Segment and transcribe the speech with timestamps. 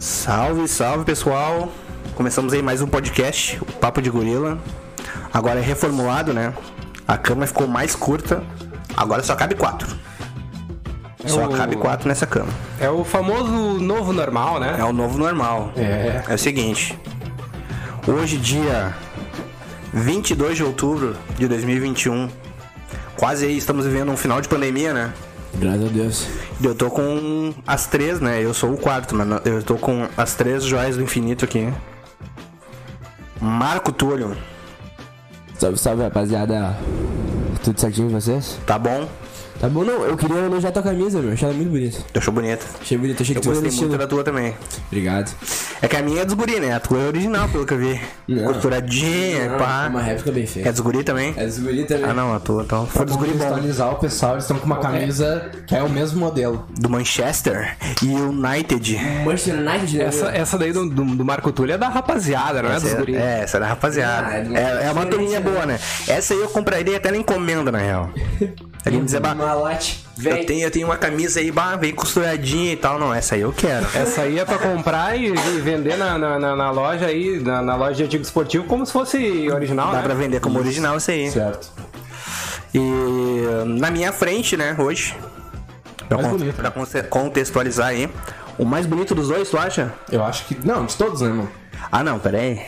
[0.00, 1.70] Salve, salve pessoal!
[2.14, 4.58] Começamos aí mais um podcast, o Papo de Gorila.
[5.32, 6.52] Agora é reformulado, né?
[7.06, 8.42] A cama ficou mais curta,
[8.96, 9.88] agora só cabe quatro.
[11.26, 12.48] Só o- cabe quatro nessa cama.
[12.80, 14.76] É o famoso novo normal, né?
[14.78, 15.72] É o novo normal.
[15.76, 16.22] É.
[16.28, 16.98] É o seguinte.
[18.08, 18.94] Hoje, dia
[19.92, 22.28] 22 de outubro de 2021.
[23.16, 25.12] Quase aí estamos vivendo um final de pandemia, né?
[25.54, 26.26] Graças a Deus.
[26.62, 28.42] Eu tô com as três, né?
[28.42, 31.72] Eu sou o quarto, mas eu tô com as três joias do infinito aqui.
[33.40, 34.36] Marco Túlio,
[35.58, 36.76] Salve, salve, rapaziada.
[37.62, 38.58] Tudo certinho com vocês?
[38.66, 39.06] tá bom?
[39.60, 40.02] Tá bom, não.
[40.04, 41.34] Eu queria elogiar tua camisa, meu.
[41.34, 41.98] Achei ela muito bonita.
[42.14, 42.64] Eu achou bonita.
[42.80, 43.22] Achei bonita.
[43.22, 43.98] Achei que Eu tu gostei muito estilo.
[43.98, 44.54] da tua também.
[44.86, 45.30] Obrigado.
[45.82, 46.72] É que a minha é dos guri, né?
[46.72, 48.00] A tua é original, pelo que eu vi.
[48.26, 48.44] Não.
[48.52, 49.84] Costuradinha, Não, pá.
[49.84, 50.72] é uma réplica bem É feia.
[50.72, 51.34] dos guri também?
[51.36, 52.04] É dos guri também.
[52.04, 52.62] Ah, não, a tua.
[52.62, 53.92] Então, foi dos guri bom.
[53.92, 56.66] o pessoal, eles estão com uma camisa que é o mesmo modelo.
[56.78, 58.96] Do Manchester United.
[59.24, 60.04] Manchester United, né?
[60.04, 62.96] Essa, essa daí do, do, do Marco Túlio é da rapaziada, não é dos Essa
[62.96, 63.14] guri.
[63.16, 64.26] é, essa era a rapaziada.
[64.26, 65.78] Ah, é é, é uma turminha boa, né?
[66.08, 68.10] Essa aí eu compraria até na encomenda, na real.
[68.86, 69.20] Ele me dizer,
[69.54, 70.04] lote.
[70.24, 72.98] eu tenho, eu tenho uma camisa aí, bah, bem costuradinha e tal.
[72.98, 73.86] Não, essa aí eu quero.
[73.94, 77.62] Essa aí é pra comprar e, e vender na, na, na- na loja aí, na,
[77.62, 80.02] na loja de artigo esportivo, como se fosse original, Dá né?
[80.02, 81.30] pra vender como original isso aí.
[81.30, 81.70] Certo.
[82.74, 82.80] E
[83.78, 85.14] na minha frente, né, hoje.
[86.08, 86.54] Pra, Mais con- bonito.
[86.56, 88.08] pra conte- contextualizar aí.
[88.58, 89.92] O mais bonito dos dois, tu acha?
[90.10, 90.56] Eu acho que.
[90.66, 91.48] Não, de todos, né, mano?
[91.90, 92.60] Ah, não, pera aí.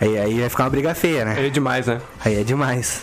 [0.00, 1.46] Aí, aí vai ficar uma briga feia, né?
[1.46, 2.00] É demais, né?
[2.24, 3.02] Aí é demais.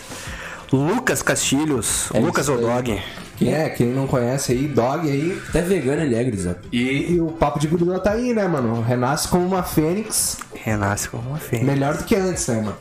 [0.72, 2.64] Lucas Castilhos, Lucas isso aí.
[2.64, 3.02] Odog.
[3.36, 3.68] Quem é?
[3.70, 5.40] Quem não conhece aí, dog aí.
[5.48, 6.60] Até vegano ele é, gurizada.
[6.70, 8.80] E, e o papo de gorila tá aí, né, mano?
[8.80, 10.38] Renasce como uma fênix.
[10.54, 11.64] Renasce como uma feia.
[11.64, 12.76] Melhor do que antes, né, mano?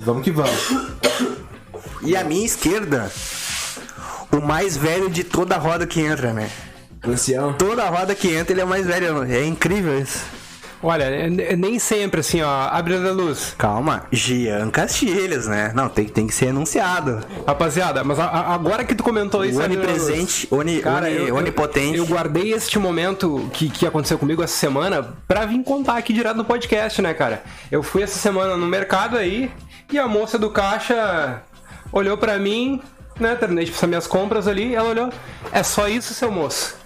[0.00, 0.86] Vamos que vamos.
[2.02, 3.10] E a minha esquerda,
[4.32, 6.48] o mais velho de toda a roda que entra, né?
[7.04, 7.52] Ancião.
[7.52, 9.22] Toda a roda que entra, ele é o mais velho.
[9.24, 10.24] É incrível isso.
[10.82, 13.54] Olha, é- é nem sempre assim, ó, abre a luz.
[13.56, 15.72] Calma, Gian Castilhos, né?
[15.74, 17.20] Não, tem, tem que ser anunciado.
[17.46, 19.60] Rapaziada, mas a- a- agora que tu comentou isso.
[19.60, 21.96] Onipresente, oni, Cara, oni- eu, eu- onipotente.
[21.96, 26.36] Eu guardei este momento que, que aconteceu comigo essa semana pra vir contar aqui direto
[26.36, 27.42] no podcast, né, cara?
[27.70, 29.50] Eu fui essa semana no mercado aí
[29.90, 31.42] e a moça do caixa
[31.90, 32.80] olhou pra mim,
[33.18, 33.34] né?
[33.34, 34.74] Terminei de fazer minhas compras ali.
[34.74, 35.10] Ela olhou:
[35.52, 36.76] É só isso, seu moço?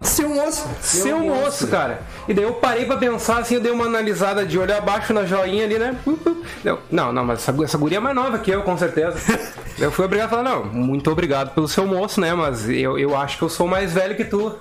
[0.00, 0.68] Seu moço.
[0.80, 2.00] Seu moço, cara.
[2.28, 5.24] E daí eu parei pra pensar assim, eu dei uma analisada de olho abaixo na
[5.24, 5.96] joinha ali, né?
[6.06, 6.44] Uh, uh.
[6.64, 9.18] Eu, não, não, mas essa, essa guria é mais nova que eu, com certeza.
[9.78, 12.32] eu fui obrigado a falar, não, muito obrigado pelo seu moço, né?
[12.32, 14.54] Mas eu, eu acho que eu sou mais velho que tu.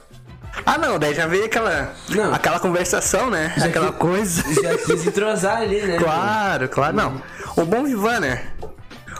[0.65, 2.33] Ah, não, daí já veio aquela, Não.
[2.33, 3.53] aquela conversação, né?
[3.61, 4.41] aquela que- coisa.
[4.59, 5.97] Já quis entrosar ali, né?
[6.01, 6.95] Claro, claro.
[6.95, 7.21] Não.
[7.55, 8.43] O bom Vivan, né?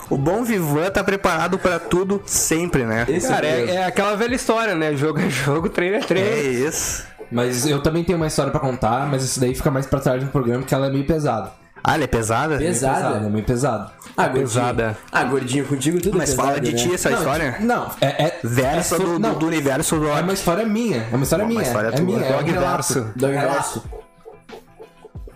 [0.10, 3.06] O bom Vivan tá preparado pra tudo sempre, né?
[3.10, 4.96] Esse Cara, é, é aquela velha história, né?
[4.96, 6.28] Jogo é jogo, treino é treino.
[6.30, 7.06] É isso.
[7.30, 10.24] Mas eu também tenho uma história pra contar, mas isso daí fica mais pra trás
[10.24, 11.52] no programa, porque ela é meio pesada.
[11.84, 12.58] Ah, ela é pesada?
[12.58, 12.96] Pesada.
[12.96, 13.92] Pesada, é meio pesada.
[14.16, 14.48] Ah, gordinho.
[14.48, 14.98] Pesada.
[15.12, 16.78] Ah, gordinho, contigo tudo Mas é fala pesado, de né?
[16.90, 17.58] ti essa Não, história.
[17.60, 18.08] Não, é.
[18.26, 21.06] é Verso é so- do, não, do universo do É uma história minha.
[21.12, 21.64] É uma história Uma minha.
[21.64, 22.02] história é tua.
[22.06, 22.20] minha.
[22.26, 23.12] É um Dog verso.
[23.16, 23.84] Dog verso.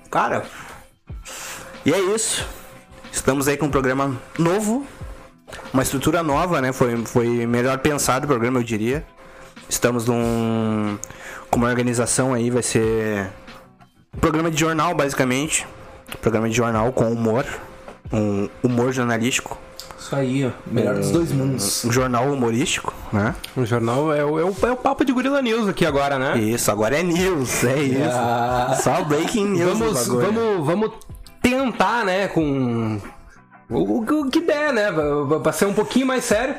[0.10, 0.44] Cara.
[1.86, 2.46] E é isso.
[3.12, 4.86] Estamos aí com um programa novo.
[5.74, 6.72] Uma estrutura nova, né?
[6.72, 9.06] Foi, foi melhor pensado o programa, eu diria.
[9.70, 10.98] Estamos num.
[11.50, 13.30] Com uma organização aí, vai ser.
[14.16, 15.68] Um programa de jornal, basicamente.
[16.22, 17.46] Programa de jornal com humor.
[18.12, 19.58] Um humor jornalístico.
[20.00, 20.52] Isso aí, ó.
[20.66, 21.86] Melhor dos dois mundos.
[21.86, 23.36] Um jornal humorístico, né?
[23.56, 26.40] O jornal é o, é, o, é o papo de Gorila News aqui agora, né?
[26.40, 28.10] Isso, agora é news, é isso.
[28.12, 28.78] Ah.
[28.82, 29.78] Só breaking news.
[29.78, 30.92] Vamos, vamos, vamos
[31.42, 33.00] tentar, né, com
[33.70, 34.92] o, o- o que der, né?
[34.92, 36.56] Vai- Vai ser um pouquinho mais sério.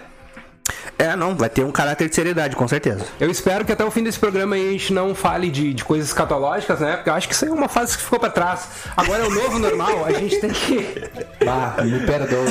[1.03, 3.05] É, não, vai ter um caráter de seriedade, com certeza.
[3.19, 5.83] Eu espero que até o fim desse programa aí a gente não fale de, de
[5.85, 6.95] coisas escatológicas, né?
[6.95, 8.69] Porque eu acho que isso aí é uma fase que ficou pra trás.
[8.97, 11.03] Agora é o novo normal, a gente tem que.
[11.45, 12.47] Bah, me perdoe.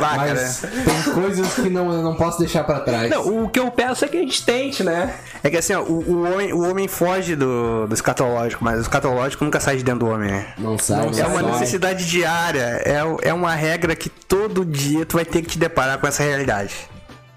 [0.00, 3.10] Vai, Mas tem coisas que não, eu não posso deixar pra trás.
[3.10, 5.12] Não, o que eu peço é que a gente tente, né?
[5.42, 8.82] É que assim, ó, o, o homem, o homem foge do, do escatológico, mas o
[8.82, 10.46] escatológico nunca sai de dentro do homem, né?
[10.56, 11.50] Não sai, É uma sai.
[11.50, 15.98] necessidade diária, é, é uma regra que todo dia tu vai ter que te deparar
[15.98, 16.93] com essa realidade.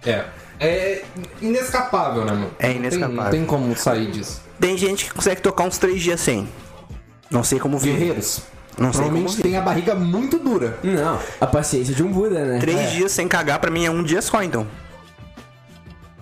[0.10, 0.26] É.
[0.60, 1.04] É
[1.42, 2.52] inescapável, né, mano?
[2.58, 3.24] É Não tem- inescapável.
[3.24, 4.42] Não tem como sair disso.
[4.60, 6.48] Tem gente que consegue tocar uns três dias sem.
[7.30, 7.98] Não sei como vive.
[7.98, 8.42] Guerreiros.
[8.78, 9.42] Não sei como vive.
[9.44, 10.80] tem a barriga muito dura.
[10.84, 12.60] Não, a paciência de um Buda, né?
[12.60, 14.66] Três dias sem cagar pra mim é um dia só, então.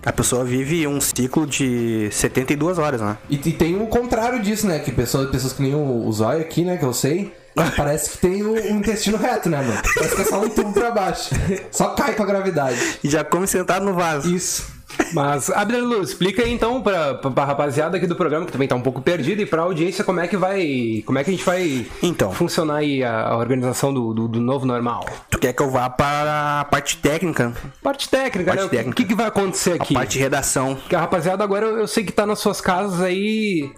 [0.04, 3.18] A pessoa vive um ciclo de 72 horas, né?
[3.28, 4.78] E, e tem o contrário disso, né?
[4.78, 6.76] Que pessoas, pessoas que nem o, o Zóio aqui, né?
[6.76, 7.34] Que eu sei.
[7.76, 9.80] Parece que tem o, o intestino reto, né, mano?
[9.94, 11.30] Parece que é só um tubo pra baixo.
[11.70, 12.98] Só cai com a gravidade.
[13.02, 14.32] E já come sentado no vaso.
[14.34, 14.76] Isso.
[15.12, 18.74] Mas, Abdelu, explica aí então pra, pra, pra rapaziada aqui do programa, que também tá
[18.74, 21.02] um pouco perdida, e pra audiência como é que vai.
[21.04, 22.32] Como é que a gente vai Então.
[22.32, 25.04] funcionar aí a, a organização do, do, do novo normal.
[25.30, 28.68] Tu quer que eu vá para a parte técnica, Parte técnica, Parte né?
[28.70, 28.90] Técnica.
[28.90, 29.92] O que, que vai acontecer a aqui?
[29.92, 30.76] parte de redação.
[30.76, 33.70] Porque a rapaziada agora eu, eu sei que tá nas suas casas aí.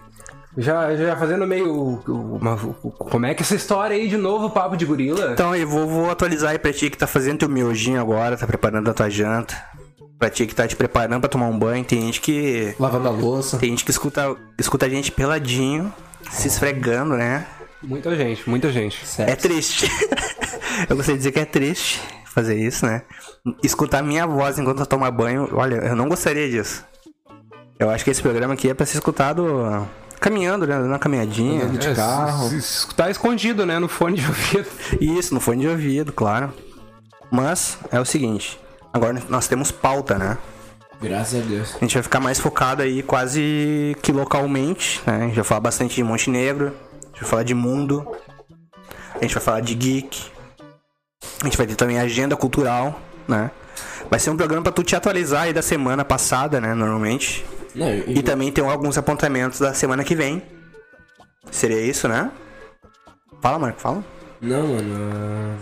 [0.59, 2.01] Já, já fazendo meio.
[2.05, 5.31] uma- como é que é essa história aí de novo, papo de gorila?
[5.31, 8.45] Então eu vou, vou atualizar aí pra ti que tá fazendo teu miojinho agora, tá
[8.45, 9.55] preparando a tua janta.
[10.17, 11.83] Pra ti que tá te preparando pra tomar um banho.
[11.85, 12.75] Tem gente que.
[12.77, 13.57] Lavando a louça.
[13.57, 15.93] Tem gente que escuta, escuta a gente peladinho,
[16.29, 17.45] se esfregando, né?
[17.81, 19.01] Muita gente, muita gente.
[19.21, 19.89] É triste.
[20.89, 23.03] eu gostaria de dizer que é triste fazer isso, né?
[23.63, 26.83] Escutar minha voz enquanto eu tomo banho, olha, eu não gostaria disso.
[27.79, 29.87] Eu acho que esse programa aqui é pra ser escutado
[30.19, 30.75] caminhando, né?
[30.75, 31.65] Dando uma caminhadinha.
[31.67, 32.49] De carro.
[32.61, 33.79] se- Tá escondido, né?
[33.79, 34.67] No fone de ouvido.
[34.99, 36.53] Isso, no fone de ouvido, claro.
[37.31, 38.59] Mas é o seguinte,
[38.93, 40.37] agora nós temos pauta, né?
[41.01, 41.75] Graças a Deus.
[41.75, 45.15] A gente vai ficar mais focado aí quase que localmente, né?
[45.17, 48.05] A gente vai falar bastante de Montenegro, a gente vai falar de mundo,
[49.15, 50.25] a gente vai falar de geek,
[51.41, 53.49] a gente vai ter também agenda cultural, né?
[54.09, 56.73] Vai ser um programa pra tu te atualizar aí da semana passada, né?
[56.73, 57.45] Normalmente.
[57.75, 60.41] Não, E também tem alguns apontamentos da semana que vem.
[61.51, 62.31] Seria isso, né?
[63.41, 64.03] Fala, Marco, fala.
[64.41, 64.95] Não, mano.
[64.95, 65.57] ah,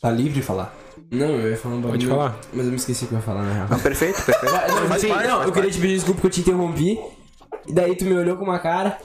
[0.00, 0.74] Tá livre de falar.
[1.10, 1.98] Não, eu ia falar um bagulho.
[2.00, 2.36] Pode falar.
[2.52, 3.66] Mas eu me esqueci o que eu ia falar, na real.
[3.70, 4.52] Não, perfeito, perfeito.
[4.52, 4.58] Não,
[4.88, 6.98] parte, não faz eu queria te pedir desculpa que eu te interrompi.
[7.66, 8.98] E daí tu me olhou com uma cara.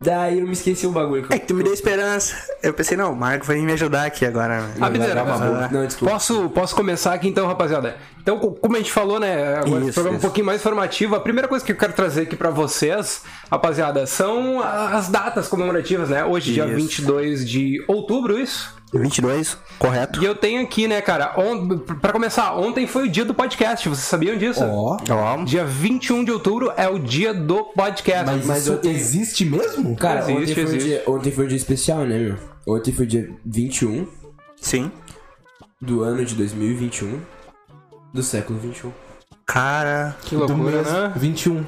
[0.00, 1.26] Daí eu me esqueci o bagulho.
[1.28, 2.36] É que tu me deu esperança.
[2.62, 4.60] Eu pensei, não, o Marco vai me ajudar aqui agora.
[4.60, 4.74] né?
[4.78, 5.68] Vai dar uma boa.
[5.72, 6.12] Não, desculpa.
[6.14, 7.96] Posso, posso começar aqui então, rapaziada?
[8.22, 9.56] Então, co- como a gente falou, né?
[9.56, 10.20] Agora Isso, programa é um isso.
[10.22, 11.16] pouquinho mais formativo.
[11.16, 16.10] A primeira coisa que eu quero trazer aqui pra vocês, rapaziada, são as datas comemorativas,
[16.10, 16.24] né?
[16.24, 16.76] Hoje, dia Isso.
[16.76, 18.77] 22 de outubro, isso?
[18.92, 20.22] 22, correto.
[20.22, 21.34] E eu tenho aqui, né, cara?
[21.38, 21.78] On...
[21.78, 23.88] Pra começar, ontem foi o dia do podcast.
[23.88, 24.64] Vocês sabiam disso?
[24.64, 24.96] Ó.
[25.10, 28.24] Ó, Dia 21 de outubro é o dia do podcast.
[28.26, 29.94] Mas, Mas isso eu existe mesmo?
[29.96, 30.84] Cara, Existe, ontem, foi existe.
[30.88, 32.36] dia, ontem foi um dia especial, né, meu?
[32.66, 34.06] Ontem foi dia 21
[34.60, 34.90] sim.
[35.80, 37.20] do ano de 2021
[38.12, 38.90] do século 21.
[39.46, 41.12] Cara, que Do loucura, mês né?
[41.16, 41.64] 21.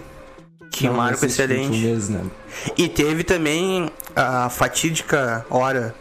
[0.70, 1.84] que Não, marco existe 21 excelente.
[1.86, 2.22] meses, né?
[2.76, 5.94] E teve também a fatídica hora.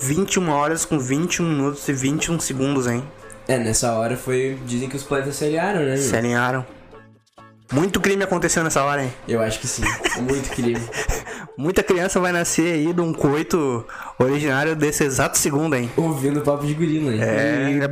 [0.00, 3.04] 21 horas com 21 minutos e 21 segundos, hein?
[3.46, 4.58] É, nessa hora foi.
[4.66, 5.98] Dizem que os planetas se alinharam, né, meu?
[5.98, 6.66] Se alinharam.
[7.72, 9.12] Muito crime aconteceu nessa hora, hein?
[9.26, 9.82] Eu acho que sim.
[10.20, 10.80] Muito crime.
[11.56, 13.86] Muita criança vai nascer aí de um coito
[14.18, 15.90] originário desse exato segundo, hein?
[15.96, 17.20] Ouvindo o papo de gorila, hein?
[17.22, 17.88] É.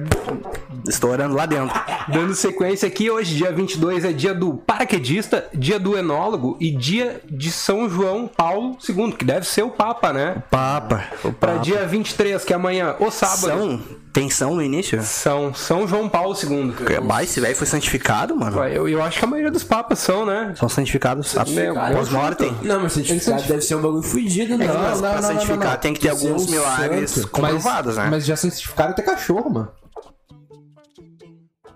[0.89, 1.79] Estourando lá dentro.
[2.09, 7.21] Dando sequência aqui, hoje, dia 22, é dia do paraquedista, dia do enólogo e dia
[7.31, 10.43] de São João Paulo II, que deve ser o Papa, né?
[10.51, 11.05] Papa.
[11.25, 11.63] O Pra Papa.
[11.63, 13.41] dia 23, que é amanhã, o sábado.
[13.41, 13.81] São.
[14.13, 15.01] Tem São no início?
[15.03, 16.75] São São João Paulo II.
[17.03, 18.63] Bah, esse velho foi santificado, mano.
[18.65, 20.53] Eu, eu acho que a maioria dos papas são, né?
[20.55, 22.55] São santificados Meu, após mortem.
[22.63, 24.67] Não, mas certificado deve ser um bagulho fudido, né?
[24.67, 25.77] Mas não, pra não, não, santificar não.
[25.79, 27.29] tem que ter Tem que ser alguns um milagres santo.
[27.29, 28.11] comprovados, mas, né?
[28.11, 29.69] Mas já santificaram até cachorro, mano.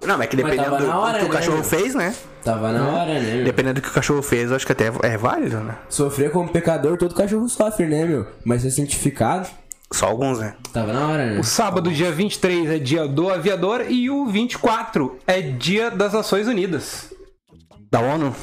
[0.05, 1.65] Não, mas é que dependendo do, hora, do que o né, cachorro meu?
[1.65, 2.15] fez, né?
[2.45, 3.45] Tava na hora, né, meu?
[3.45, 5.77] Dependendo do que o cachorro fez, eu acho que até é válido, né?
[5.89, 8.27] Sofrer como pecador, todo cachorro sofre, né, meu?
[8.45, 9.49] Mas ser santificado,
[9.93, 10.55] Só alguns, né?
[10.73, 11.41] tava na hora, né?
[11.41, 16.47] O sábado, dia 23, é dia do aviador e o 24 é dia das Nações
[16.47, 17.11] Unidas.
[17.91, 18.35] Da ONU?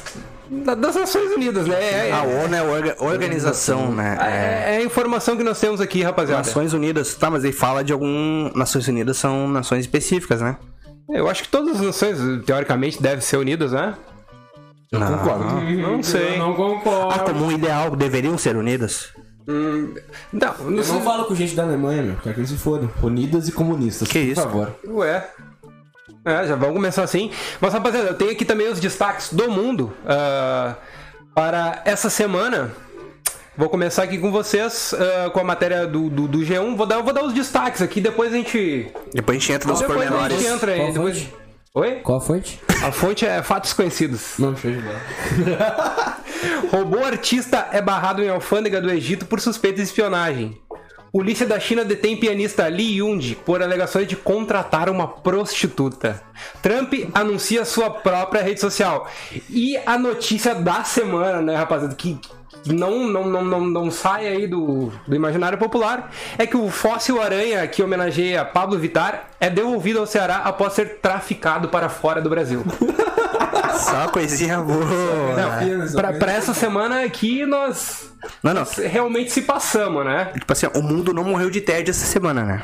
[0.50, 2.08] Da- Das Nações Unidas, né?
[2.08, 4.18] É, A é, ONU é orga- organização, né?
[4.20, 4.72] É.
[4.72, 6.42] é- é a informação que nós temos aqui, rapaziada.
[6.46, 8.50] Nações Unidas, tá, mas ele fala de algum.
[8.54, 10.56] Nações Unidas são nações específicas, né?
[11.08, 13.94] Eu acho que todas as nações, teoricamente, devem ser unidas, né?
[14.92, 15.18] Eu Não.
[15.18, 15.44] concordo.
[15.60, 16.38] Não sei.
[16.38, 17.24] não Ah, concordo.
[17.24, 19.08] como um ideal, deveriam ser unidas?
[19.46, 20.94] Não, não Eu sei.
[20.94, 22.16] não falo com gente da Alemanha, meu.
[22.22, 22.88] Quero que eles se fodam.
[23.02, 24.40] Unidas e comunistas, Que por isso?
[24.42, 24.74] favor.
[24.88, 25.28] Ué.
[26.24, 27.30] É, já vamos começar assim.
[27.60, 30.74] Mas, rapaziada, eu tenho aqui também os destaques do mundo ah,
[31.34, 32.72] para essa semana.
[33.56, 36.76] Vou começar aqui com vocês ah, com a matéria do, do, do G1.
[36.76, 38.90] Vou dar, vou dar os destaques aqui, depois a gente.
[39.12, 40.38] Depois a gente entra nos depois a pormenores.
[40.40, 40.78] gente entra aí.
[40.78, 41.18] Qual Depois...
[41.18, 41.44] fonte?
[41.76, 41.90] Oi?
[42.04, 42.60] Qual a fonte?
[42.84, 44.34] A fonte é fatos conhecidos.
[44.38, 45.00] Não, show de bola.
[46.70, 50.56] Robô artista é barrado em alfândega do Egito por suspeita de espionagem.
[51.14, 56.20] Polícia da China detém pianista Li Yundi por alegações de contratar uma prostituta.
[56.60, 59.08] Trump anuncia sua própria rede social.
[59.48, 62.18] E a notícia da semana, né, rapaziada, que
[62.66, 67.20] não, não, não, não, não sai aí do, do imaginário popular, é que o fóssil
[67.20, 72.30] aranha que homenageia Pablo Vittar é devolvido ao Ceará após ser traficado para fora do
[72.30, 72.64] Brasil.
[73.78, 74.86] Só coisinha boa.
[75.94, 78.10] Pra, pra essa semana aqui nós
[78.42, 78.64] Não, não.
[78.78, 80.30] realmente se passamos, né?
[80.32, 82.62] Tipo assim, o mundo não morreu de tédio essa semana, né?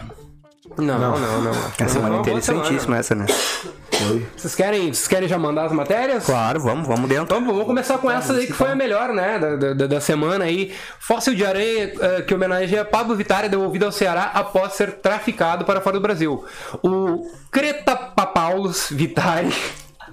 [0.79, 1.51] Não, não, não.
[1.51, 3.27] É uma semana Não, interessantíssima essa, né?
[4.07, 4.27] Foi.
[4.37, 6.25] Vocês querem, vocês querem já mandar as matérias?
[6.25, 7.25] Claro, vamos, vamos dentro.
[7.25, 9.39] Então vamos começar com essa aí que foi a melhor, né?
[9.39, 10.75] Da, da, da semana aí.
[10.99, 15.65] Fóssil de aranha eh, que homenageia Pablo Vittar é devolvido ao Ceará após ser traficado
[15.65, 16.45] para fora do Brasil.
[16.83, 19.53] O Cretapapaulos Vitari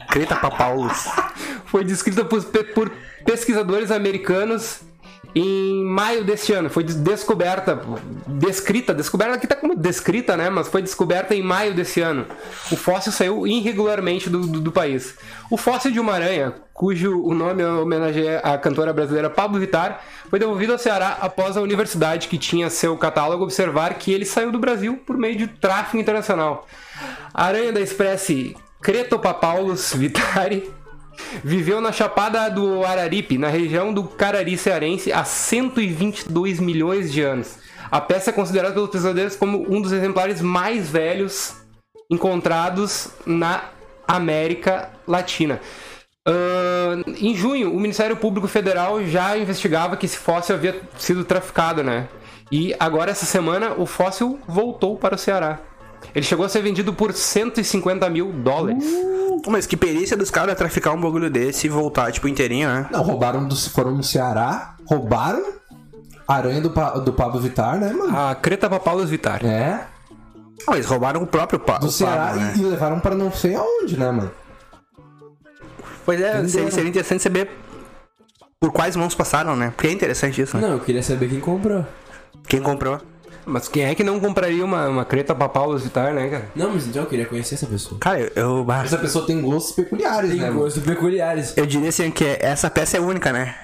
[0.10, 1.08] Creta pra Paulus.
[1.65, 2.91] foi descrita por, por
[3.25, 4.79] pesquisadores americanos
[5.39, 6.70] em maio deste ano.
[6.70, 7.79] Foi des- descoberta,
[8.27, 10.50] descrita, descoberta aqui tá como descrita, né?
[10.50, 12.25] Mas foi descoberta em maio desse ano.
[12.72, 15.15] O fóssil saiu irregularmente do, do, do país.
[15.50, 20.39] O fóssil de uma aranha, cujo o nome homenageia a cantora brasileira Pablo Vittar, foi
[20.39, 24.60] devolvido ao Ceará após a universidade que tinha seu catálogo observar que ele saiu do
[24.60, 26.67] Brasil por meio de tráfico internacional.
[27.34, 30.70] A aranha da espécie Cretopapaulos vitari
[31.44, 37.58] Viveu na Chapada do Araripe, na região do Carari cearense, há 122 milhões de anos.
[37.90, 41.56] A peça é considerada pelos pesquisadores como um dos exemplares mais velhos
[42.10, 43.66] encontrados na
[44.08, 45.60] América Latina.
[46.26, 51.84] Ahn, em junho, o Ministério Público Federal já investigava que esse fóssil havia sido traficado,
[51.84, 52.10] né?
[52.52, 55.60] E agora, essa semana, o fóssil voltou para o Ceará.
[56.16, 58.84] Ele chegou a ser vendido por 150 mil dólares.
[59.48, 62.88] Mas que perícia dos caras traficar um bagulho desse e voltar, tipo, inteirinho, né?
[62.92, 63.56] Não, roubaram do.
[63.56, 65.44] Foram no Ceará, roubaram
[66.27, 66.70] a aranha do,
[67.01, 68.18] do Pablo Vittar, né, mano?
[68.18, 69.46] A Creta Papaulos Vittar.
[69.46, 69.86] É.
[70.68, 72.54] Ah, Eles roubaram o próprio pa Do o Ceará Pablo, né?
[72.58, 74.32] e, e levaram pra não sei aonde, né, mano?
[76.04, 77.50] Pois é, seria, seria interessante saber
[78.60, 79.72] por quais mãos passaram, né?
[79.75, 80.68] Porque é interessante isso, né?
[80.68, 81.86] Não, eu queria saber quem comprou.
[82.48, 83.00] Quem comprou.
[83.48, 86.46] Mas quem é que não compraria uma, uma Creta Papaulos Vittar, né, cara?
[86.56, 87.98] Não, mas então eu queria conhecer essa pessoa.
[88.00, 90.60] Cara, eu, Essa pessoa tem gostos peculiares, Tem né, mano?
[90.62, 91.54] gostos peculiares.
[91.58, 93.56] eu diria assim que essa peça é única, né?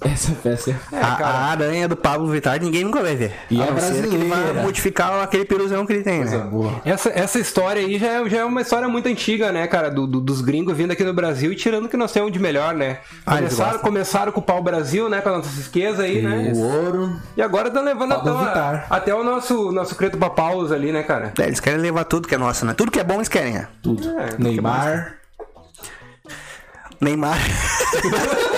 [0.00, 0.96] Essa peça é...
[0.96, 3.32] a, a aranha do Pablo Vittar ninguém nunca vai ver.
[3.50, 4.62] E a é não ser que ele vai brasileira.
[4.62, 6.44] modificar aquele piruzão que ele tem, Coisa né?
[6.44, 6.80] boa.
[6.84, 9.90] Essa, essa história aí já é, já é uma história muito antiga, né, cara?
[9.90, 12.38] Do, do- dos gringos vindo aqui no Brasil e tirando o que nós temos de
[12.38, 12.98] melhor, né?
[13.26, 15.20] Ah, Começaram, começaram com o pau Brasil, né?
[15.20, 16.52] Com a nossa riqueza aí, né?
[16.54, 17.20] O ouro.
[17.36, 21.32] E agora estão levando até, até o nosso, nosso Creto Papaulos ali, né, cara?
[21.38, 22.72] É, eles querem levar tudo que é nosso, né?
[22.72, 23.68] Tudo que é bom eles querem, né?
[23.82, 24.08] Tudo.
[24.18, 25.14] É, Neymar.
[27.00, 27.38] Neymar.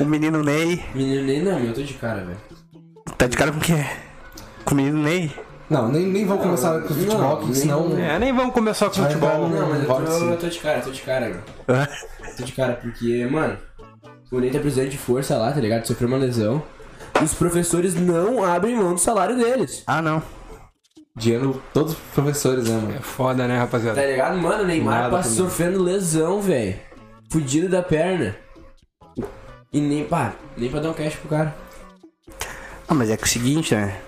[0.00, 0.82] o menino Ney.
[0.94, 2.38] Menino nem não, eu tô de cara, velho.
[3.18, 3.84] Tá de cara com o quê?
[4.64, 5.30] Com o menino Ney?
[5.70, 7.98] Não, nem, nem vou começar com o futebol, nem- senão.
[7.98, 9.48] É, nem vamos começar com Vai, futebol.
[9.48, 10.00] Não, mas eu tô,
[10.30, 11.42] eu tô de cara, eu tô de cara, velho.
[12.36, 13.56] Tô de cara, porque, mano,
[14.30, 15.86] o Ney tá precisando de força lá, tá ligado?
[15.86, 16.62] Sofreu uma lesão.
[17.22, 19.82] Os professores não abrem mão do salário deles.
[19.86, 20.22] Ah, não.
[21.16, 22.94] Dinheiro, todos os professores, né, mano?
[22.96, 24.00] É foda, né, rapaziada?
[24.00, 24.36] Tá ligado?
[24.38, 26.74] Mano, o Neymar Nada passa sofrendo lesão, velho.
[27.30, 28.34] Fudido da perna.
[29.72, 31.54] E nem, pá, nem pra dar um cash pro cara.
[32.86, 33.98] Ah, mas é que é o seguinte, né?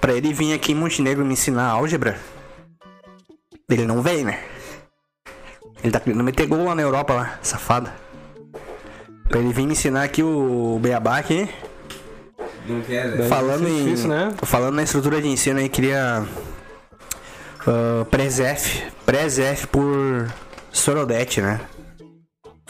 [0.00, 2.18] Pra ele vir aqui em Montenegro me ensinar álgebra,
[3.68, 4.42] ele não vem, né?
[5.82, 7.90] Ele tá querendo meter gol lá na Europa, lá, safado.
[9.28, 11.48] Pra ele vir me ensinar aqui o Beabá aqui,
[12.66, 13.28] Não quer, velho.
[13.28, 14.08] falando difícil, em.
[14.08, 14.34] né?
[14.42, 16.24] Falando na estrutura de ensino aí, queria.
[17.66, 18.82] Uh, Presef.
[19.04, 20.32] Presef por
[20.72, 21.60] Sorodete, né?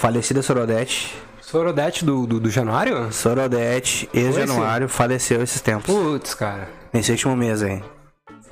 [0.01, 1.15] Falecida Sorodete.
[1.43, 3.13] Sorodete do, do, do Januário?
[3.13, 5.95] Sorodete, ex-januário, faleceu esses tempos.
[5.95, 6.71] Putz, cara.
[6.91, 7.83] Nesse último mês aí.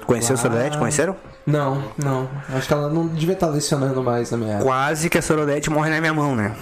[0.05, 0.77] Conheceu o Sorodete?
[0.77, 1.17] Conheceram?
[1.47, 2.29] Não, não.
[2.55, 4.67] Acho que ela não devia estar lecionando mais na minha época.
[4.67, 6.55] Quase que a Sorodete morre na minha mão, né?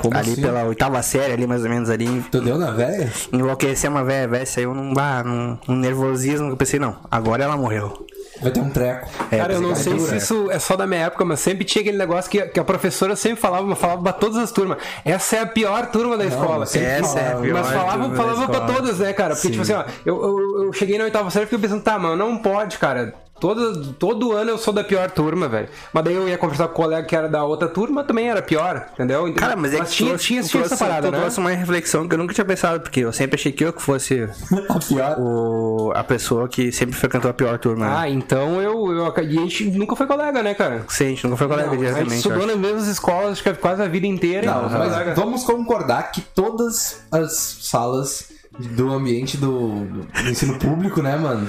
[0.00, 0.42] Como ali assim?
[0.42, 2.24] pela oitava série, ali mais ou menos ali.
[2.30, 3.12] Tu deu na velha?
[3.32, 7.42] Enlouquecer uma velha, velha, saiu num, bah, num, num nervosismo que eu pensei, não, agora
[7.42, 8.06] ela morreu.
[8.40, 9.08] Vai ter um treco.
[9.30, 11.80] É, Cara, eu não sei se isso é só da minha época, mas sempre tinha
[11.82, 14.78] aquele negócio que, que a professora sempre falava, mas falava pra todas as turmas.
[15.04, 16.66] Essa é a pior turma da escola.
[16.66, 17.42] sempre Essa é a falava.
[17.42, 18.74] pior Mas falava, turma da falava pra escola.
[18.74, 19.34] todas, né, cara?
[19.34, 21.98] Porque, tipo assim, ó, eu, eu, eu cheguei na oitava série e fiquei pensando, tá,
[21.98, 23.14] mano, não pode, cara.
[23.38, 25.68] Todo, todo ano eu sou da pior turma, velho.
[25.92, 28.40] Mas daí eu ia conversar com o colega que era da outra turma, também era
[28.40, 29.30] pior, entendeu?
[29.34, 31.18] Cara, mas é que tinha, trouxe- tinha, tinha essa trouxe- parada, né?
[31.18, 33.82] trouxe uma reflexão que eu nunca tinha pensado, porque eu sempre achei que eu que
[33.82, 34.22] fosse
[34.70, 35.16] A pior.
[35.20, 37.86] o, a pessoa que sempre frequentou a pior turma.
[37.86, 37.94] né?
[37.96, 39.06] Ah, então eu, eu.
[39.22, 40.84] E a gente nunca foi colega, né, cara?
[40.88, 42.10] Sim, a gente nunca foi colega A gente diretamente.
[42.12, 42.46] eu estudou acho.
[42.46, 44.46] nas mesmas escolas, acho que quase a vida inteira.
[44.46, 45.14] Não, mas colega.
[45.14, 48.28] vamos concordar que todas as salas
[48.58, 51.46] do ambiente do, do ensino público, né, mano?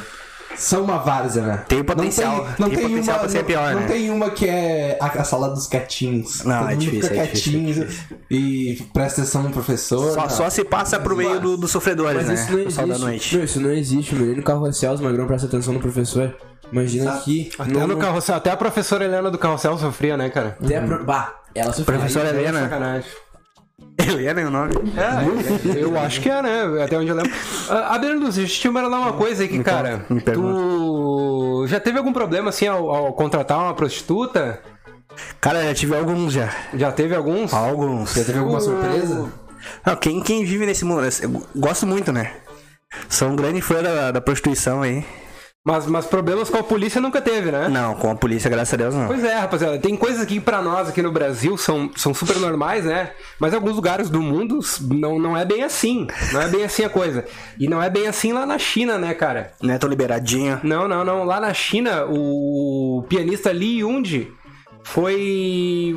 [0.57, 1.63] São uma várzea, né?
[1.67, 3.87] Tem potencial, Não tem potencial pra ser não, pior, Não né?
[3.87, 6.43] tem uma que é a, a sala dos quietinhos.
[6.43, 7.87] Não, Todo é difícil, fica é difícil, é quietinho
[8.31, 10.13] e presta atenção no professor.
[10.13, 10.29] Só, não.
[10.29, 12.33] só se passa pro meio do- dos sofredores, Mas né?
[12.35, 13.05] isso não Pessoal da existe.
[13.07, 13.35] noite.
[13.35, 14.15] Meu, isso não existe.
[14.15, 16.35] O menino carrossel, os magrão presta atenção no professor.
[16.71, 17.49] Imagina que.
[17.57, 20.57] Até, não- no carrossel, até a professora Helena do carrossel sofria, né, cara?
[20.61, 21.03] Até a pro...
[21.05, 21.97] Bah, ela sofreu.
[21.97, 22.61] Professora Helena.
[22.61, 23.09] Sacanagem.
[23.97, 24.73] Helena é o nome.
[24.95, 26.83] É, eu acho que é, né?
[26.83, 27.31] Até onde eu lembro.
[27.69, 30.05] Ah, Adriano, deixa eu te mandar uma coisa aqui, cara.
[30.33, 34.61] tu já teve algum problema assim ao, ao contratar uma prostituta?
[35.41, 36.53] Cara, já tive alguns já.
[36.73, 37.53] Já teve alguns?
[37.53, 38.11] Alguns.
[38.11, 39.31] Você teve alguma surpresa?
[39.85, 42.31] Não, quem, quem vive nesse mundo, eu gosto muito, né?
[43.09, 45.03] Sou um grande fã da, da prostituição aí.
[45.67, 47.67] Mas, mas problemas com a polícia nunca teve, né?
[47.67, 49.07] Não, com a polícia, graças a Deus, não.
[49.07, 52.85] Pois é, rapaziada, tem coisas que pra nós aqui no Brasil são, são super normais,
[52.85, 53.11] né?
[53.37, 54.59] Mas em alguns lugares do mundo
[54.89, 56.07] não, não é bem assim.
[56.31, 57.25] Não é bem assim a coisa.
[57.59, 59.51] E não é bem assim lá na China, né, cara?
[59.61, 60.57] Não é tão liberadinho.
[60.63, 61.25] Não, não, não.
[61.25, 64.31] Lá na China, o pianista Li Yundi
[64.83, 65.93] foi.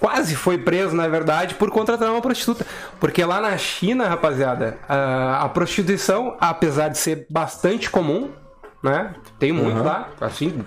[0.00, 2.66] quase foi preso, na verdade, por contratar uma prostituta.
[2.98, 8.30] Porque lá na China, rapaziada, a, a prostituição, apesar de ser bastante comum,
[8.90, 9.14] né?
[9.38, 10.64] Tem muito lá, assim.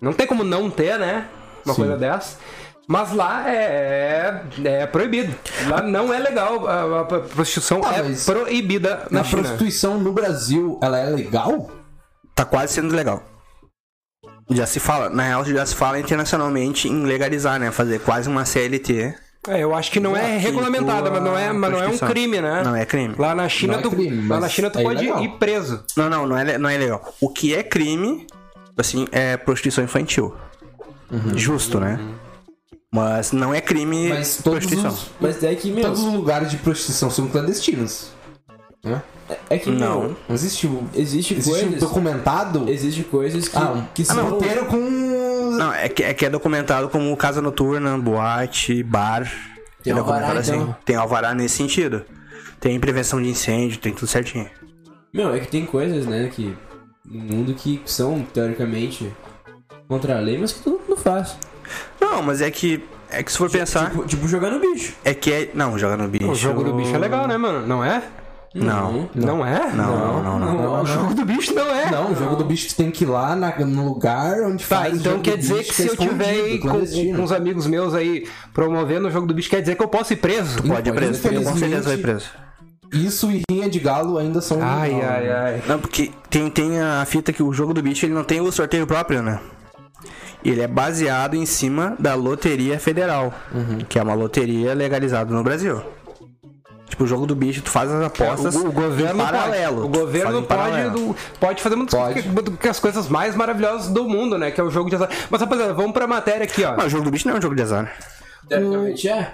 [0.00, 1.28] Não tem como não ter, né?
[1.64, 2.38] Uma coisa dessa.
[2.86, 5.34] Mas lá é, é, é proibido.
[5.68, 6.66] Lá não é legal.
[6.66, 9.42] A, a prostituição Tá, é proibida na Na China.
[9.42, 11.70] prostituição no Brasil, ela é legal?
[12.34, 13.22] Tá quase sendo legal.
[14.50, 17.70] Já se fala, na real já se fala internacionalmente em legalizar, né?
[17.70, 19.14] Fazer quase uma CLT.
[19.48, 22.40] É, eu acho que não é regulamentada, mas não é, mas não é um crime,
[22.40, 22.62] né?
[22.64, 23.14] Não é crime.
[23.18, 25.24] Lá na China, Não é tu, crime, lá na China tu é pode ilegal.
[25.24, 25.82] ir preso.
[25.96, 27.14] Não, não, não é, não é legal.
[27.20, 28.26] O que é crime,
[28.76, 30.34] assim, é prostituição infantil.
[31.34, 31.98] Justo, né?
[32.92, 34.90] Mas não é crime Mas todos prostituição.
[34.90, 38.08] os, Mas é que, meu, todos os lugares de prostituição são clandestinos.
[38.82, 39.02] Né?
[39.50, 40.00] é que, Não.
[40.00, 41.80] meu, Não existe existe, Existe um coisas...
[41.80, 42.68] documentado.
[42.68, 44.30] Existe coisas que, Ah, que são...
[44.30, 45.07] puteiro com.
[45.58, 49.30] Não, é que, é que é documentado como casa noturna, boate, bar.
[49.82, 50.76] Tem é documentado alvará, então.
[50.84, 52.04] Tem alvará nesse sentido.
[52.60, 54.48] Tem prevenção de incêndio, tem tudo certinho.
[55.12, 56.56] Meu, é que tem coisas, né, que...
[57.04, 59.10] No mundo que são, teoricamente,
[59.88, 61.38] contra a lei, mas que todo mundo faz.
[61.98, 62.84] Não, mas é que.
[63.10, 63.90] É que se for pensar.
[63.90, 64.94] Tipo, tipo jogar no bicho.
[65.02, 65.50] É que é.
[65.54, 66.30] Não, joga no bicho.
[66.30, 67.66] O jogo do bicho é legal, né, mano?
[67.66, 68.02] Não é?
[68.54, 69.08] Não.
[69.14, 69.70] Não, é?
[69.72, 70.54] Não, não, não.
[70.54, 71.90] Não, O jogo do bicho não é.
[71.90, 74.94] Não, o jogo do bicho tem que ir lá na- no lugar onde Tá, faz.
[74.94, 77.66] o então quer do dizer bicho, que se eu tiver aí com, com uns amigos
[77.66, 80.56] meus aí promovendo o jogo do bicho, quer dizer que eu posso ir preso?
[80.62, 81.20] Pode ir Pode, preso.
[81.22, 81.58] Com infelizmente.
[81.58, 82.26] certeza vai preso.
[82.90, 84.58] Isso e rinha de galo ainda são.
[84.62, 85.62] Ai, legal, ai, ai.
[85.68, 88.50] Não, porque tem, tem a fita que o jogo do bicho ele não tem o
[88.50, 89.38] sorteio próprio, né?
[90.42, 93.34] Ele é baseado em cima da Loteria Federal,
[93.88, 95.82] que é uma loteria legalizada no Brasil.
[96.98, 99.76] Tipo, o jogo do bicho, tu faz as apostas O, o governo em paralelo.
[99.82, 99.88] pode.
[99.88, 102.22] O tu governo pode, do- pode fazer uma das, Pode.
[102.60, 104.50] das coisas mais maravilhosas do mundo, né?
[104.50, 105.08] Que é o jogo de azar.
[105.30, 106.74] Mas, rapaziada, vamos pra matéria aqui, ó.
[106.76, 107.92] Mas o jogo do bicho não é um jogo de azar.
[108.48, 109.32] Teoricamente é.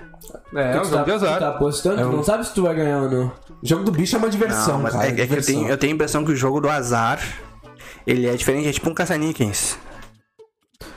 [0.55, 1.39] É, é um tu, jogo tá, de tu azar.
[1.39, 3.27] tá apostando, tu não sabe se tu vai ganhar ou não.
[3.63, 5.07] O jogo do bicho é uma diversão, Não, mas cara.
[5.07, 5.55] é, é que eu diversão.
[5.55, 7.19] tenho, eu tenho a impressão que o jogo do azar
[8.07, 9.79] ele é diferente, é tipo um caça-níqueis.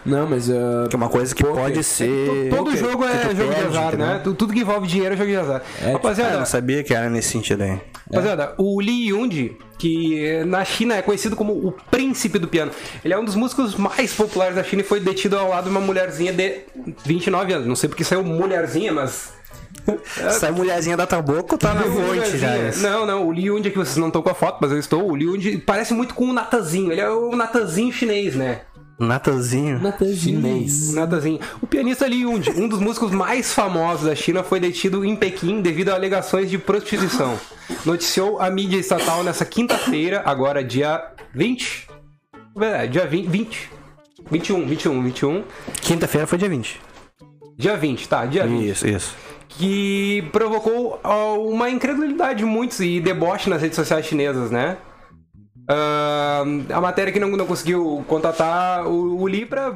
[0.06, 0.48] Não, mas...
[0.50, 2.50] uh, Que é uma coisa que pode ser.
[2.50, 4.08] Todo que- jogo que é jogo de perde, azar, entendeu?
[4.08, 4.22] né?
[4.24, 5.62] Tu- Tudo que envolve dinheiro é jogo de azar.
[5.82, 7.80] É, Ah, rapaziada, eu não sabia que era nesse sentido aí.
[8.10, 12.72] rapaziada, o Li Yundi, que na China é conhecido como o príncipe do piano,
[13.04, 15.70] ele é um dos músicos mais populares da China e foi detido ao lado de
[15.72, 16.62] uma mulherzinha de
[17.06, 17.68] 29 anos.
[17.68, 19.36] Não sei porque saiu mulherzinha, mas
[20.18, 22.58] Essa mulherzinha da Taboco tá na fonte já.
[22.58, 22.82] Isso.
[22.82, 25.10] Não, não, o Liundi aqui vocês não estão com a foto, mas eu estou.
[25.10, 26.92] O Liundi parece muito com o Natazinho.
[26.92, 28.62] Ele é o Natazinho chinês, né?
[29.00, 30.42] Natanzinho.
[30.42, 30.90] Chinês.
[30.90, 31.40] O Natazinho.
[31.62, 35.90] O pianista Liundi, um dos músicos mais famosos da China, foi detido em Pequim devido
[35.90, 37.40] a alegações de prostituição.
[37.86, 41.88] Noticiou a mídia estatal nessa quinta-feira, agora dia 20.
[42.60, 43.28] É, dia 20.
[43.28, 43.70] 20.
[44.32, 45.44] 21, 21, 21.
[45.82, 46.82] Quinta-feira foi dia 20.
[47.56, 48.70] Dia 20, tá, dia 20.
[48.70, 49.16] Isso, isso.
[49.48, 51.00] que provocou
[51.50, 54.78] uma incredulidade de muitos e deboche nas redes sociais chinesas, né?
[55.68, 59.76] Ah, a matéria que não, não conseguiu contatar o, o Li pra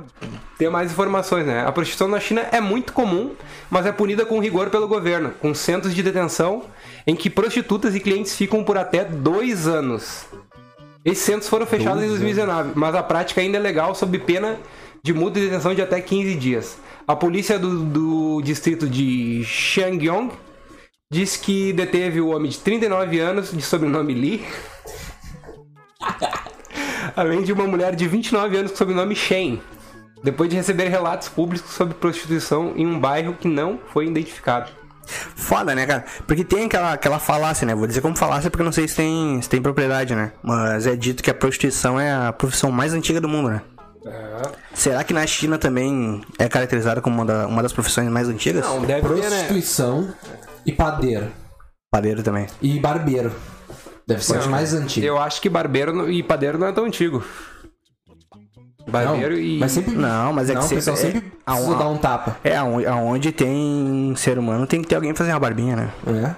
[0.58, 1.66] ter mais informações, né?
[1.66, 3.32] A prostituição na China é muito comum,
[3.70, 6.64] mas é punida com rigor pelo governo, com centros de detenção
[7.06, 10.26] em que prostitutas e clientes ficam por até dois anos.
[11.04, 14.58] Esses centros foram fechados em 2019, mas a prática ainda é legal sob pena
[15.04, 16.78] de multa e detenção de até 15 dias.
[17.08, 20.32] A polícia do, do distrito de Shangyong
[21.12, 24.46] disse que deteve o homem de 39 anos, de sobrenome Li,
[27.16, 29.62] além de uma mulher de 29 anos com sobrenome Shen,
[30.24, 34.70] depois de receber relatos públicos sobre prostituição em um bairro que não foi identificado.
[35.36, 36.06] Foda, né, cara?
[36.28, 37.74] Porque tem aquela, aquela falácia, né?
[37.76, 40.32] Vou dizer como falácia porque eu não sei se tem, se tem propriedade, né?
[40.44, 43.62] Mas é dito que a prostituição é a profissão mais antiga do mundo, né?
[44.74, 48.64] Será que na China também é caracterizada como uma, da- uma das profissões mais antigas?
[48.66, 49.20] Não, deve ter, né?
[49.30, 50.14] Prostituição
[50.66, 51.28] e padeiro.
[51.92, 52.48] Padeiro também.
[52.62, 53.32] E barbeiro.
[54.08, 55.08] Deve ser as mais antigas.
[55.08, 57.24] Eu acho que barbeiro e padeiro não é tão antigo.
[58.88, 59.60] Barbeiro Não, e.
[59.60, 59.96] Mas sempre.
[59.96, 62.38] Não, mas é não, que pessoal sempre- sempre é- precisa a- dar um tapa.
[62.44, 65.90] É, aonde, tem ser humano tem que ter alguém fazer uma barbinha, né?
[66.08, 66.36] É,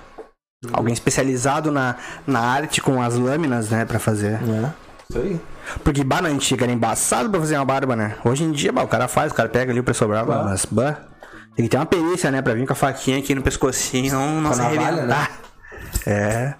[0.71, 1.95] Alguém especializado na,
[2.25, 4.39] na arte com as lâminas, né, pra fazer.
[4.41, 4.69] é.
[5.09, 5.39] Isso aí.
[5.83, 8.15] Porque bah, na antiga era embaçado pra fazer uma barba, né?
[8.23, 10.45] Hoje em dia, bah, o cara faz, o cara pega ali o pessoal bravo, Claro.
[10.45, 10.97] mas bah,
[11.55, 14.41] tem que ter uma perícia, né, pra vir com a faquinha aqui no pescocinho, não,
[14.41, 15.27] não a se navalha, né?
[16.05, 16.53] É.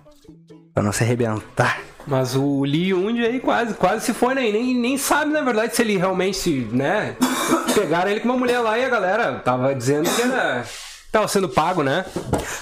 [0.73, 1.79] Pra não se arrebentar.
[2.05, 4.49] Mas o Lee Yund aí quase, quase se foi, né?
[4.49, 7.15] E nem, nem sabe, na verdade, se ele realmente, se, né?
[7.73, 10.65] Pegaram ele com uma mulher lá e a galera tava dizendo que era.
[11.11, 12.03] Tava sendo pago, né?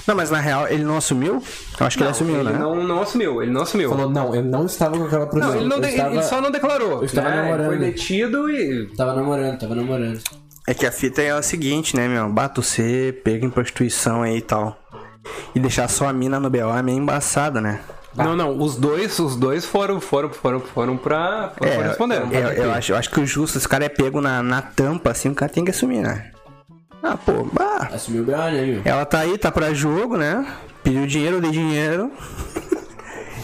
[0.05, 1.41] Não, mas na real, ele não assumiu?
[1.79, 2.59] Eu acho que ele assumiu, ele né?
[2.59, 3.89] não, não assumiu, ele não assumiu.
[3.89, 5.55] Falou, não, eu não estava com aquela Não, produção.
[5.55, 6.91] ele, não de- estava- ele só não declarou.
[6.99, 7.35] eu estava né?
[7.37, 7.67] Ele namorando.
[7.67, 8.87] Foi detido e.
[8.97, 10.19] Tava namorando, tava namorando.
[10.67, 12.29] É que a fita é a seguinte, né, meu?
[12.29, 14.77] Bato ser pego em prostituição aí e tal.
[15.55, 17.79] E deixar só a mina no BO é meio embaçado, né?
[18.15, 21.53] Não, não, os dois, os dois foram, foram, foram, foram pra.
[21.57, 22.21] Foram, foram responder.
[22.31, 24.61] eu, eu acho, eu acho que o justo, se o cara é pego na, na
[24.61, 26.31] tampa, assim, o cara tem que assumir, né?
[27.01, 27.89] Ah, pô, bah.
[27.93, 28.81] Assumiu o BO, né, meu?
[28.85, 30.45] Ela tá aí, tá pra jogo, né?
[30.83, 32.11] Pediu dinheiro, eu dei dinheiro.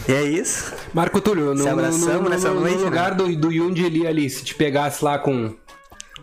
[0.08, 0.72] e é isso.
[0.94, 2.84] Marco Túlio, no, Se abraçamos no- no- nessa no noite, né?
[2.84, 5.54] lugar do, do Yundi ali, ali, se te pegasse lá com,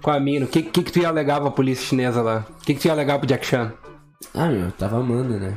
[0.01, 2.45] com a mina, o que, que, que tu ia alegar pra polícia chinesa lá?
[2.61, 3.73] O que, que tu ia alegar pro Jack Chan?
[4.33, 5.55] Ah, meu, tava amando, né?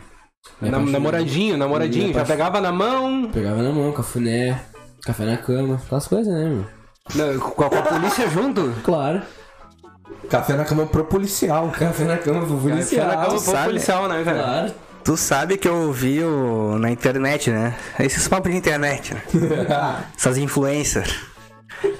[0.61, 0.93] Apaixonei.
[0.93, 4.61] namoradinho, namoradinho, já pegava na mão, Pegava na mão, cafuné,
[5.05, 6.65] café na cama, aquelas coisas, né, meu?
[7.15, 8.73] na- com, a, com a polícia junto.
[8.85, 9.23] Claro.
[10.29, 11.71] Café na cama pro policial.
[11.71, 13.07] Café na cama pro Policial, policial.
[13.07, 14.39] na cama pro policial, né, cara?
[14.43, 14.75] Claro.
[15.05, 17.75] Tu sabe que eu vi o, na internet, né?
[17.99, 19.23] Esses papos de internet, né?
[20.17, 21.15] Essas influencers.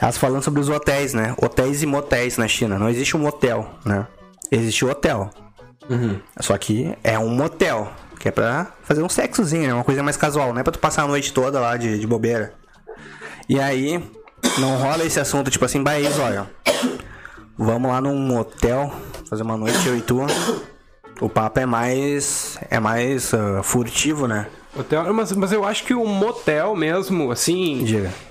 [0.01, 1.35] Elas falando sobre os hotéis, né?
[1.41, 2.79] Hotéis e motéis na China.
[2.79, 4.07] Não existe um motel, né?
[4.51, 5.31] Existe o hotel.
[6.41, 7.91] Só que é um motel.
[8.19, 9.75] Que é pra fazer um sexozinho, né?
[9.75, 10.53] Uma coisa mais casual.
[10.53, 12.53] Não é pra tu passar a noite toda lá de, de bobeira.
[13.49, 14.03] E aí,
[14.59, 16.47] não rola esse assunto, tipo assim, Baís, olha.
[17.57, 18.93] Vamos lá num motel,
[19.29, 20.27] fazer uma noite eu e tu.
[21.21, 22.59] O papo é mais.
[22.71, 24.47] É mais ah, furtivo, né?
[24.77, 27.85] Hotel, mas, mas eu acho que o motel mesmo, assim,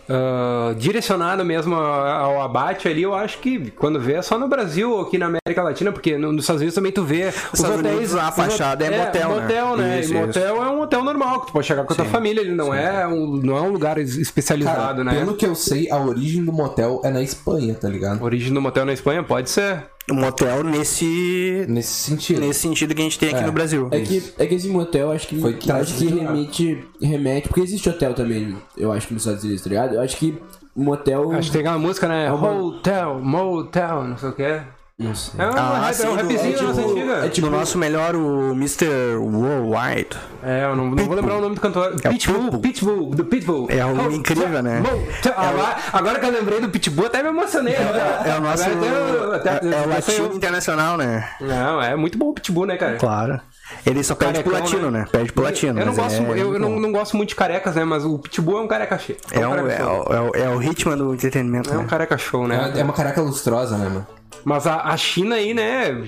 [0.08, 4.92] ah, direcionado mesmo ao, abate ali, eu acho que quando vê é só no Brasil
[4.92, 7.80] ou aqui na América Latina, porque no- nos Estados Unidos também tu vê os Estados
[7.80, 7.96] hotéis.
[7.96, 9.42] Unidos, a fachada é motel, né?
[9.42, 10.00] motel, né?
[10.00, 12.40] Isso, e motel é um hotel normal, que tu pode chegar com a tua família,
[12.42, 15.16] ele não, é um, não é um lugar es- especializado, Cara, né?
[15.20, 18.24] pelo que eu sei, a origem do motel é na Espanha, tá ligado?
[18.24, 19.84] Origem do motel na Espanha pode ser.
[20.12, 21.66] Motel nesse.
[21.68, 22.40] Nesse sentido.
[22.40, 23.46] Nesse sentido que a gente tem aqui É.
[23.46, 23.90] no Brasil.
[23.92, 26.22] É que, é que esse motel, acho que, Foi acho que traduzido, né?
[26.24, 27.48] remete, remete.
[27.50, 29.96] Porque existe hotel também, eu acho que nos Estados Unidos, tá ligado?
[29.96, 30.38] Eu acho que
[30.76, 31.32] motel.
[31.34, 32.32] Acho que tem aquela música, né?
[32.32, 34.62] Hotel, motel, não sei o que.
[35.00, 35.40] Não sei.
[35.40, 37.14] É um, Ah, rap, é um sim, do- rapzinho é tipo- antiga.
[37.26, 39.16] É tipo o nosso melhor, o Mr.
[39.20, 40.18] Worldwide.
[40.42, 41.94] É, eu não, não vou lembrar o nome do cantor.
[42.04, 42.60] É Pitbull, Pitbull.
[42.62, 43.68] Pitbull, do Pitbull.
[43.70, 44.80] É algo Oh, incrível, né?
[44.82, 45.34] Motel.
[45.38, 47.76] Agora, agora que eu lembrei do Pitbull, até me emocionei.
[47.76, 48.64] É o nosso.
[48.64, 51.30] Até, até, é, é o até saiu- latino internacional, né?
[51.42, 52.96] Não, é muito bom o Pitbull, né, cara?
[52.96, 53.40] Claro.
[53.86, 55.06] Ele só perde pro Carecão, latino, né?
[55.12, 55.80] Perde pro latino.
[55.80, 57.84] Eu não, gosto, é, eu, não, não gosto muito de carecas, né?
[57.84, 59.20] Mas o Pitbull é um careca cheio.
[59.32, 61.88] É, um, careca é, o, é, o, é o ritmo do entretenimento, É um né?
[61.88, 62.72] careca show, né?
[62.76, 64.08] É, é uma careca lustrosa, né, mano?
[64.44, 66.08] Mas a, a China aí, né?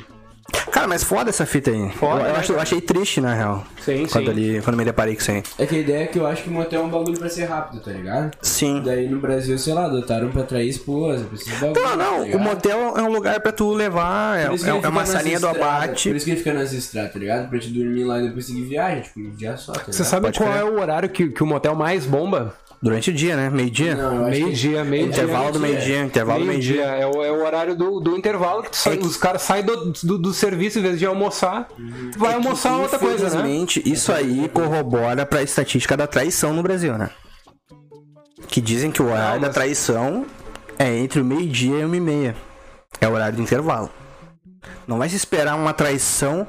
[0.71, 1.89] Cara, mas foda essa fita aí.
[1.91, 3.63] Foda, eu, eu né, achei, eu achei triste, na real.
[3.81, 4.29] Sim, quando, sim.
[4.31, 5.43] Ali, quando me deparei com isso aí.
[5.57, 7.29] É que a ideia é que eu acho que o motel é um bagulho pra
[7.29, 8.31] ser rápido, tá ligado?
[8.41, 8.81] Sim.
[8.83, 11.81] Daí no Brasil, sei lá, adotaram pra atrair esposa, pra esses bagulho.
[11.81, 12.23] Não, tá não.
[12.23, 12.39] ligado?
[12.39, 14.39] O motel é um lugar pra tu levar.
[14.39, 16.09] É, é, é uma salinha do abate.
[16.09, 17.49] Por isso que ele fica nas estradas, tá ligado?
[17.49, 19.93] Pra te dormir lá e depois seguir viagem, tipo, um dia só, tá ligado?
[19.93, 20.61] Você sabe Pode qual crer.
[20.61, 22.55] é o horário que, que o motel mais bomba?
[22.81, 23.49] Durante o dia, né?
[23.49, 23.93] Meio-dia.
[23.95, 25.11] Não, que- Meio-dia, meio-dia.
[25.23, 26.01] Intervalo do meio-dia.
[26.03, 26.75] Intervalo do Meio-dia.
[26.77, 26.95] meio-dia.
[26.97, 29.41] É o, é o horário do, do intervalo que tu sai- É que- os caras
[29.41, 31.67] saem do, do, do serviço em vez de almoçar.
[32.13, 33.29] Tu vai É que, almoçar outra coisa, né?
[33.29, 37.09] Infelizmente, isso aí corrobora pra estatística da traição no Brasil, né?
[38.47, 40.25] Que dizem que o horário Não, da mas- traição
[40.77, 42.35] é entre o meio-dia e uma e meia.
[43.01, 43.89] É o horário do intervalo.
[44.87, 46.47] Não vai se esperar uma traição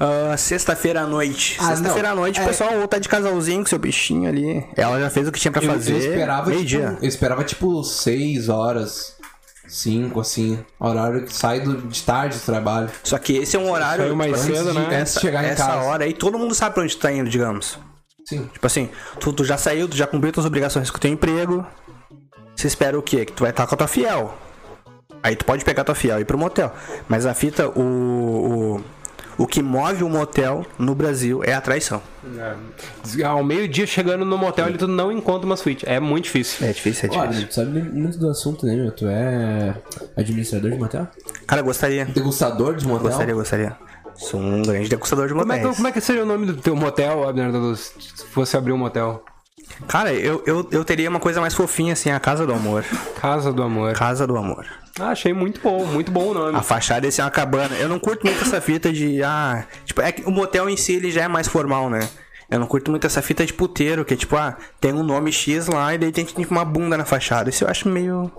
[0.00, 1.56] ah, sexta-feira à noite.
[1.60, 2.46] Ah, sexta-feira à noite, o É.
[2.46, 4.64] pessoal ou tá de casalzinho com seu bichinho ali.
[4.76, 5.92] Ela já fez o que tinha pra Eu, fazer.
[5.92, 9.16] eu esperava, tipo, eu esperava, tipo, 6 horas,
[9.66, 10.58] 5, assim.
[10.80, 12.90] Horário que sai do, de tarde do trabalho.
[13.04, 14.04] Só que esse é um horário.
[14.04, 15.02] Saiu mais tipo, cedo, essa- né?
[15.04, 15.82] De chegar em essa casa.
[15.86, 17.78] hora aí, todo mundo sabe pra onde tu tá indo, digamos.
[18.24, 18.48] Sim.
[18.52, 18.88] Tipo assim,
[19.20, 21.66] tu, tu já saiu, tu já cumpriu tuas obrigações com o teu emprego.
[22.54, 23.24] Você espera o quê?
[23.24, 24.34] Que tu vai estar com a tua fiel.
[25.22, 26.72] Aí tu pode pegar tua fiel e ir pro motel.
[27.08, 28.80] Mas a fita, o, o,
[29.36, 32.02] o que move o motel no Brasil é a traição.
[32.36, 33.24] É.
[33.24, 35.88] Ao meio-dia, chegando no motel, ele tu não encontra uma suíte.
[35.88, 36.66] É muito difícil.
[36.66, 37.48] É difícil, é Olha, difícil.
[37.48, 38.90] tu sabe muito do assunto, né, meu?
[38.90, 39.74] Tu é
[40.16, 41.06] administrador de motel?
[41.46, 42.04] Cara, gostaria.
[42.04, 43.08] Degustador de motel.
[43.08, 43.76] Gostaria, gostaria.
[44.16, 46.74] Sou um grande degustador de Como é, como é que seria o nome do teu
[46.74, 49.24] motel, Abner, se fosse abrir um motel?
[49.86, 52.84] Cara, eu, eu, eu teria uma coisa mais fofinha, assim, a Casa do Amor.
[53.20, 53.92] Casa do Amor.
[53.92, 54.66] Casa do Amor.
[55.00, 56.56] Ah, achei muito bom, muito bom o nome.
[56.58, 57.76] A fachada ia ser uma cabana.
[57.76, 59.22] Eu não curto muito essa fita de.
[59.22, 62.00] Ah, tipo, é que o motel em si ele já é mais formal, né?
[62.50, 65.30] Eu não curto muito essa fita de puteiro, que é tipo, ah, tem um nome
[65.30, 67.50] X lá e daí tem tipo uma bunda na fachada.
[67.50, 68.30] Isso eu acho meio.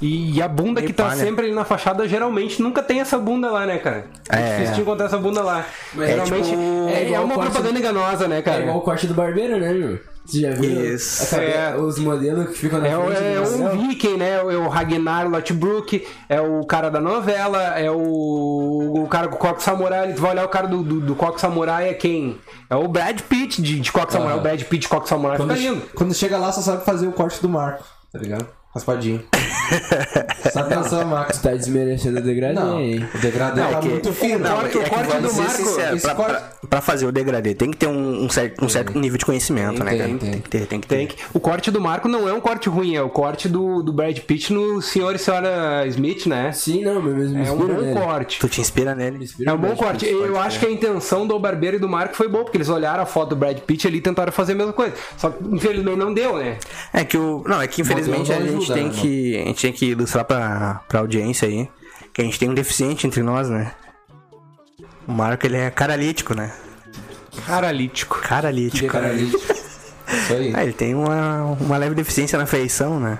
[0.00, 1.16] E a bunda Meio que tá palha.
[1.24, 4.06] sempre ali na fachada, geralmente nunca tem essa bunda lá, né, cara?
[4.28, 4.54] É.
[4.54, 5.64] difícil de encontrar essa bunda lá.
[5.94, 8.62] Mas geralmente é tipo- é, é igual uma propaganda enganosa, né, É cara?
[8.62, 10.00] igual o corte do barbeiro, né, meu?
[10.26, 10.94] Você já viu?
[10.94, 11.22] Isso.
[11.24, 11.76] a cabe- É.
[11.76, 13.78] Os modelos que ficam na É, o- frente é um Marcel?
[13.80, 14.30] viking, né?
[14.32, 19.38] É o Ragnar Lothbrok, é o cara da novela, é o, o cara com o
[19.38, 20.12] coque samurai.
[20.12, 22.38] Tu vai olhar o cara do, do, do coque samurai é quem?
[22.68, 24.36] É o Brad Pitt de, de coque samurai.
[24.36, 25.82] O Brad Pitt de coque samurai Quando, lindo.
[25.94, 28.46] quando chega lá, só sabe fazer o corte do Marco, tá ligado?
[28.76, 29.22] Raspadinho.
[30.52, 31.38] Sabe dançar, Max?
[31.38, 33.06] Tá desmerecendo o degradê, Não, hein?
[33.14, 34.38] o degradê Não, tá é que- muito fino.
[34.38, 36.80] Não, é que o corte vamos do ser Marco, sinceros, esse pra, corte- pra- pra
[36.80, 39.90] fazer o degradê tem que ter um, um certo, um certo nível de conhecimento, né,
[39.90, 40.10] Tem, cara?
[40.18, 40.30] tem.
[40.30, 40.96] Tem que ter, tem que ter.
[40.96, 43.82] Tem que- O corte do Marco não é um corte ruim, é o corte do,
[43.82, 46.52] do Brad Pitt no Senhor e Senhora Smith, né?
[46.52, 47.92] Sim, não, meu mesmo É um bom nele.
[48.00, 48.38] corte.
[48.38, 49.24] Tu te inspira nele.
[49.24, 50.04] Inspira É um bom Brad corte.
[50.06, 52.68] Pitt, Eu acho que a intenção do Barbeiro e do Marco foi boa, porque eles
[52.68, 54.94] olharam a foto do Brad Pitt ali e tentaram fazer a mesma coisa.
[55.16, 56.56] Só que infelizmente não deu, né?
[56.92, 57.42] É que o.
[57.46, 59.36] Não, é que infelizmente a não gente tem que.
[59.36, 61.68] A gente tem que ilustrar pra, pra audiência aí.
[62.12, 63.72] Que a gente tem um deficiente entre nós, né?
[65.06, 66.52] O Marco, ele é caralítico, né?
[67.46, 68.20] Caralítico.
[68.20, 68.88] Caralítico.
[68.88, 69.26] Caralho.
[69.26, 70.54] Isso aí.
[70.54, 73.18] É, ele tem uma, uma leve deficiência na feição, né?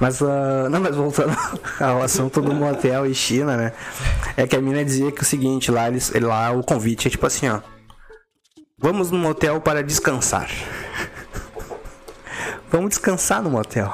[0.00, 1.36] Mas, ah, não, mas voltando
[1.80, 3.72] ao assunto do motel e China, né?
[4.36, 7.26] É que a mina dizia que o seguinte, lá, eles, lá o convite é tipo
[7.26, 7.60] assim, ó.
[8.78, 10.48] Vamos no motel para descansar.
[12.70, 13.92] Vamos descansar no motel,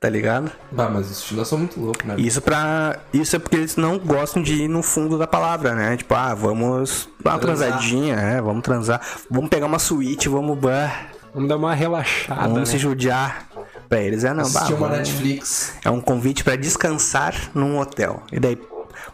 [0.00, 0.50] tá ligado?
[0.72, 2.14] Bah, mas os estilos são muito loucos, né?
[2.18, 2.98] Isso pra.
[3.12, 5.96] Isso é porque eles não gostam de ir no fundo da palavra, né?
[5.96, 7.68] Tipo, ah, vamos dar uma Transar.
[7.68, 9.00] transadinha, é, vamos transar.
[9.30, 10.58] Vamos pegar uma suíte, vamos.
[11.32, 12.64] Vamos dar uma relaxada, Vamos né?
[12.66, 13.46] se judiar.
[13.88, 15.72] Pra eles é não, bah, uma Netflix.
[15.84, 18.20] é um convite pra descansar num hotel.
[18.32, 18.58] E daí,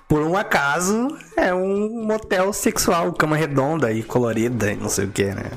[0.09, 5.09] por um acaso, é um motel sexual, cama redonda e colorida e não sei o
[5.09, 5.51] que, né?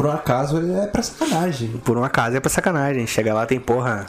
[0.00, 1.68] Por um acaso, é pra sacanagem.
[1.84, 3.06] Por um acaso é pra sacanagem.
[3.06, 4.06] Chega lá, tem porra.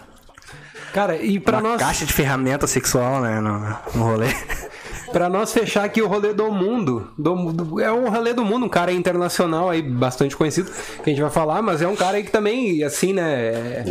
[0.94, 3.42] Cara, e pra uma nós, caixa de ferramenta sexual, né?
[3.42, 3.60] No,
[3.94, 4.28] no rolê.
[5.12, 8.66] pra nós fechar aqui o rolê do mundo, do, do- é um rolê do mundo,
[8.66, 10.72] um cara internacional aí, bastante conhecido,
[11.04, 13.86] que a gente vai falar, mas é um cara aí que também, assim, né, é-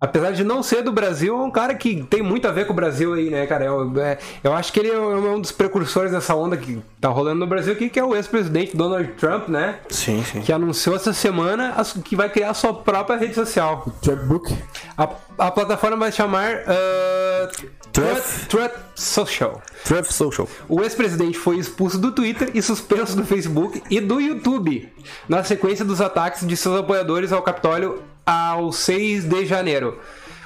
[0.00, 2.72] apesar de não ser do Brasil, é um cara que tem muito a ver com
[2.72, 6.12] o Brasil aí, né, cara, eu, é- eu acho que ele é um dos precursores
[6.12, 9.76] dessa onda que tá rolando no Brasil aqui, que é o ex-presidente Donald Trump, né,
[9.88, 10.40] Sim, sim.
[10.42, 13.86] que anunciou essa semana que vai criar a sua própria rede social.
[14.26, 14.54] Book.
[14.96, 17.48] A, a plataforma vai chamar uh,
[17.92, 18.48] Truth.
[18.48, 19.62] Truth, Truth Social.
[19.84, 20.48] Truth Social.
[20.68, 24.92] O ex-presidente foi expulso do Twitter e suspenso do Facebook e do YouTube
[25.28, 29.98] na sequência dos ataques de seus apoiadores ao Capitólio ao 6 de janeiro.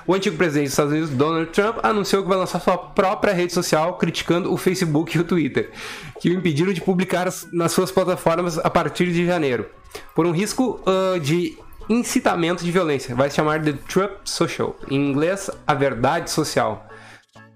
[0.07, 3.53] O antigo presidente dos Estados Unidos, Donald Trump, anunciou que vai lançar sua própria rede
[3.53, 5.71] social criticando o Facebook e o Twitter,
[6.21, 9.67] que o impediram de publicar as- nas suas plataformas a partir de janeiro,
[10.15, 11.57] por um risco ah, de
[11.89, 13.15] incitamento de violência.
[13.15, 16.87] Vai se chamar The Trump Social, em inglês, a verdade social.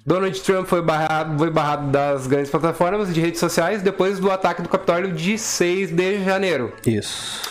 [0.07, 4.61] Donald Trump foi barrado, foi barrado das grandes plataformas de redes sociais depois do ataque
[4.63, 6.73] do Capitólio de 6 de janeiro.
[6.87, 7.43] Isso.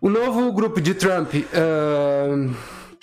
[0.00, 2.54] O novo grupo de Trump, ahn,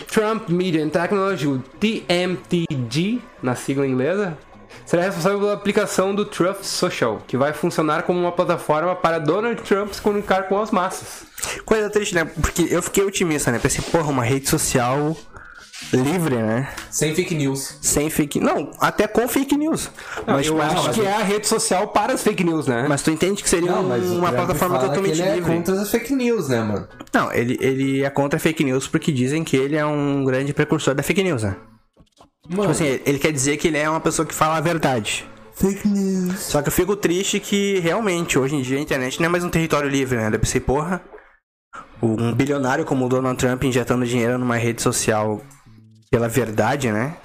[0.08, 4.38] Trump Media and Technology, o TMTG, na sigla inglesa,
[4.86, 9.62] será responsável pela aplicação do Truth Social, que vai funcionar como uma plataforma para Donald
[9.64, 11.26] Trump se comunicar com as massas.
[11.66, 12.24] Coisa triste, né?
[12.24, 13.60] Porque eu fiquei otimista, né?
[13.60, 15.18] Pensei, porra, uma rede social
[15.94, 16.70] livre, né?
[16.90, 17.78] Sem fake news.
[17.82, 19.90] Sem fake Não, até com fake news.
[20.26, 22.86] Mas, eu acho mas, que é a rede social para as fake news, né?
[22.88, 25.52] mas tu entende que seria Não, uma Trump plataforma totalmente ele livre.
[25.52, 26.88] é contra as fake news, né, mano?
[27.14, 30.94] Não, ele, ele é contra fake news porque dizem que ele é um grande precursor
[30.96, 31.56] da fake news, né?
[32.44, 35.26] Tipo Mano, assim, ele quer dizer que ele é uma pessoa que fala a verdade.
[35.56, 36.40] fake news.
[36.40, 39.44] Só que eu fico triste que realmente, hoje em dia, a internet não é mais
[39.44, 40.30] um território livre, né?
[40.30, 41.02] Deve ser, porra,
[42.02, 45.42] um bilionário como o Donald Trump injetando dinheiro numa rede social
[46.10, 47.16] pela verdade, né?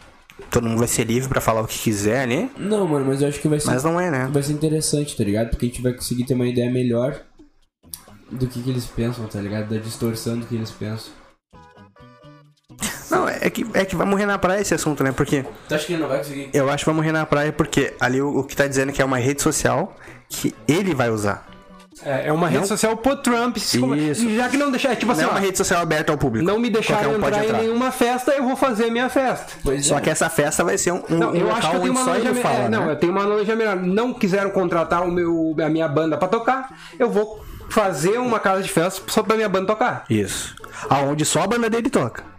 [0.50, 2.50] Todo mundo vai ser livre pra falar o que quiser ali.
[2.56, 4.28] Não, mano, mas eu acho que vai ser, Mas não é, né?
[4.32, 5.50] vai ser interessante, tá ligado?
[5.50, 7.20] Porque a gente vai conseguir ter uma ideia melhor
[8.30, 9.68] do que, que eles pensam, tá ligado?
[9.68, 11.12] Da distorção do que eles pensam.
[13.10, 15.10] Não, é que, é que vai morrer na praia esse assunto, né?
[15.12, 16.48] Porque Tu acha que ele não vai conseguir?
[16.54, 19.02] eu acho que vai morrer na praia porque ali o, o que tá dizendo que
[19.02, 19.96] é uma rede social
[20.28, 21.49] que ele vai usar.
[22.04, 23.56] É, é uma rede social pro Trump.
[23.56, 24.30] Isso.
[24.34, 26.44] Já que não deixar, tipo assim, Não é ó, uma rede social aberta ao público.
[26.46, 29.08] não me deixaram Qualquer um pode entrar, em nenhuma festa, eu vou fazer a minha
[29.08, 29.52] festa.
[29.62, 30.00] Pois Só é.
[30.00, 31.90] que essa festa vai ser um, um, Não, eu local acho que eu tenho onde
[31.90, 32.92] uma só analogia fala, não, né?
[32.92, 33.76] eu tenho uma analogia melhor.
[33.76, 38.62] Não quiseram contratar o meu, a minha banda pra tocar, eu vou fazer uma casa
[38.62, 40.04] de festa só pra minha banda tocar.
[40.08, 40.54] Isso.
[40.88, 42.29] Aonde só a banda dele toca.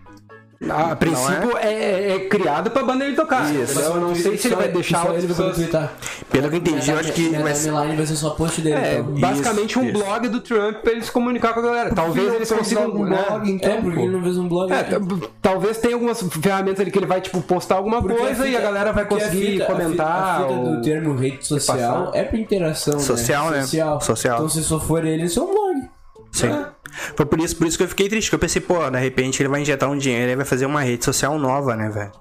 [0.69, 3.51] A princípio é, é criado pra banda ele tocar.
[3.53, 3.79] Isso.
[3.79, 5.89] Eu não sei se ele vai deixar outras vai pessoas...
[6.29, 7.69] Pelo que eu entendi, eu acho que Minha vai ser.
[7.71, 8.75] timeline vai ser só post dele.
[8.75, 9.13] É, então.
[9.15, 9.93] basicamente um isso.
[9.93, 11.93] blog do Trump pra ele se comunicar com a galera.
[11.93, 12.89] Talvez eles consigam.
[12.91, 13.25] um né?
[13.27, 14.71] blog, então, É, porque ele não fez um blog.
[14.71, 14.99] É, né?
[15.41, 18.61] talvez tenha algumas ferramentas ali que ele vai, tipo, postar alguma Porque coisa e a
[18.61, 20.07] galera vai a conseguir fita- a fita- comentar.
[20.07, 23.61] A fita, ou- do termo rede social é pra interação, Social, né?
[23.63, 23.99] Social.
[24.01, 24.35] Social.
[24.37, 25.70] Então se só for ele, isso é um blog.
[26.31, 26.49] Sim.
[27.15, 29.41] Foi por isso, por isso que eu fiquei triste, que eu pensei, pô, de repente
[29.41, 32.11] ele vai injetar um dinheiro e vai fazer uma rede social nova, né, velho?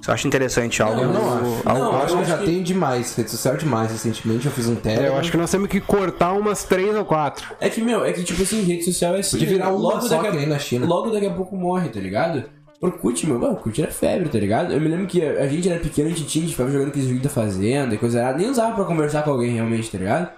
[0.00, 1.00] Isso eu acho interessante, algo.
[1.00, 1.44] Eu não acho.
[1.64, 3.92] algo- Não, Eu acho que eu já que- tenho demais, rede social demais.
[3.92, 5.06] Recentemente eu fiz um É, Telegram.
[5.06, 7.46] eu acho que nós temos que cortar umas três ou quatro.
[7.60, 9.32] É que, meu, é que tipo assim, rede social é assim.
[9.38, 10.86] Podia virar uma só que nem na China.
[10.86, 12.44] Logo daqui a pouco morre, tá ligado?
[12.80, 14.72] Orkut, meu, mano, Orkut era febre, tá ligado?
[14.72, 16.70] Eu me lembro que a, a gente era pequeno, a gente tinha, a gente ficava
[16.72, 19.88] jogando aqueles joguinhos da fazenda e coisa errada, nem usava pra conversar com alguém realmente,
[19.88, 20.30] tá ligado?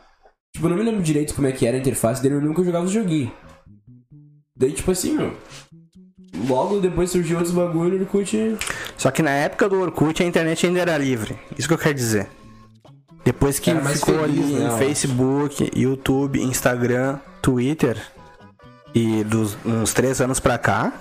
[0.54, 2.62] Tipo, eu não me lembro direito como é que era a interface dele, eu nunca
[2.62, 3.32] jogava os joguinhos.
[4.56, 5.36] Daí, tipo assim, meu.
[6.48, 8.56] Logo depois surgiu outros bagulho, o Orkut.
[8.96, 11.36] Só que na época do Orkut a internet ainda era livre.
[11.58, 12.28] Isso que eu quero dizer.
[13.24, 14.78] Depois que ficou feliz, ali né, em.
[14.78, 17.96] Facebook, YouTube, Instagram, Twitter
[18.94, 20.92] e dos uns três anos pra cá,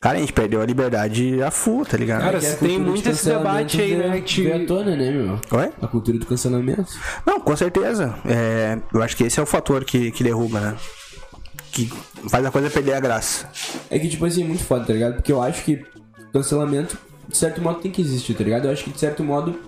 [0.00, 2.22] cara, a gente perdeu a liberdade a full, tá ligado?
[2.22, 5.38] Cara, se tem muito esse debate aí, né, que- veio à tona, né, meu?
[5.50, 5.72] Oi?
[5.82, 6.86] A cultura do cancelamento.
[7.26, 8.14] Não, com certeza.
[8.24, 10.76] É, eu acho que esse é o fator que, que derruba, né?
[11.72, 11.90] Que
[12.28, 13.48] faz a coisa perder a graça.
[13.90, 15.14] É que, tipo assim, é muito foda, tá ligado?
[15.16, 15.84] Porque eu acho que
[16.32, 16.96] cancelamento,
[17.28, 18.64] de certo modo, tem que existir, tá ligado?
[18.66, 19.60] Eu acho que, de certo modo,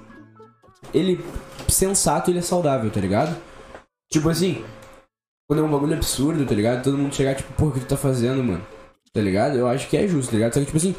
[0.95, 1.23] ele,
[1.68, 3.37] sensato, ele é saudável, tá ligado?
[4.11, 4.64] Tipo assim,
[5.49, 6.83] quando é um bagulho absurdo, tá ligado?
[6.83, 8.62] Todo mundo chegar, tipo, porra, o que tu tá fazendo, mano?
[9.14, 9.59] Tá ligado?
[9.59, 10.55] Eu acho que é justo, tá ligado?
[10.55, 10.96] Só que, tipo assim,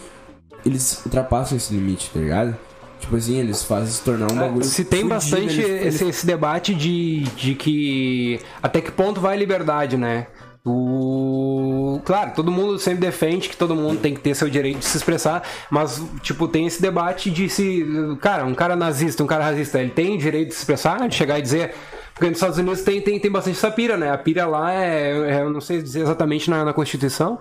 [0.63, 2.55] eles ultrapassam esse limite, tá ligado?
[2.99, 4.63] Tipo assim, eles fazem se tornar um bagulho.
[4.63, 9.33] Se tem fudido, bastante eles- esse, esse debate de, de que até que ponto vai
[9.33, 10.27] a liberdade, né?
[10.63, 11.99] O...
[12.05, 14.95] Claro, todo mundo sempre defende que todo mundo tem que ter seu direito de se
[14.95, 17.83] expressar, mas, tipo, tem esse debate de se.
[18.21, 21.39] Cara, um cara nazista, um cara racista, ele tem direito de se expressar, de chegar
[21.39, 21.73] e dizer.
[22.13, 24.11] Porque nos Estados Unidos tem, tem, tem bastante essa pira, né?
[24.11, 27.39] A pira lá é, é- Eu não sei dizer exatamente na, na Constituição,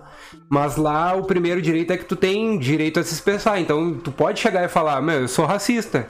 [0.48, 3.60] mas lá o primeiro direito é que tu tem direito a se expressar.
[3.60, 6.06] Então tu pode chegar e falar: Meu, eu sou racista.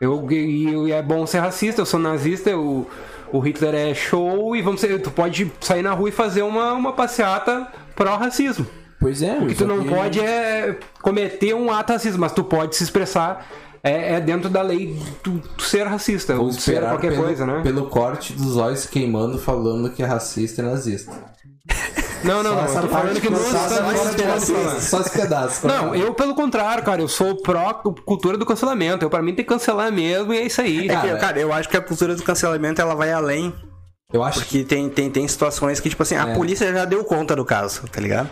[0.00, 2.88] Eu, e, é bom ser racista, eu sou nazista, eu,
[3.32, 6.72] o Hitler é show e vamos ser, tu pode sair na rua e fazer uma,
[6.72, 7.66] uma passeata
[7.96, 8.64] pró-racismo.
[9.00, 12.76] Pois é, O que tu não pode é cometer um ato racista, mas tu pode
[12.76, 13.44] se expressar
[13.88, 17.46] é, é dentro da lei tu, tu ser racista, ou Ou ser qualquer pelo, coisa,
[17.46, 17.60] né?
[17.62, 21.12] pelo corte dos olhos queimando falando que é racista e nazista.
[22.24, 25.66] Não, não, não, eu tô falando que nos Só- esse pedaço.
[25.66, 29.04] Não, eu pelo contrário, cara, eu sou pró cultura do cancelamento.
[29.04, 30.78] Eu, pra mim tem que cancelar mesmo e é isso aí.
[30.78, 33.54] É que, Cara, cara, eu acho que a cultura do cancelamento ela vai além.
[34.12, 37.04] Eu acho que Porque tem, tem, tem situações que, tipo assim, a polícia já deu
[37.04, 38.28] conta do caso, tá ligado?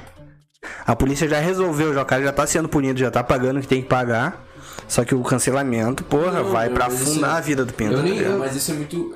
[0.86, 3.60] A polícia já resolveu, já, o cara já tá sendo punido, já tá pagando o
[3.60, 4.45] que tem que pagar.
[4.88, 7.92] Só que o cancelamento, porra, Não, vai pra mas isso- afundar a vida do Pinto.
[7.92, 9.14] eu tá nem- eu- Mas isso é muito.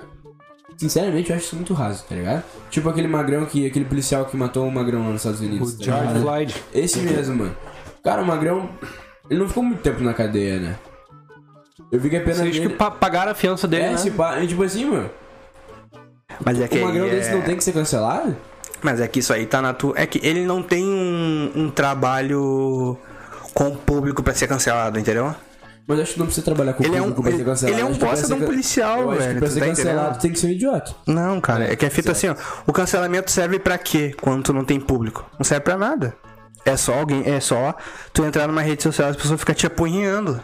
[0.77, 2.43] Sinceramente, eu acho isso muito raso, tá ligado?
[2.71, 3.67] Tipo aquele magrão que.
[3.67, 5.75] aquele policial que matou um magrão lá nos Estados Unidos.
[5.75, 6.23] tá George ligado?
[6.23, 6.55] Floyd.
[6.75, 7.57] Esse mesmo, mano.
[8.03, 8.69] Cara, o magrão.
[9.29, 10.77] Ele não ficou muito tempo na cadeia, né?
[11.93, 12.75] Eu vi que a pena Você acha que dele.
[12.75, 13.95] pa- pagaram a fiança dele, É, né?
[13.95, 14.41] esse pa...
[14.47, 15.11] tipo assim, mano.
[16.45, 17.35] Mas é que, O magrão aí desse é...
[17.35, 18.37] não tem que ser cancelado?
[18.83, 19.93] Mas é que isso aí tá na tua.
[19.97, 22.97] É que ele não tem um, um trabalho
[23.53, 25.35] com o público pra ser cancelado, entendeu?
[25.87, 27.75] Mas acho que não precisa trabalhar com o Ele é um- público pra ser cancelado.
[27.79, 30.21] ele é um bosta de um policial, eu velho, pra ser tá cancelado entendendo?
[30.21, 30.95] tem que ser um idiota.
[31.07, 32.35] Não, cara, é que é feito assim, ó.
[32.67, 35.29] O cancelamento serve pra quê quando tu não tem público?
[35.39, 36.15] Não serve pra nada.
[36.65, 37.75] É só alguém, é só
[38.13, 40.41] tu entrar numa rede social e as pessoas ficam te apunhando.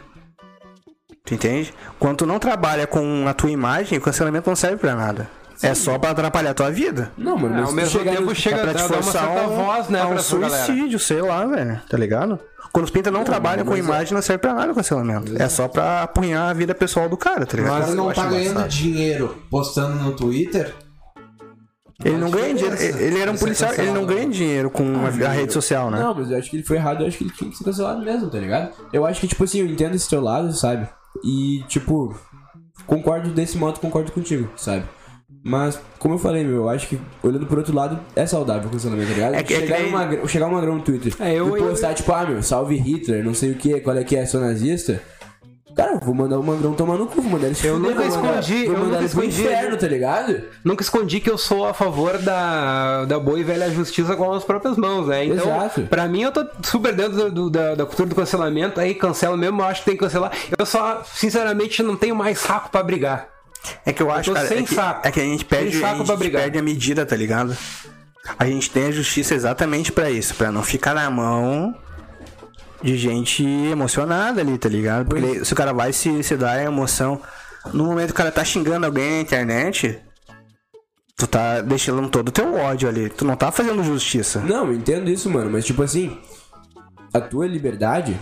[1.25, 1.75] Tu entende?
[1.99, 5.29] Quando tu não trabalha com a tua imagem, o cancelamento não serve pra nada.
[5.63, 7.11] É só pra atrapalhar a tua vida.
[7.17, 8.87] Não, mano, É, mas ao se mesmo tempo no- chega é pra a te dar
[8.87, 10.65] uma forçar certa um, voz, né, um pra essa galera.
[10.67, 11.81] suicídio, sei lá, velho.
[11.89, 12.39] Tá ligado?
[12.77, 15.33] Quando os pinta não, trabalham com mas é- imagem, não serve pra nada o cancelamento.
[15.41, 17.75] É só pra apunhar a vida pessoal do cara, tá ligado?
[17.75, 18.69] o cara não tá ganhando engraçado.
[18.69, 20.75] dinheiro postando no Twitter.
[22.05, 22.77] Ele não ganha dinheiro.
[22.79, 26.01] Ele era um ser policial, ele não ganha dinheiro com a, a rede social, né?
[26.01, 27.65] Não, mas eu acho que ele foi errado, eu acho que ele tinha que ser
[27.65, 28.71] cancelado mesmo, tá ligado?
[28.93, 30.87] Eu acho que, tipo assim, eu entendo esse teu lado, sabe?
[31.25, 32.15] E, tipo,
[32.87, 34.85] concordo desse modo, concordo contigo, sabe?
[35.45, 38.73] Mas, como eu falei, meu, eu acho que, olhando por outro lado, é saudável o
[38.73, 39.35] cancelamento, tá ligado?
[39.35, 41.61] É que- é que chegar, um magrão, chegar um magrão no Twitter É, eu- e
[41.61, 44.25] eu- postar, tipo, ah, meu, salve Hitler, não sei o que, qual é que é,
[44.27, 45.01] sou nazista.
[45.77, 47.95] Cara, eu vou mandar o magrão tomar no cu, vou mandar ele se Eu nunca
[48.03, 49.43] vou mandar- escondi, vou eu mandar nunca escondi.
[49.43, 50.43] inferno, tá ligado?
[50.65, 54.43] Nunca escondi que eu sou a favor da, da boa e velha justiça com as
[54.43, 55.27] próprias mãos, né?
[55.27, 55.83] Então, Exato.
[55.83, 58.81] pra mim, eu tô super dentro do- da, da cultura do cancelamento.
[58.81, 60.33] Aí cancela mesmo, eu acho que tem que cancelar.
[60.59, 63.29] Eu só, sinceramente, não tenho mais saco pra brigar.
[63.85, 65.07] É que eu acho, tô cara, sem é, que, saco.
[65.07, 67.57] é que a gente perde, a gente perde a medida, tá ligado?
[68.39, 71.75] A gente tem a justiça exatamente pra isso, pra não ficar na mão
[72.83, 75.07] de gente emocionada ali, tá ligado?
[75.07, 77.21] Porque se o cara vai se, se dar a emoção,
[77.73, 79.99] no momento que o cara tá xingando alguém na internet,
[81.17, 84.41] tu tá deixando todo o teu ódio ali, tu não tá fazendo justiça.
[84.41, 86.19] Não, eu entendo isso, mano, mas tipo assim,
[87.13, 88.19] a tua liberdade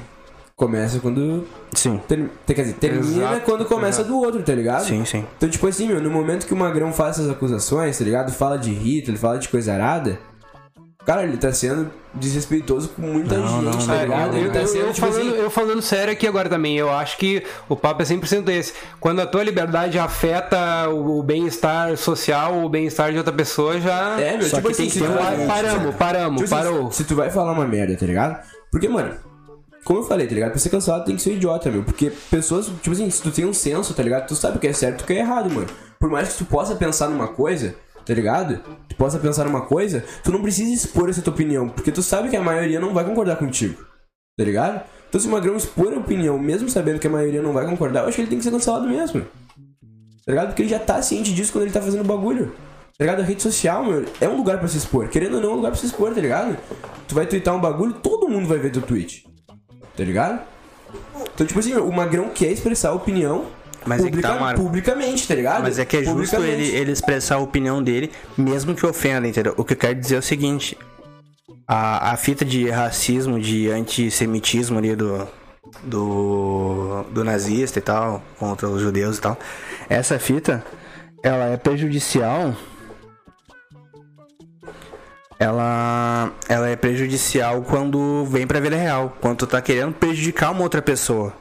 [0.57, 1.45] começa quando.
[1.73, 4.85] Sim, ter- quer dizer, termina Exato, quando começa do outro, tá ligado?
[4.85, 5.25] sim, sim.
[5.37, 8.33] Então, tipo assim, meu, no momento que o Magrão faz essas acusações, tá ligado?
[8.33, 10.19] Fala de Hitler, fala de coisa arada.
[11.05, 14.37] Cara, ele tá sendo desrespeitoso com muita Não, gente, não, tá não, ligado?
[14.39, 15.39] ele Eu, tá eu- sendo, eu tipo falando, assim.
[15.43, 18.73] eu falando sério aqui agora também, eu acho que o papo é 100% esse.
[18.99, 24.19] Quando a tua liberdade afeta o, o bem-estar social, o bem-estar de outra pessoa, já.
[24.19, 26.91] É, meu, Só tipo que assim, tem que ter um paramos, paramos, Tipo assim, parou.
[26.91, 28.43] Se tu vai falar uma merda, tá ligado?
[28.73, 29.15] Porque, mano,
[29.85, 30.51] como eu falei, tá ligado?
[30.51, 31.83] Pra ser cancelado tem que ser idiota, meu.
[31.83, 34.27] Porque pessoas, tipo assim, se tu tem um senso, tá ligado?
[34.27, 35.67] Tu sabe o que é certo e o que é errado, mano.
[36.01, 37.75] Por mais que tu possa pensar numa coisa,
[38.05, 38.61] tá ligado?
[38.89, 41.69] Tu possa pensar numa coisa, tu não precisa expor essa tua opinião.
[41.69, 43.85] Porque tu sabe que a maioria não vai concordar contigo,
[44.37, 44.83] tá ligado?
[45.09, 48.01] Então se o Magrão expor a opinião, mesmo sabendo que a maioria não vai concordar,
[48.01, 49.21] eu acho que ele tem que ser cancelado mesmo.
[50.27, 50.47] Tá ligado?
[50.49, 52.53] Porque ele já tá ciente disso quando ele tá fazendo bagulho.
[52.97, 53.21] Tá ligado?
[53.21, 55.09] A rede social, meu, é um lugar pra se expor.
[55.09, 56.57] Querendo ou não, é um lugar pra se expor, tá ligado?
[57.07, 59.24] Tu vai twittar um bagulho, todo mundo vai ver teu tweet.
[59.97, 60.41] Tá ligado?
[61.35, 63.47] Então, tipo assim, o Magrão quer expressar a opinião
[63.85, 64.63] Mas é que tá, Marco.
[64.63, 65.63] publicamente, tá ligado?
[65.63, 69.55] Mas é que é justo ele, ele expressar a opinião dele, mesmo que ofenda, entendeu?
[69.57, 70.77] O que eu quero dizer é o seguinte:
[71.67, 75.27] a, a fita de racismo, de antissemitismo ali do,
[75.83, 79.39] do, do nazista e tal, contra os judeus e tal,
[79.89, 80.65] essa fita,
[81.23, 82.55] ela é prejudicial.
[85.39, 90.63] Ela, ela é prejudicial quando vem pra vida real, quando tu tá querendo prejudicar uma
[90.63, 91.33] outra pessoa.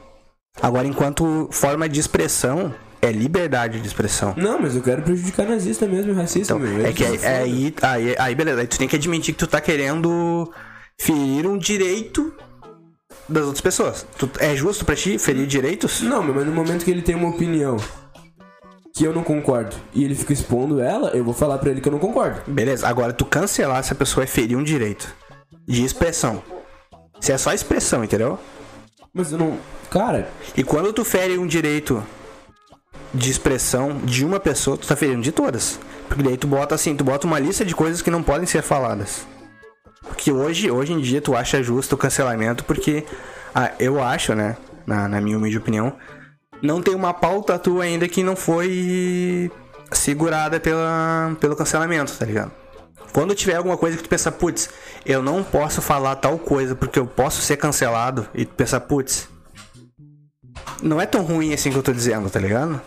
[0.60, 4.34] Agora, enquanto forma de expressão, é liberdade de expressão.
[4.36, 6.86] Não, mas eu quero prejudicar nazista mesmo e racista, Então, meu.
[6.86, 7.28] é que aí, foda.
[7.28, 10.50] aí, aí, aí, beleza, aí tu tem que admitir que tu tá querendo
[11.00, 12.32] ferir um direito
[13.28, 14.06] das outras pessoas.
[14.18, 16.00] Tu- é justo pra ti ferir direitos?
[16.02, 17.76] Não, mas no momento que ele tem uma opinião
[18.94, 21.88] que eu não concordo e ele fica expondo ela, eu vou falar pra ele que
[21.88, 22.40] eu não concordo.
[22.46, 25.12] Beleza, agora tu cancelar essa pessoa é ferir um direito
[25.66, 26.40] de expressão.
[27.20, 28.38] Se é só expressão, entendeu?
[29.12, 29.58] Mas eu não.
[29.90, 32.02] Cara, E quando tu fere um direito
[33.12, 35.78] de expressão de uma pessoa, tu tá ferindo de todas.
[36.08, 38.62] Porque daí tu bota assim, tu bota uma lista de coisas que não podem ser
[38.62, 39.26] faladas.
[40.02, 43.04] Porque hoje, hoje em dia tu acha justo o cancelamento porque
[43.54, 45.96] ah, eu acho, né, na, na minha humilde opinião,
[46.62, 49.50] não tem uma pauta tua ainda que não foi
[49.92, 52.52] segurada pela, pelo cancelamento, tá ligado?
[53.12, 54.68] Quando tiver alguma coisa que tu pensa, putz,
[55.06, 59.28] eu não posso falar tal coisa porque eu posso ser cancelado, e tu pensa, putz,
[60.82, 62.80] não é tão ruim assim que eu tô dizendo, tá ligado?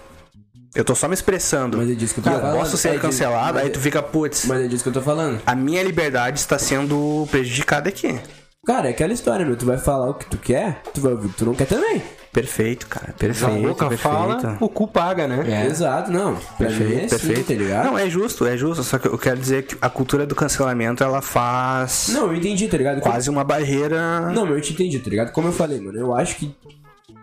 [0.75, 1.77] Eu tô só me expressando.
[1.77, 2.57] Mas é disso que eu tô eu falando.
[2.57, 4.89] posso ser É disso- cancelado, mas aí é- tu fica, putz, mas é disso que
[4.89, 5.41] eu tô falando.
[5.45, 8.19] a minha liberdade está sendo prejudicada aqui.
[8.65, 9.55] Cara, é aquela história, meu.
[9.55, 11.65] Tu vai falar o que tu quer, tu vai ouvir o que tu não quer
[11.67, 12.03] também.
[12.31, 13.09] Perfeito, cara.
[13.09, 13.61] A Perfeito.
[13.67, 14.01] boca perfeito.
[14.01, 15.65] fala, o cu paga, né?
[15.65, 16.33] Exato, não.
[16.33, 17.47] Mim é Perfeito, assim, perfeito.
[17.47, 17.85] tá ligado?
[17.85, 18.83] Não, é justo, é justo.
[18.83, 22.67] Só que eu quero dizer que a cultura do cancelamento ela faz Não, eu entendi,
[22.67, 23.01] tá ligado?
[23.01, 24.31] quase uma barreira.
[24.31, 25.31] Não, mas eu te entendi, tá ligado?
[25.31, 26.55] Como eu falei, mano, eu acho que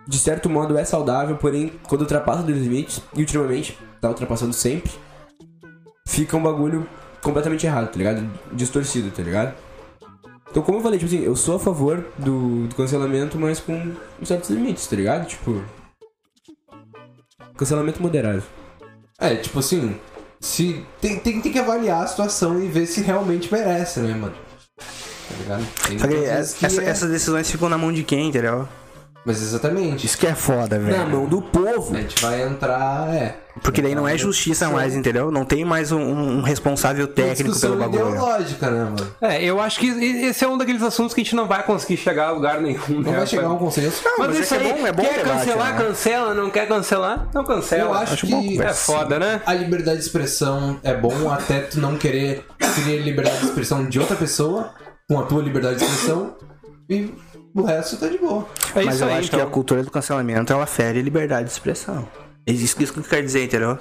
[0.07, 4.91] de certo modo é saudável, porém, quando ultrapassa dos limites, e ultimamente tá ultrapassando sempre,
[6.07, 6.87] fica um bagulho
[7.21, 8.29] completamente errado, tá ligado?
[8.51, 9.53] Distorcido, tá ligado?
[10.55, 13.91] Então, como eu falei, tipo assim, eu sou a favor do, do cancelamento, mas com
[14.23, 15.27] certos limites, tá ligado?
[15.27, 15.61] Tipo.
[17.57, 18.41] Cancelamento moderado.
[19.19, 19.99] É, tipo assim,
[20.39, 24.33] se tem, tem, tem que avaliar a situação e ver se realmente merece, né, mano?
[24.77, 25.65] Tá ligado?
[25.89, 28.65] Tem Só que essa- é- essas decisões ficam na mão de quem, entendeu?
[29.25, 30.05] Mas exatamente.
[30.05, 30.97] Isso que é foda, velho.
[30.97, 31.95] Na mão do povo.
[31.95, 33.37] A gente vai entrar, é.
[33.63, 35.31] Porque daí não é justiça mais, entendeu?
[35.31, 38.09] Não tem mais um, um responsável técnico pelo bagulho.
[38.09, 39.07] ideológica, né, mano?
[39.21, 41.95] É, eu acho que esse é um daqueles assuntos que a gente não vai conseguir
[41.97, 42.79] chegar a lugar nenhum.
[42.89, 44.01] Não né, vai chegar a um consenso.
[44.03, 45.85] Mas, mas é isso que é aí, bom- é bom quer debate, cancelar, né?
[45.85, 47.81] cancela, não quer cancelar, não cancela.
[47.83, 49.41] Eu acho, Acho que É foda, né?
[49.45, 53.99] a liberdade de expressão é bom até tu não querer a liberdade de expressão de
[53.99, 54.71] outra pessoa
[55.09, 56.35] com a tua liberdade de expressão
[56.89, 57.13] e
[57.55, 58.45] o resto tá de boa.
[58.75, 59.39] É Mas isso eu aí, acho então.
[59.39, 62.05] que a cultura do cancelamento ela fere a liberdade de expressão.
[62.45, 63.79] É isso, isso que eu quero dizer, entendeu?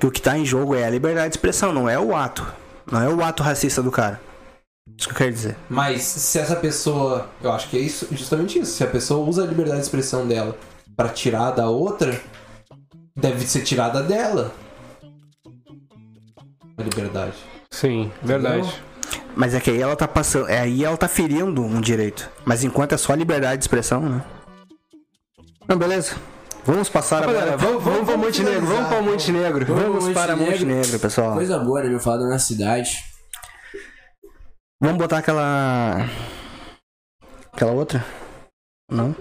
[0.00, 2.46] Que o que tá em jogo é a liberdade de expressão, não é o ato.
[2.90, 4.18] Não é o ato racista do cara.
[4.98, 5.56] Isso que eu quero dizer.
[5.68, 8.72] Mas se essa pessoa, eu acho que é isso, justamente isso.
[8.72, 10.56] Se a pessoa usa a liberdade de expressão dela
[10.96, 12.18] pra tirar da outra,
[13.14, 14.52] deve ser tirada dela.
[16.78, 17.36] A liberdade.
[17.70, 18.82] Sim, verdade.
[19.36, 20.48] Mas é que aí ela tá passando.
[20.48, 22.30] É aí ela tá ferindo um direito.
[22.44, 24.24] Mas enquanto é só liberdade de expressão, né?
[25.68, 26.14] Não, beleza.
[26.64, 27.56] Vamos passar agora.
[27.56, 29.66] vamos, vamos para Montenegro, vamos para Montenegro.
[29.66, 30.66] Vamos Vamos, para Montenegro.
[30.66, 31.32] Montenegro, pessoal.
[31.34, 32.00] Coisa boa, né, meu?
[32.00, 33.02] Falar da nossa cidade.
[34.80, 36.06] Vamos botar aquela.
[37.52, 38.04] Aquela outra?
[38.90, 39.14] Não?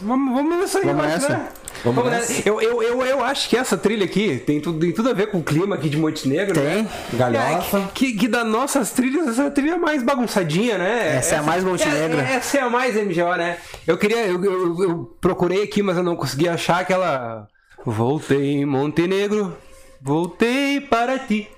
[0.00, 1.28] Vamos, vamos nessa aí, Vamos nessa?
[1.28, 1.48] né?
[1.84, 2.48] Vamos Vamos nessa?
[2.48, 5.28] Eu, eu, eu, eu acho que essa trilha aqui tem tudo, tem tudo a ver
[5.30, 6.86] com o clima aqui de Montenegro, né?
[7.10, 7.18] Tem.
[7.18, 7.78] Galhofa.
[7.78, 11.16] É, que, que das nossas trilhas, essa trilha é mais bagunçadinha, né?
[11.16, 12.18] Essa é a mais Montenegro.
[12.20, 13.58] é- essa é a mais MGO, né?
[13.86, 14.26] Eu queria.
[14.26, 17.46] Eu, eu- eu procurei aqui, mas eu não consegui achar aquela.
[17.84, 19.56] Voltei em Montenegro,
[20.02, 21.48] voltei para ti.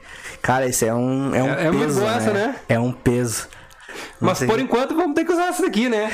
[0.42, 2.00] Cara, esse é um, é um É- é peso.
[2.00, 2.54] boa essa, né?
[2.68, 3.48] É um peso.
[4.20, 4.46] Não Mas sei.
[4.46, 6.10] por enquanto vamos ter que usar essa daqui, né?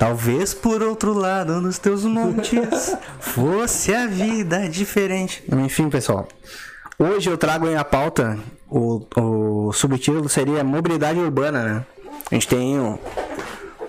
[0.00, 5.44] Talvez por outro lado dos teus montes fosse a vida diferente.
[5.52, 6.26] Enfim, pessoal.
[6.98, 11.86] Hoje eu trago em a pauta o, o subtítulo seria mobilidade urbana, né?
[12.30, 12.98] A gente tem um,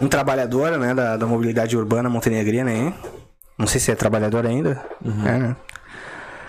[0.01, 2.93] um trabalhador, né, da, da mobilidade urbana montenegrina aí.
[3.57, 4.83] Não sei se é trabalhador ainda.
[5.05, 5.55] É, né?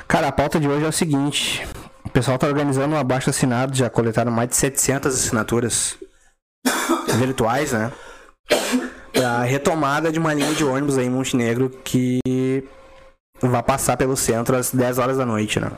[0.08, 1.64] Cara, a pauta de hoje é o seguinte.
[2.04, 5.96] O pessoal tá organizando um abaixo assinado, já coletaram mais de 700 assinaturas
[7.16, 7.92] virtuais, né?
[9.20, 12.20] A retomada de uma linha de ônibus aí em Montenegro que
[13.40, 15.72] vai passar pelo centro às 10 horas da noite, né?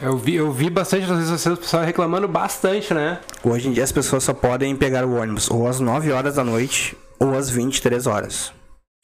[0.00, 3.18] Eu vi, eu vi bastante nas redes sociais o pessoal reclamando bastante, né?
[3.42, 6.44] Hoje em dia as pessoas só podem pegar o ônibus ou às 9 horas da
[6.44, 8.52] noite ou às 23 horas.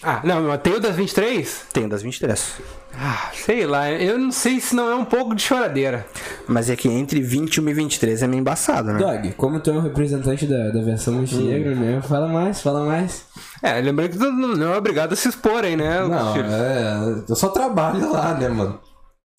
[0.02, 1.66] Ah, não, mas tem o das 23?
[1.72, 2.56] Tem o das 23.
[2.98, 6.06] Ah, sei lá, eu não sei se não é um pouco de choradeira.
[6.46, 8.98] Mas é que entre 21 e 23 é meio embaçado, né?
[8.98, 12.02] Dog, como tu é um representante da, da versão Montenegro, né?
[12.02, 13.24] Fala mais, fala mais.
[13.66, 16.00] É, lembrando que tu não não é obrigado a se exporem, né?
[16.06, 17.24] Não, é.
[17.28, 18.78] Eu só trabalho lá, né, mano?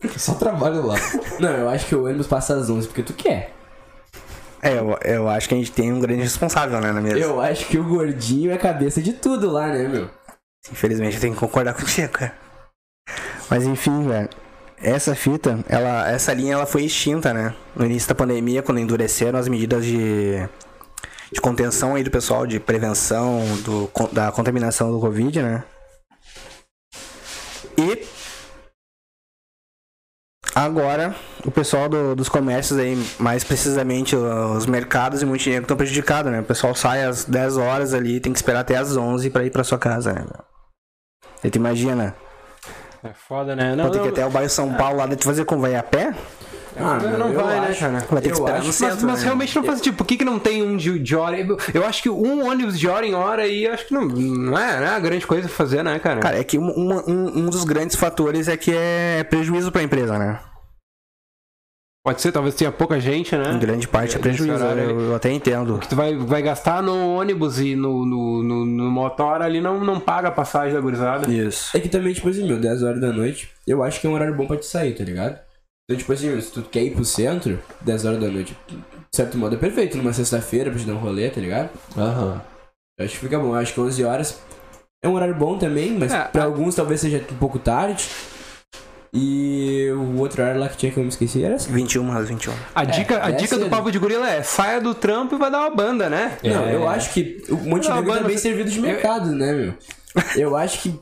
[0.04, 0.96] Eu só trabalho lá.
[1.40, 3.52] Não, eu acho que o ônibus passa às 11 porque tu quer.
[4.62, 7.18] É, eu, eu acho que a gente tem um grande responsável, né, na mesa.
[7.18, 10.10] Eu acho que o gordinho é cabeça de tudo lá, né, meu?
[10.72, 12.34] Infelizmente eu tenho que concordar contigo, cara.
[13.50, 14.30] Mas enfim, velho.
[14.80, 17.56] Essa fita, ela, essa linha ela foi extinta, né?
[17.76, 20.48] No início da pandemia, quando endureceram as medidas de,
[21.32, 25.64] de contenção aí do pessoal, de prevenção do, da contaminação do Covid, né?
[27.78, 28.06] E
[30.56, 31.16] agora
[31.46, 36.40] o pessoal do- dos comércios aí, mais precisamente os mercados em Montenegro estão prejudicados, né?
[36.40, 39.52] O pessoal sai às 10 horas ali, tem que esperar até às 11 pra ir
[39.52, 40.26] pra sua casa, né?
[41.44, 42.16] Aí tu imagina,
[43.04, 43.76] É foda, né?
[43.76, 45.62] Vou ter que ir até o bairro São Paulo lá, tu fazer como?
[45.62, 46.16] Vai a pé?
[46.80, 48.06] Ah, não, eu vai, né, acho- cara?
[48.10, 49.26] Vai ter que esperar acho, no Mas, centro, mas né?
[49.26, 49.96] realmente não faz sentido.
[49.98, 51.38] Por que, que não tem um de, de hora?
[51.74, 54.80] Eu, acho que um ônibus de hora em hora aí, acho que não, não, é,
[54.80, 56.20] não é grande coisa pra fazer, né, cara?
[56.20, 59.84] Cara, é que um, um, um- um dos grandes fatores é que é prejuízo pra
[59.84, 60.40] empresa, né?
[62.06, 63.52] Pode ser, talvez tenha pouca gente, né?
[63.52, 65.78] Em grande parte é prejuízo, horário eu, eu até entendo.
[65.78, 69.84] Que tu vai, vai gastar no ônibus e no, no, no, no motor ali não,
[69.84, 71.30] não paga a passagem da gurizada.
[71.30, 71.76] Isso.
[71.76, 74.14] É que também, tipo assim, meu, 10 horas da noite, eu acho que é um
[74.14, 75.38] horário bom pra te sair, tá ligado?
[75.90, 78.78] Então, tipo assim, se tu quer ir pro centro, 10 horas da noite, de
[79.16, 81.70] certo modo é perfeito, numa sexta-feira pra te dar um rolê, tá ligado?
[81.98, 82.42] Aham.
[83.00, 84.38] Eu acho que fica bom, eu acho que 11 horas
[85.02, 88.06] é um horário bom também, mas É, pra a- alguns talvez seja um pouco tarde.
[89.14, 91.72] E o outro horário lá que tinha que eu me esqueci era assim.
[91.72, 92.54] 21 às 21.
[92.76, 93.70] A dica, a é dica do cedo.
[93.70, 96.38] Papo de Gorila é saia do trampo e vai dar uma banda, né?
[96.44, 96.76] Não, É.
[96.76, 99.74] eu acho que o Montenegro Não, tá bem você- servido de mercado, né, meu?
[100.36, 101.00] Eu acho que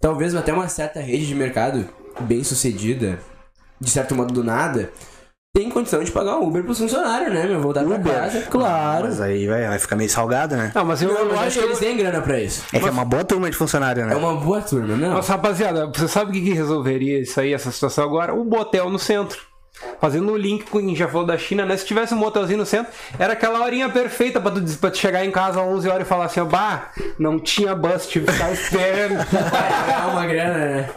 [0.00, 1.88] talvez até uma certa rede de mercado
[2.20, 3.18] bem sucedida,
[3.80, 4.90] de certo modo do nada,
[5.54, 7.60] tem condição de pagar um Uber pros funcionários, né, meu?
[7.62, 8.12] Voltar pra Uber?
[8.14, 9.04] casa, claro.
[9.06, 10.70] Mas aí vai, vai ficar meio salgado, né?
[10.74, 12.62] Não, mas eu, Não, eu mas acho acho que eles têm grana pra isso.
[12.72, 14.12] É que é uma boa turma de funcionário, né?
[14.12, 15.14] É uma boa turma, não?
[15.14, 18.34] Mas, rapaziada, você sabe o que, que resolveria isso aí, essa situação agora?
[18.34, 19.40] Um motel no centro.
[19.98, 21.74] Fazendo o link com quem já falou da China, né?
[21.76, 25.24] Se tivesse um motelzinho no centro, era aquela horinha perfeita pra tu, pra tu chegar
[25.24, 28.32] em casa às 11 horas e falar assim: ó, bah, não tinha bus, tive que
[28.32, 29.14] ficar esperando.
[29.20, 30.90] É uma grana, né?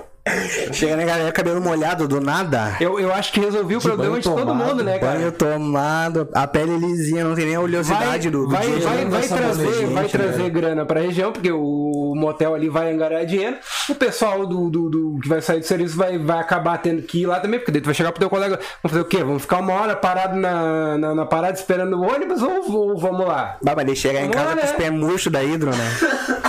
[0.73, 2.75] Chega na galera cabelo molhado do nada.
[2.79, 5.17] eu, eu acho que resolvi o problema banho de todo tomado, mundo, né, cara?
[5.17, 9.05] Banho tomado, a pele lisinha, não tem nem a oleosidade do, do vai, vai, né?
[9.09, 10.09] vai trazer, bandeja, vai né?
[10.09, 13.57] trazer grana pra região, porque o motel ali vai angariar dinheiro.
[13.89, 17.21] O pessoal do, do, do- que vai sair do serviço vai, vai acabar tendo que
[17.21, 18.55] ir lá também, porque daí tu vai chegar pro teu colega.
[18.81, 19.23] Vamos fazer o quê?
[19.23, 23.25] Vamos ficar uma hora parado na, na, na parada esperando o ônibus ou, ou vamos
[23.27, 23.57] lá?
[23.63, 24.77] Bah, mas ele chega em casa lá, com os né?
[24.77, 25.91] pés murchos da hidro, né?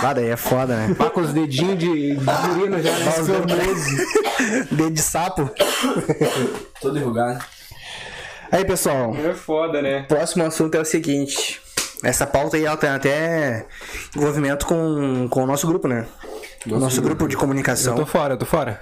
[0.01, 0.95] Bah, daí é foda, né?
[0.97, 2.91] Pá com os dedinhos de, de urina já.
[2.91, 3.11] né?
[4.71, 5.49] Dedo de sapo.
[6.81, 7.43] Todo enrugado.
[8.51, 10.03] Aí, pessoal, É foda, né?
[10.03, 11.61] próximo assunto é o seguinte.
[12.03, 13.65] Essa pauta aí ela tem até
[14.15, 16.05] envolvimento com, com o nosso grupo, né?
[16.69, 17.95] o nosso grupo de comunicação.
[17.95, 18.81] Tô fora, tô fora.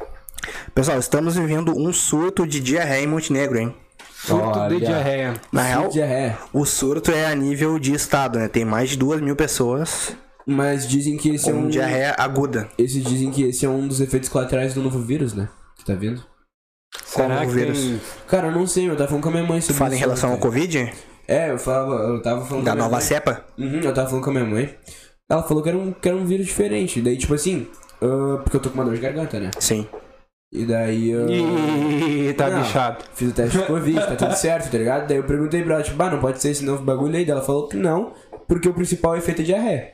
[0.73, 3.75] Pessoal, estamos vivendo um surto de diarreia em Montenegro, hein?
[4.13, 5.33] Surto de diarreia.
[5.51, 6.35] Na real, é.
[6.51, 8.47] o surto é a nível de estado, né?
[8.47, 10.13] Tem mais de duas mil pessoas
[10.49, 11.67] Mas dizem que esse é Com um.
[11.69, 12.67] diarreia aguda.
[12.77, 15.47] Esse dizem que esse é um dos efeitos colaterais do novo vírus, né?
[15.77, 16.23] Que tá vindo.
[17.05, 17.79] Será Como que o vírus.
[17.79, 18.01] tem...
[18.27, 19.99] Cara, eu não sei, eu tava falando com a minha mãe sobre Fala em isso
[20.05, 20.37] relação ao.
[20.39, 20.91] Covid,
[21.27, 23.01] É, eu falava, eu tava falando da com a minha nova mãe.
[23.05, 23.45] cepa.
[23.57, 24.75] Uhum, eu tava falando com a minha mãe.
[25.29, 26.99] Ela falou que era um, que era um vírus diferente.
[27.01, 27.67] Daí, tipo assim,
[28.01, 29.51] ah, porque eu tô com uma dor de garganta, né?
[29.59, 29.87] Sim.
[30.51, 31.29] E daí eu.
[31.29, 32.61] Ih, tá Não.
[32.63, 33.03] bichado.
[33.13, 35.07] Fiz o teste de Covid, tá tudo certo, tá ligado?
[35.07, 37.23] Daí eu perguntei pra ela, tipo, ah, não pode ser esse novo bagulho aí?
[37.23, 38.13] Daí ela falou que não,
[38.47, 39.93] porque o principal efeito é diarreia.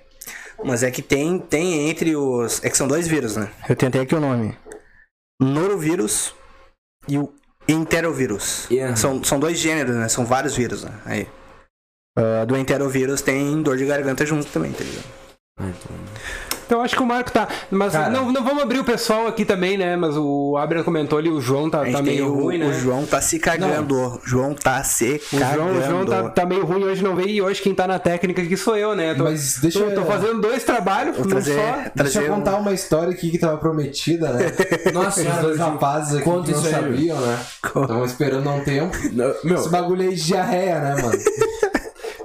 [0.63, 2.63] Mas é que tem, tem entre os.
[2.63, 3.51] É que são dois vírus, né?
[3.67, 4.57] Eu tentei aqui o nome:
[5.39, 6.33] Norovírus
[7.07, 7.33] e o
[7.67, 8.67] enterovírus.
[8.69, 8.95] Yeah.
[8.95, 10.07] São, são dois gêneros, né?
[10.07, 10.91] São vários vírus, né?
[11.05, 11.27] Aí.
[12.17, 15.05] Ah, do enterovírus tem dor de garganta junto também, tá ligado?
[15.59, 15.95] Ah, então.
[16.65, 17.47] Então acho que o Marco tá.
[17.69, 18.09] Mas Cara.
[18.09, 19.95] não, não vamos abrir o pessoal aqui também, né?
[19.95, 22.65] Mas o Abner comentou ali, o João tá, tá meio o, ruim, né?
[22.67, 23.95] o João tá se cagando.
[23.95, 25.55] O João tá se O cagando.
[25.55, 27.29] João, o João tá, tá meio ruim hoje, não veio.
[27.29, 29.13] E hoje quem tá na técnica aqui sou eu, né?
[29.13, 31.61] Tô, Mas deixa tô, eu- tô fazendo dois trabalhos, não trazer, só.
[31.75, 34.51] Deixa trazer eu um- contar uma história aqui que tava prometida, né?
[34.93, 37.39] Nossa Os dois rapazes aqui não sabiam, né?
[37.63, 38.95] Estavam esperando há um tempo.
[39.13, 41.19] Não, Meu, Esse bagulho aí de diarreia, né, mano?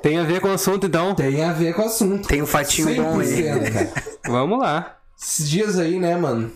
[0.03, 1.15] Tem a ver com o assunto, então.
[1.15, 2.27] Tem a ver com o assunto.
[2.29, 3.27] Tem um fatinho bom aí.
[3.45, 3.93] 100%, cara.
[4.27, 4.97] Vamos lá.
[5.21, 6.51] Esses dias aí, né, mano?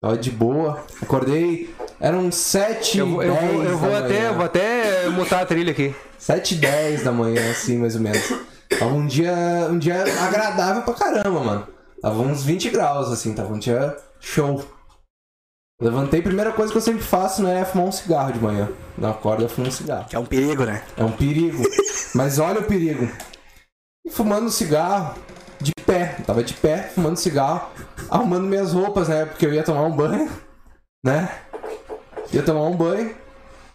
[0.00, 0.84] Tava de boa.
[1.02, 1.74] Acordei.
[2.00, 5.72] Eram 7 Eu, vou- eu, vou, eu vou até, eu vou até mutar a trilha
[5.72, 5.94] aqui.
[6.18, 8.22] 7 e 10 da manhã, assim, mais ou menos.
[8.78, 9.34] Tava um dia,
[9.70, 11.66] um dia agradável pra caramba, mano.
[12.00, 14.64] Tava uns 20 graus, assim, tava um dia show.
[15.80, 18.68] Levantei, primeira coisa que eu sempre faço, né, é fumar um cigarro de manhã.
[18.98, 20.06] Na acorda eu fumo um cigarro.
[20.08, 20.82] Que é um perigo, né?
[20.94, 21.62] É um perigo.
[22.14, 23.08] Mas olha o perigo.
[24.04, 25.14] E fumando cigarro,
[25.58, 26.16] de pé.
[26.26, 27.70] Tava de pé, fumando cigarro,
[28.10, 29.24] arrumando minhas roupas, né?
[29.24, 30.30] Porque eu ia tomar um banho,
[31.02, 31.30] né?
[32.30, 33.14] Ia tomar um banho,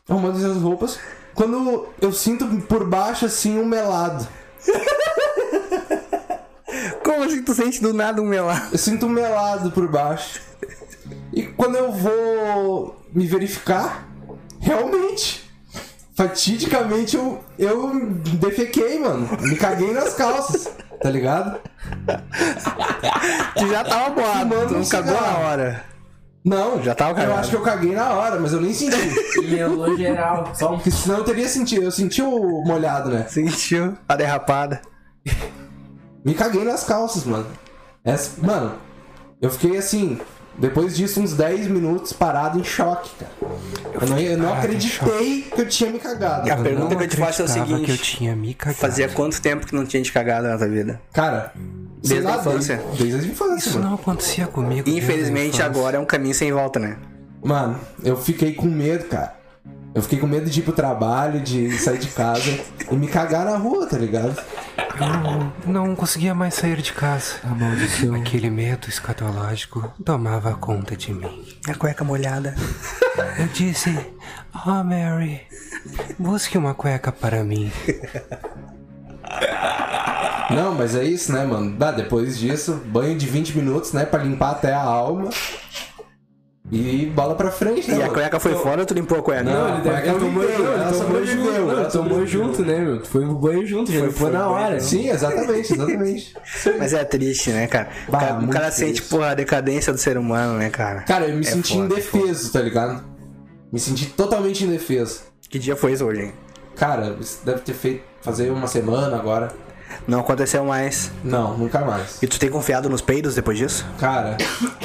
[0.08, 1.00] arrumando minhas roupas.
[1.34, 4.28] Quando eu sinto por baixo, assim, um melado.
[7.04, 8.70] Como assim tu sente do nada um melado?
[8.72, 10.40] Eu sinto um melado por baixo.
[11.36, 14.08] E quando eu vou me verificar,
[14.62, 15.48] realmente,
[16.16, 18.10] fatidicamente, eu, eu
[18.40, 19.28] defequei, mano.
[19.42, 20.70] Me caguei nas calças,
[21.02, 21.60] tá ligado?
[23.58, 25.84] Tu já tava boado, Fumando tu não cagou na hora.
[26.44, 27.40] Não, Já tava Eu cagado.
[27.40, 28.96] acho que eu caguei na hora, mas eu nem senti.
[29.50, 30.52] melou geral.
[30.54, 31.84] Só um Porque senão eu teria sentido.
[31.84, 33.26] Eu senti o molhado, né?
[33.28, 34.80] Sentiu a derrapada.
[36.24, 37.48] Me caguei nas calças, mano.
[38.04, 38.74] Essa- mano,
[39.42, 40.20] eu fiquei assim.
[40.58, 43.32] Depois disso, uns 10 minutos parado em choque, cara.
[44.02, 46.50] Eu não, eu não acreditei que eu tinha me cagado.
[46.50, 48.78] A pergunta que eu te faço é o seguinte: que eu tinha me cagado.
[48.78, 51.02] Fazia quanto tempo que não tinha te cagado na tua vida?
[51.12, 51.52] Cara,
[52.02, 52.78] Desde a lá, infância.
[52.78, 53.90] Desde, desde a infância, Isso mano.
[53.90, 54.90] não acontecia comigo.
[54.90, 56.98] a Infelizmente agora é um caminho sem volta, né?
[57.44, 59.36] Mano, eu fiquei com medo, cara.
[59.96, 62.60] Eu fiquei com medo de ir pro trabalho, de sair de casa
[62.92, 64.36] e me cagar na rua, tá ligado?
[65.00, 67.36] Eu não conseguia mais sair de casa.
[67.46, 68.14] A maldição.
[68.14, 71.46] Aquele medo escatológico tomava conta de mim.
[71.66, 72.54] A cueca molhada.
[73.40, 73.90] Eu disse:
[74.66, 75.42] Oh, Mary,
[76.20, 77.72] busque uma cueca para mim.
[80.50, 81.72] Não, mas é isso, né, mano?
[81.78, 85.30] Dá, depois disso, banho de 20 minutos, né, pra limpar até a alma.
[86.72, 87.98] E bola pra frente, né?
[88.00, 89.44] E a cueca foi fora ou tu limpou a cueca?
[89.44, 91.82] Não, Ele, deve, Cueca ele tomou, limpei, não, ele ela tomou sobreviveu, junto, não, ela
[91.82, 93.00] ele tomou junto, né, meu?
[93.02, 94.80] Tu foi pro banho junto, já Foi- foi, foi na pro banho, hora.
[94.80, 96.34] Sim, exatamente, exatamente.
[96.80, 97.90] Mas é triste, né, cara?
[98.08, 98.80] O Bah, cara, o cara triste.
[98.98, 101.02] sente, porra, a decadência do ser humano, né, cara?
[101.02, 103.04] Cara, eu me É senti foda, indefeso, tá ligado?
[103.72, 105.22] Me senti totalmente indefeso.
[105.48, 106.34] Que dia foi isso hoje, hein?
[106.76, 109.50] Cara, isso deve ter feito fazer uma semana agora.
[110.08, 111.12] Não aconteceu mais.
[111.24, 112.22] Não, nunca mais.
[112.22, 113.86] E tu tem confiado nos peidos depois disso?
[114.00, 114.38] Cara,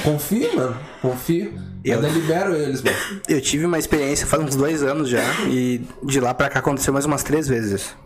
[0.03, 0.77] confio, mano.
[1.01, 1.53] Confio.
[1.83, 2.95] Eu ainda libero eles, mano.
[3.27, 5.23] Eu tive uma experiência faz uns dois anos já.
[5.47, 7.97] E de lá pra cá aconteceu mais umas três vezes isso.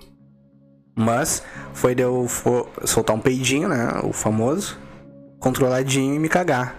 [0.97, 1.43] Mas
[1.73, 2.25] foi de eu
[2.85, 3.99] soltar um peidinho, né?
[4.03, 4.77] O famoso.
[5.39, 6.75] Controladinho e me cagar.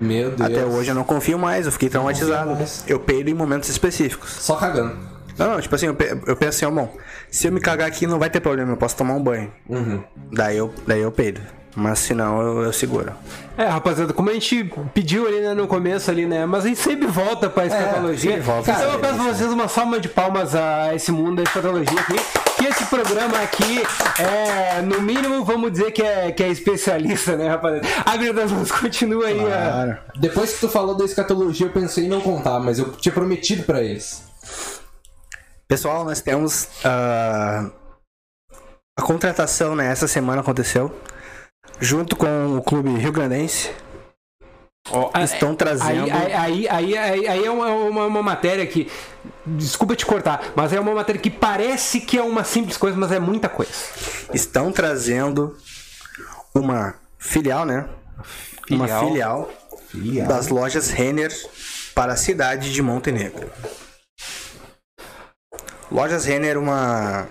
[0.00, 0.40] Meu Deus.
[0.40, 2.56] Até hoje eu não confio mais, eu fiquei traumatizado.
[2.86, 4.30] Eu peido em momentos específicos.
[4.40, 5.15] Só cagando.
[5.38, 6.94] Não, não, tipo assim, eu, eu penso assim, ó, bom,
[7.30, 9.52] se eu me cagar aqui não vai ter problema, eu posso tomar um banho.
[9.68, 10.02] Uhum.
[10.32, 11.40] Daí eu, daí eu peido.
[11.78, 13.12] Mas se não, eu, eu seguro.
[13.58, 14.64] É, rapaziada, como a gente
[14.94, 16.46] pediu ali né, no começo ali, né?
[16.46, 18.30] Mas a gente sempre volta pra escatologia.
[18.30, 18.70] sempre volta.
[18.70, 22.16] então eu peço pra vocês uma salva de palmas a esse mundo da escatologia aqui.
[22.56, 23.82] Que esse programa aqui
[24.18, 27.86] é, no mínimo, vamos dizer que é, que é especialista, né, rapaziada?
[28.06, 29.38] A das Luz continua aí.
[29.40, 29.98] a- Claro.
[30.18, 33.64] Depois que tu falou da escatologia, eu pensei em não contar, mas eu tinha prometido
[33.64, 34.22] pra eles.
[35.68, 37.70] Pessoal, nós temos ah,
[38.96, 39.90] a contratação, né?
[39.90, 40.94] Essa semana aconteceu.
[41.80, 43.70] Junto com o clube Rio Grandense.
[45.24, 46.04] estão trazendo.
[46.04, 48.90] Aí, aí, aí, aí, aí, é uma, uma, uma matéria que.
[49.44, 53.10] Desculpa te cortar, mas é uma matéria que parece que é uma simples coisa, mas
[53.10, 53.72] é muita coisa.
[54.32, 55.56] Estão trazendo
[56.54, 57.88] uma filial, né?
[58.70, 59.50] Uma Filial.
[59.90, 61.32] filial das lojas Renner
[61.94, 63.50] para a cidade de Montenegro.
[65.96, 67.26] Lojas Renner, uma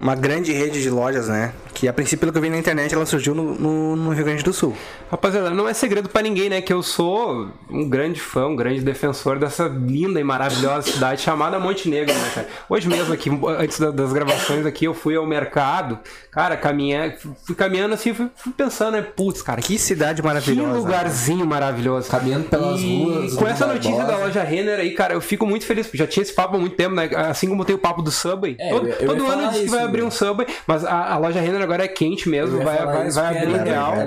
[0.00, 1.52] uma grande rede de lojas, né?
[1.78, 4.24] Que a princípio, pelo que eu vi na internet, ela surgiu no, no, no Rio
[4.24, 4.74] Grande do Sul.
[5.08, 6.60] Rapaziada, não é segredo pra ninguém, né?
[6.60, 11.58] Que eu sou um grande fã, um grande defensor dessa linda e maravilhosa cidade chamada
[11.60, 12.48] Montenegro, né, cara?
[12.68, 16.00] Hoje mesmo aqui, antes da- das gravações aqui, eu fui ao mercado,
[16.32, 17.14] cara, caminhar,
[17.46, 19.02] fui caminhando assim, fui, fui pensando, né?
[19.02, 20.78] Putz, cara, que, Que cidade que maravilhosa.
[20.78, 22.10] lugarzinho maravilhoso.
[22.10, 23.34] Caminhando pelas E ruas.
[23.34, 26.32] com essa notícia da loja Renner aí, cara, eu fico muito feliz, já tinha esse
[26.34, 27.08] papo há muito tempo, né?
[27.30, 28.56] Assim como tem o papo do Subway.
[28.58, 30.08] É, todo eu- eu todo ano diz que vai abrir né?
[30.08, 33.38] um Subway, mas a, a loja Renner agora é quente mesmo, vai, vai, vai que
[33.38, 33.94] abrir é real.
[33.94, 34.06] É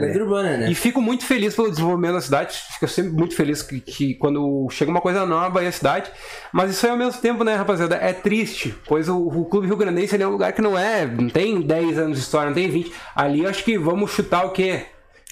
[0.57, 0.72] né?
[0.72, 2.57] E fico muito feliz pelo desenvolvimento da cidade.
[2.74, 6.12] Fico sempre muito feliz que, que quando chega uma coisa nova aí a cidade.
[6.51, 7.95] Mas isso aí ao mesmo tempo, né, rapaziada?
[7.95, 8.76] É triste.
[8.88, 11.05] Pois o, o Clube Rio Grandense é um lugar que não é.
[11.05, 12.91] Não tem 10 anos de história, não tem 20.
[13.16, 14.86] Ali acho que vamos chutar o quê?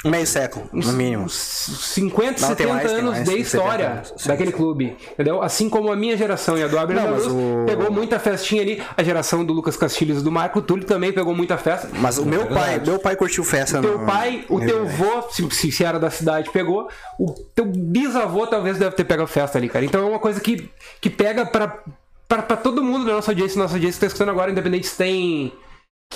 [0.06, 1.26] Meio século, no mínimo.
[1.26, 4.14] Uns 50, Não, tem 70 mais, anos mais, de tem 70 história anos.
[4.16, 4.56] Sim, daquele sim.
[4.58, 4.97] clube.
[5.12, 5.41] Entendeu?
[5.41, 8.82] Assim como a minha geração e a do Abner Luz o- pegou muita festinha ali.
[8.95, 11.89] A geração do Lucas Castilhos e do Marco Túlio também pegou muita festa.
[12.00, 15.24] Mas o meu pai, meu pai curtiu festa O teu no- pai, o teu avô,
[15.32, 16.88] se, se- se era da cidade, pegou.
[17.20, 19.84] O teu bisavô talvez deve ter pegado festa ali, cara.
[19.84, 20.70] Então é uma coisa que,
[21.02, 21.78] que pega pra,
[22.26, 23.62] pra, pra todo mundo da nossa audiência.
[23.62, 25.52] Nossa audiência que tá escutando agora, independente se tem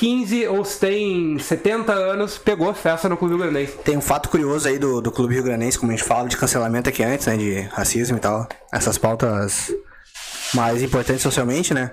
[0.04, 3.74] 15 ou se tem 70 anos, pegou festa no Clube Grandense.
[3.84, 6.36] Tem um fato curioso aí do, do Clube Rio Grandense, como a gente fala de
[6.36, 7.38] cancelamento aqui antes, né?
[7.38, 8.48] De racismo e tal.
[8.74, 9.72] Essas pautas
[10.56, 11.92] mais importantes socialmente, né?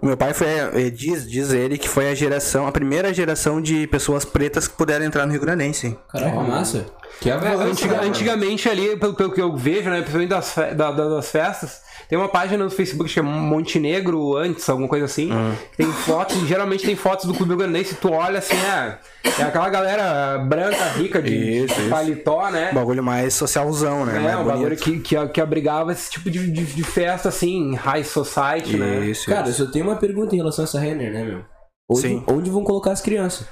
[0.00, 3.60] O meu pai foi, eh, diz, diz ele que foi a geração, a primeira geração
[3.60, 5.96] de pessoas pretas que puderam entrar no Rio Grandense.
[6.10, 6.86] Caraca, massa.
[7.20, 10.54] Que é É, antiga- né, antigamente ali, pelo, pelo que eu vejo, né, principalmente das,
[10.76, 15.32] da- das festas, tem uma página no Facebook que chama Montenegro antes, alguma coisa assim,
[15.32, 15.54] Hum.
[15.72, 18.98] que tem fotos, geralmente tem fotos do Clube Grandense, tu olha assim, é,
[19.40, 21.90] é aquela galera branca, rica, de Isso, isso.
[21.90, 22.70] paletó, né?
[22.72, 24.16] Um bagulho mais socialzão, né?
[24.16, 27.74] É, mais um bagulho que, que, que abrigava esse tipo de, de, de festa, assim,
[27.74, 29.06] high society, né?
[29.06, 29.64] Isso, Cara, eu isso.
[29.64, 31.40] só tenho uma pergunta em relação a essa Renner, né, meu?
[31.88, 32.24] Onde, Sim.
[32.26, 33.46] onde vão colocar as crianças?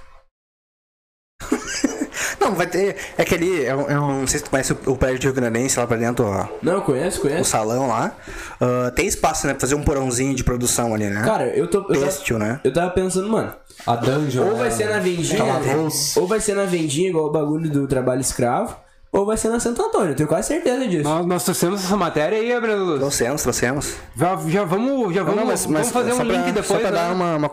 [2.45, 2.97] Não, vai ter.
[3.16, 5.18] É que ali, é um, é um- não sei se tu conhece o, o prédio
[5.20, 7.51] do Rio Grandense lá pra dentro, ó, Não, conhece, o conhece.
[7.51, 8.12] salão lá.
[8.61, 9.53] Ah, tem espaço, né?
[9.55, 11.22] Pra fazer um porãozinho de produção ali, né?
[11.24, 11.78] Cara, eu tô.
[11.78, 12.61] Eu tava, Têxtil, né?
[12.64, 13.53] eu tava pensando, mano,
[13.86, 14.45] A dungeon.
[14.45, 14.70] ou vai né?
[14.70, 16.20] ser na vendinha, Calabouço.
[16.20, 18.76] ou vai ser na vendinha, igual o bagulho do trabalho escravo,
[19.12, 21.05] ou vai ser na Santo Antônio, eu tenho quase certeza disso.
[21.05, 22.99] Nós, nós trouxemos essa matéria aí, Breno Luz.
[23.01, 23.95] Trouxemos, trouxemos.
[24.16, 26.53] Já, já vamos, já vamos, Não, mas- mas vamos fazer só um pra- link Só
[26.53, 26.97] depois, pra né?
[26.97, 27.49] dar uma, uma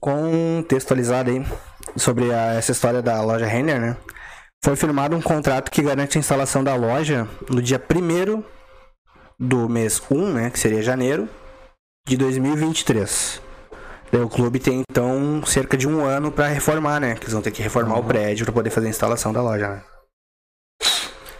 [0.00, 1.44] contextualizada aí
[1.96, 3.96] sobre a- essa história da loja Renner, né?
[4.64, 8.42] Foi firmado um contrato que garante a instalação da loja no dia 1
[9.38, 10.50] do mês 1, né?
[10.50, 11.28] Que seria janeiro
[12.06, 13.40] de 2023.
[14.10, 17.14] Daí o clube tem então cerca de um ano pra reformar, né?
[17.14, 19.68] Que eles vão ter que reformar o prédio pra poder fazer a instalação da loja,
[19.68, 19.82] né?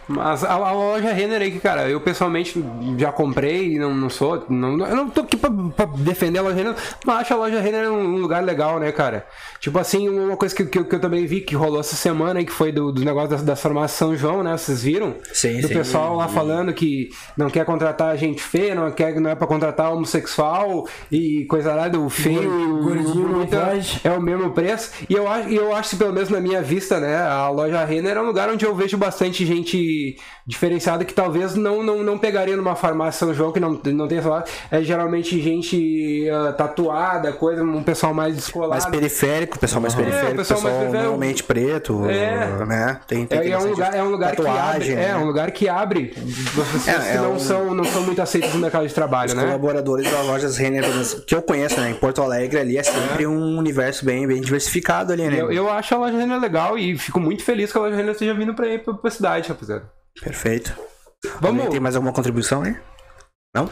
[0.07, 2.63] Mas a, a loja Renner aí, que, cara, eu pessoalmente
[2.97, 4.45] já comprei e não, não sou.
[4.49, 7.59] Não, eu não tô aqui pra, pra defender a loja Renner, mas acho a loja
[7.59, 9.25] Renner um, um lugar legal, né, cara?
[9.59, 12.43] Tipo assim, uma coisa que, que, eu- que eu também vi que rolou essa semana
[12.43, 14.55] que foi do, do negócio da, da farmácia São João, né?
[14.57, 15.15] Vocês viram?
[15.33, 15.73] Sim, Do sim.
[15.73, 19.91] pessoal lá falando que não quer contratar gente feia, não, quer, não é pra contratar
[19.93, 24.01] homossexual e coisa lá do feio gordinho pode.
[24.03, 24.91] é o mesmo preço.
[25.09, 27.17] E eu acho, e eu acho, pelo menos na minha vista, né?
[27.17, 29.96] A loja Renner é um lugar onde eu vejo bastante gente
[30.45, 34.17] diferenciada que talvez não, não, não pegaria numa farmácia São João, que não, não tem
[34.17, 34.43] essa lá.
[34.71, 38.71] É geralmente gente ah, tatuada, coisa, um pessoal mais descolado.
[38.81, 42.65] Mais periférico, pessoal mais periférico, É, o pessoal pessoal, mais normalmente preto, É.
[42.65, 42.99] né?
[43.07, 45.17] Tem, tem É, é um lugar, é um lugar que abre, tatuagem, é né?
[45.17, 48.53] um lugar que abre pessoas É, que é não, um- são, não são muito aceitas
[48.53, 49.43] no mercado de trabalho, Os né?
[49.43, 50.83] colaboradores das lojas Renner,
[51.25, 51.91] que eu conheço, né?
[51.91, 55.41] Em Porto Alegre ali é sempre um universo bem, bem diversificado ali, né?
[55.41, 58.11] Eu, eu acho a loja Renner legal e fico muito feliz que a loja Renner
[58.11, 59.86] esteja vindo pra, pra cidade, rapaziada.
[60.21, 60.75] Perfeito.
[61.41, 61.59] Vamos.
[61.59, 62.75] Alguém Tem mais alguma contribuição aí?
[63.53, 63.69] Não?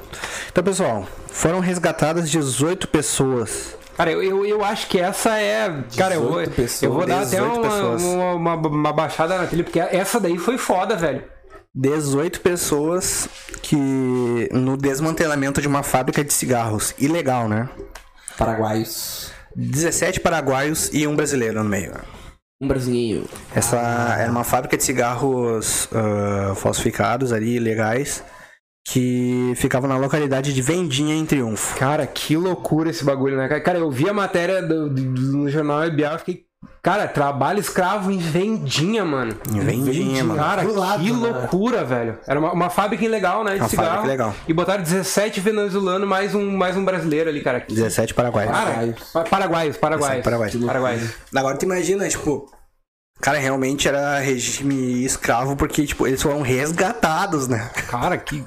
[0.49, 3.75] Então, pessoal, foram resgatadas 18 pessoas.
[3.95, 5.83] Cara, eu, eu, eu acho que essa é.
[5.95, 9.37] Cara, eu vou, 18 pessoas, eu vou dar até 18 uma, uma, uma, uma baixada
[9.37, 11.23] na trilha, porque essa daí foi foda, velho.
[11.73, 13.27] 18 pessoas
[13.61, 17.69] que no desmantelamento de uma fábrica de cigarros ilegal, né?
[18.37, 19.31] Paraguaios.
[19.55, 21.93] 17 paraguaios e um brasileiro no meio.
[22.61, 23.25] Um brasileiro.
[23.53, 23.77] Essa
[24.17, 28.23] era uma fábrica de cigarros ah, falsificados ali, ilegais,
[28.87, 31.77] que ficava na localidade de Vendinha em Triunfo.
[31.77, 33.47] Cara, que loucura esse bagulho, né?
[33.59, 33.79] cara?
[33.79, 35.01] Eu vi a matéria do, do-
[35.37, 36.45] no jornal EBA e fiquei.
[36.85, 39.35] Cara, trabalho escravo em vendinha, mano.
[39.51, 40.39] Em Vendinha, mano.
[40.39, 41.17] Cara, lado, que né?
[41.17, 42.19] loucura, velho.
[42.27, 43.55] Era uma, uma fábrica ilegal, né?
[43.55, 43.87] De Uma cigarro.
[43.87, 44.35] fábrica ilegal.
[44.47, 47.65] E botaram 17 venezuelanos mais um, mais um brasileiro ali, cara.
[47.67, 48.51] 17 paraguaios.
[48.51, 50.23] Cara, paraguaios, paraguaios.
[50.23, 50.63] 17 paraguaios.
[50.63, 51.09] Paraguaios.
[51.35, 52.51] Agora tu imagina, tipo,
[53.19, 57.67] Cara, realmente era regime escravo porque, tipo, eles foram resgatados, né?
[57.89, 58.45] Cara, que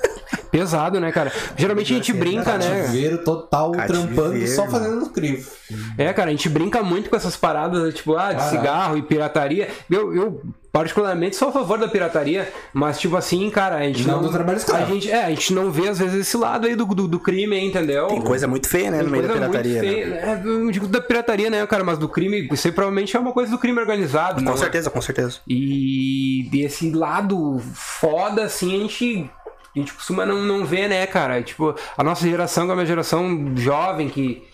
[0.51, 1.33] pesado, né, cara?
[1.57, 2.83] Geralmente a gente brinca, né?
[2.83, 5.51] Cativeiro total, Cativeiro, trampando, só fazendo crivo.
[5.97, 8.51] É, cara, a gente brinca muito com essas paradas, tipo, ah, de Caraca.
[8.57, 9.69] cigarro e pirataria.
[9.91, 10.43] Eu, eu,
[10.73, 14.23] particularmente, sou a favor da pirataria, mas, tipo assim, cara, a gente Não não.
[14.23, 14.85] do trabalho escravo.
[14.85, 17.19] A gente, é, a gente não vê, às vezes, esse lado aí do, do, do
[17.21, 18.07] crime, entendeu?
[18.07, 19.81] Tem coisa muito feia, né, Tem no meio da coisa muito pirataria.
[19.93, 20.37] feia, né?
[20.37, 20.43] né?
[20.45, 23.33] Eu não digo da pirataria, né, cara, mas do crime, isso aí provavelmente é uma
[23.33, 24.57] coisa do crime organizado, Com é?
[24.57, 25.39] certeza, com certeza.
[25.47, 29.31] E desse lado foda, assim, a gente,
[29.75, 31.43] a gente costuma não, não ver, né, cara?
[31.43, 34.47] Tipo, a nossa geração, que é uma geração jovem, que.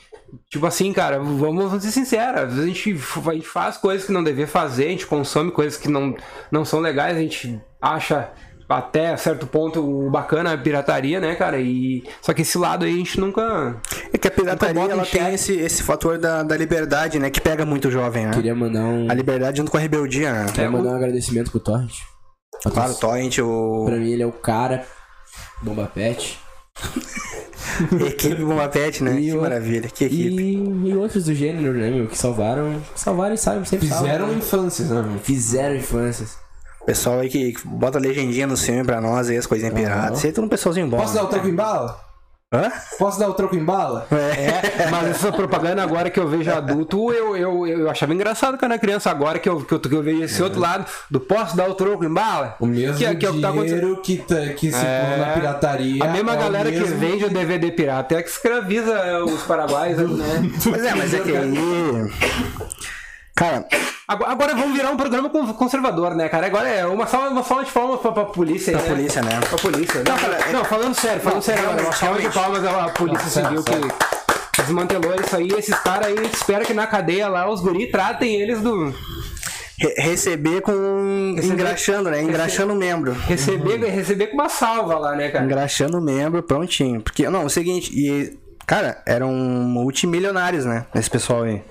[0.51, 2.41] Tipo assim, cara, vamos, vamos ser sinceros.
[2.41, 5.53] Às vezes a gente, a gente faz coisas que não devia fazer, a gente consome
[5.53, 6.17] coisas que não,
[6.51, 8.33] não são legais, a gente acha
[8.69, 11.61] até certo ponto bacana a pirataria, né, cara?
[11.61, 13.77] E só que esse lado aí a gente nunca.
[14.13, 17.65] É que a pirataria, ela tem esse, esse fator da, da liberdade, né, que pega
[17.65, 18.33] muito o jovem, né?
[18.33, 20.47] Queria mandar um, A liberdade junto com a rebeldia, né?
[20.47, 21.95] queria mandar um agradecimento pro Torrent.
[22.63, 24.87] Claro, o Torrent, o Pra mim ele é o cara.
[25.63, 26.39] Bomba Pet.
[28.07, 29.19] equipe Bomba Pet, né?
[29.21, 30.43] E que o- maravilha, que equipe.
[30.43, 32.07] E, e outros do gênero, né, meu?
[32.07, 32.81] Que salvaram.
[32.95, 34.35] Salvaram e sabem, sempre Fizeram salvam, né?
[34.39, 35.19] infâncias, né, meu?
[35.21, 36.37] Fizeram infâncias.
[36.87, 40.19] Pessoal aí que bota legendinha no filme pra nós aí, as coisinhas piratas.
[40.19, 40.99] Isso aí tudo um pessoalzinho bom.
[40.99, 41.99] Posso dar o troco em bala?
[42.55, 42.71] Hã?
[42.99, 44.07] Posso dar o troco em bala?
[44.13, 48.71] É, mas essa propaganda agora que eu vejo adulto, eu, eu, eu achava engraçado quando
[48.73, 49.11] era criança.
[49.11, 51.75] Agora que eu, que eu, que eu vejo esse outro lado do posso dar o
[51.75, 52.55] troco em bala?
[52.61, 55.17] O mesmo Que- que é o que tá dinheiro que, tá, que se É.
[55.19, 56.05] na pirataria.
[56.05, 60.51] A mesma é galera que vende o DVD pirata é que escraviza os paraguaios, né?
[60.63, 61.55] Pois é, mas é que aí.
[63.37, 63.67] Cara,
[64.07, 66.47] Agora, agora vamos virar um programa con- conservador, né, cara?
[66.47, 68.97] Agora é uma salva, uma salva de palmas pra, pra polícia aí, pra né?
[68.97, 69.41] polícia, né?
[69.49, 70.03] Pra polícia.
[70.07, 71.83] Não, cara, não, falando sério, falando sério agora.
[71.83, 75.49] Uma salva de palmas à polícia civil que desmantelou isso aí.
[75.59, 78.95] Esses caras aí, espera que na cadeia lá os guri tratem eles do.
[79.81, 81.35] Re- receber com.
[81.43, 82.23] Engraxando, né?
[82.23, 83.13] Engraxando o membro.
[83.27, 85.45] Receber, receber com uma salva lá, né, cara?
[85.47, 87.01] Engraxando o membro, prontinho.
[87.01, 88.39] Porque, não, é o seguinte, e.
[88.67, 90.87] Cara, eram multimilionários, né?
[90.95, 91.63] Esse pessoal aí.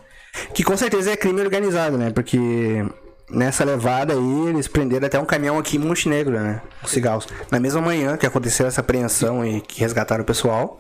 [0.54, 2.10] Que com certeza é crime organizado, né?
[2.12, 2.84] Porque
[3.30, 6.62] nessa levada aí, eles prenderam até um caminhão aqui em Montenegro, né?
[6.82, 7.28] Com cigarros.
[7.52, 10.78] Na mesma manhã que aconteceu essa apreensão e que resgataram o pessoal,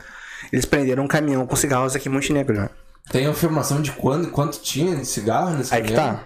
[0.52, 2.70] eles prenderam um caminhão com cigarros aqui em Montenegro, né?
[3.12, 6.16] Tem informação de quando, quanto tinha de cigarro nesse Aí que caminhão?
[6.16, 6.24] tá.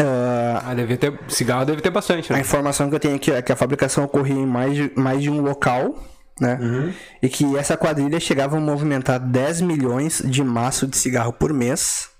[0.00, 1.18] Ah, Ah, deve ter.
[1.28, 2.42] Cigarro deve ter bastante, A né?
[2.42, 5.28] informação que eu tenho aqui é que a fabricação ocorria em mais de, mais de
[5.30, 5.94] um local,
[6.40, 6.92] né?
[7.22, 12.10] E que essa quadrilha chegava a movimentar 10 milhões de maço de cigarro por mês,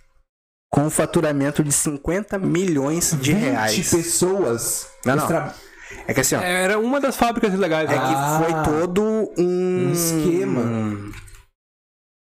[0.70, 3.90] com um faturamento de 50 milhões de 20 reais.
[3.90, 4.86] pessoas.
[5.04, 5.26] Não, não.
[5.26, 5.54] tra-
[6.06, 7.98] É que assim, ó, Era uma das fábricas ilegais, é né?
[7.98, 9.32] que Ah, foi todo um...
[9.38, 11.10] um esquema.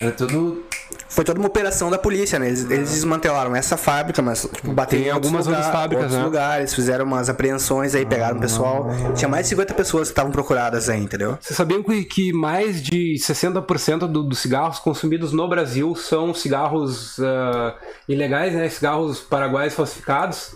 [0.01, 0.65] Era tudo.
[1.11, 2.47] Foi toda uma operação da polícia, né?
[2.47, 6.25] Eles, eles desmantelaram essa fábrica, mas tipo, bateram em algumas outras lugar- fábricas, outros né?
[6.25, 8.87] lugares, fizeram umas apreensões aí, pegaram o pessoal.
[9.17, 11.37] Tinha mais de 50 pessoas que estavam procuradas aí, entendeu?
[11.41, 17.19] Vocês sabiam que, que mais de 60% do- dos cigarros consumidos no Brasil são cigarros
[17.21, 17.75] ah,
[18.09, 18.69] ilegais, né?
[18.69, 20.55] Cigarros paraguaios falsificados.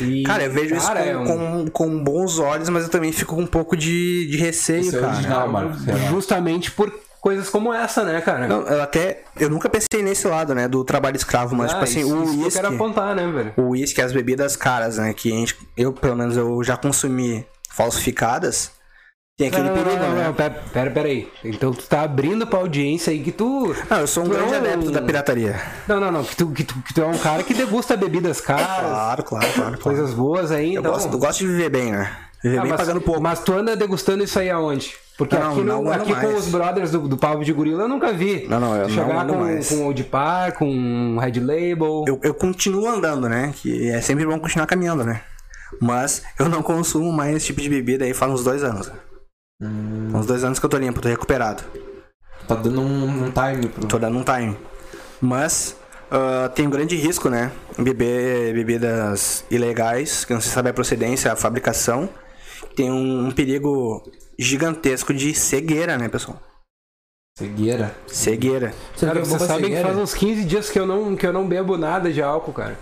[0.00, 2.90] E, Cara, eu vejo cara, isso é com, um- com, com bons olhos, mas eu
[2.90, 5.12] também fico com um pouco de, de receio, é cara.
[5.12, 5.78] original, Marcos.
[6.10, 6.92] justamente por
[7.26, 8.46] coisas como essa, né, cara?
[8.46, 9.24] Não, eu até.
[9.36, 10.68] Eu nunca pensei nesse lado, né?
[10.68, 12.60] Do trabalho escravo, mas, Ah, tipo assim, isso- o isso que eu uísque.
[12.62, 13.52] quero apontar, né, velho?
[13.56, 15.12] O uísque, as bebidas caras, né?
[15.12, 18.70] Que a gente, eu, pelo menos, eu já consumi falsificadas.
[19.38, 20.24] Tem aquele Não, não, perigo, não, né?
[20.24, 21.28] não, pera, pera, pera aí.
[21.44, 23.74] Então tu tá abrindo pra audiência aí que tu.
[23.90, 25.60] Não, eu sou um tu grande é um- adepto da pirataria.
[25.88, 26.24] Não, não, não.
[26.24, 29.24] Que tu, que tu, que tu é um cara que degusta bebidas caras, Claro, claro,
[29.24, 29.52] claro.
[29.54, 29.78] claro.
[29.80, 30.92] coisas boas aí, Eu, então.
[30.92, 32.16] gosto, eu gosto de viver bem, né?
[32.42, 33.20] Viver Ah, bem mas, pagando pouco.
[33.20, 34.94] Mas tu anda degustando isso aí aonde?
[35.16, 38.12] Porque Não, aqui, não ando aqui com os brothers do, do de Gorila eu nunca
[38.12, 38.46] vi.
[38.48, 39.68] Não, não, eu não Chegar ando com, mais.
[39.68, 42.04] com Old Par, com Red Label.
[42.06, 43.52] Eu, eu continuo andando, né?
[43.56, 45.22] Que é sempre bom continuar caminhando, né?
[45.80, 48.92] Mas eu não consumo mais esse tipo de bebida aí faz uns dois anos.
[49.60, 50.10] Hum.
[50.14, 51.62] Uns dois anos que eu tô limpo, tô recuperado.
[52.46, 53.86] Tá dando um, um time pro.
[53.86, 54.56] Tô dando um time.
[55.20, 55.76] Mas
[56.10, 57.50] ah, tem um grande risco, né?
[57.78, 62.08] Beber bebidas ilegais, que não se sabe a procedência, a fabricação.
[62.74, 64.02] Tem um, um perigo
[64.38, 66.40] gigantesco de cegueira, né, pessoal?
[67.38, 67.94] Cegueira.
[68.06, 68.74] Cegueira.
[68.94, 71.46] Você Cara, vocês sabem que faz uns 15 dias que eu não, que eu não
[71.46, 72.78] bebo nada de álcool, cara.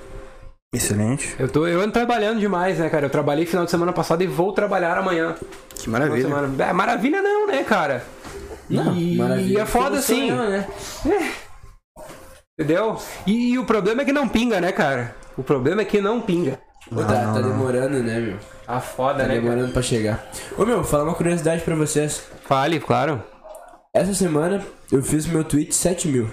[0.73, 1.35] Excelente.
[1.39, 3.07] Eu, tô, eu ando trabalhando demais, né, cara?
[3.07, 5.35] Eu trabalhei final de semana passado e vou trabalhar amanhã.
[5.77, 6.23] Que maravilha.
[6.23, 6.65] semana.
[6.65, 8.05] É, maravilha não, né, cara?
[8.69, 9.59] Não, e, maravilha.
[9.59, 10.31] e é foda assim.
[10.31, 10.67] né?
[12.59, 12.99] Entendeu?
[13.27, 15.15] E, e o problema é que não pinga, né, cara?
[15.37, 16.61] O problema é que não pinga.
[16.89, 18.37] Pô, tá, tá demorando, né, meu?
[18.67, 19.29] Tá foda, Tá né?
[19.35, 19.41] cara?
[19.41, 20.25] demorando pra chegar.
[20.57, 22.23] Ô, meu, vou falar uma curiosidade pra vocês.
[22.47, 23.23] Fale, claro.
[23.93, 26.29] Essa semana eu fiz meu tweet 7 mil.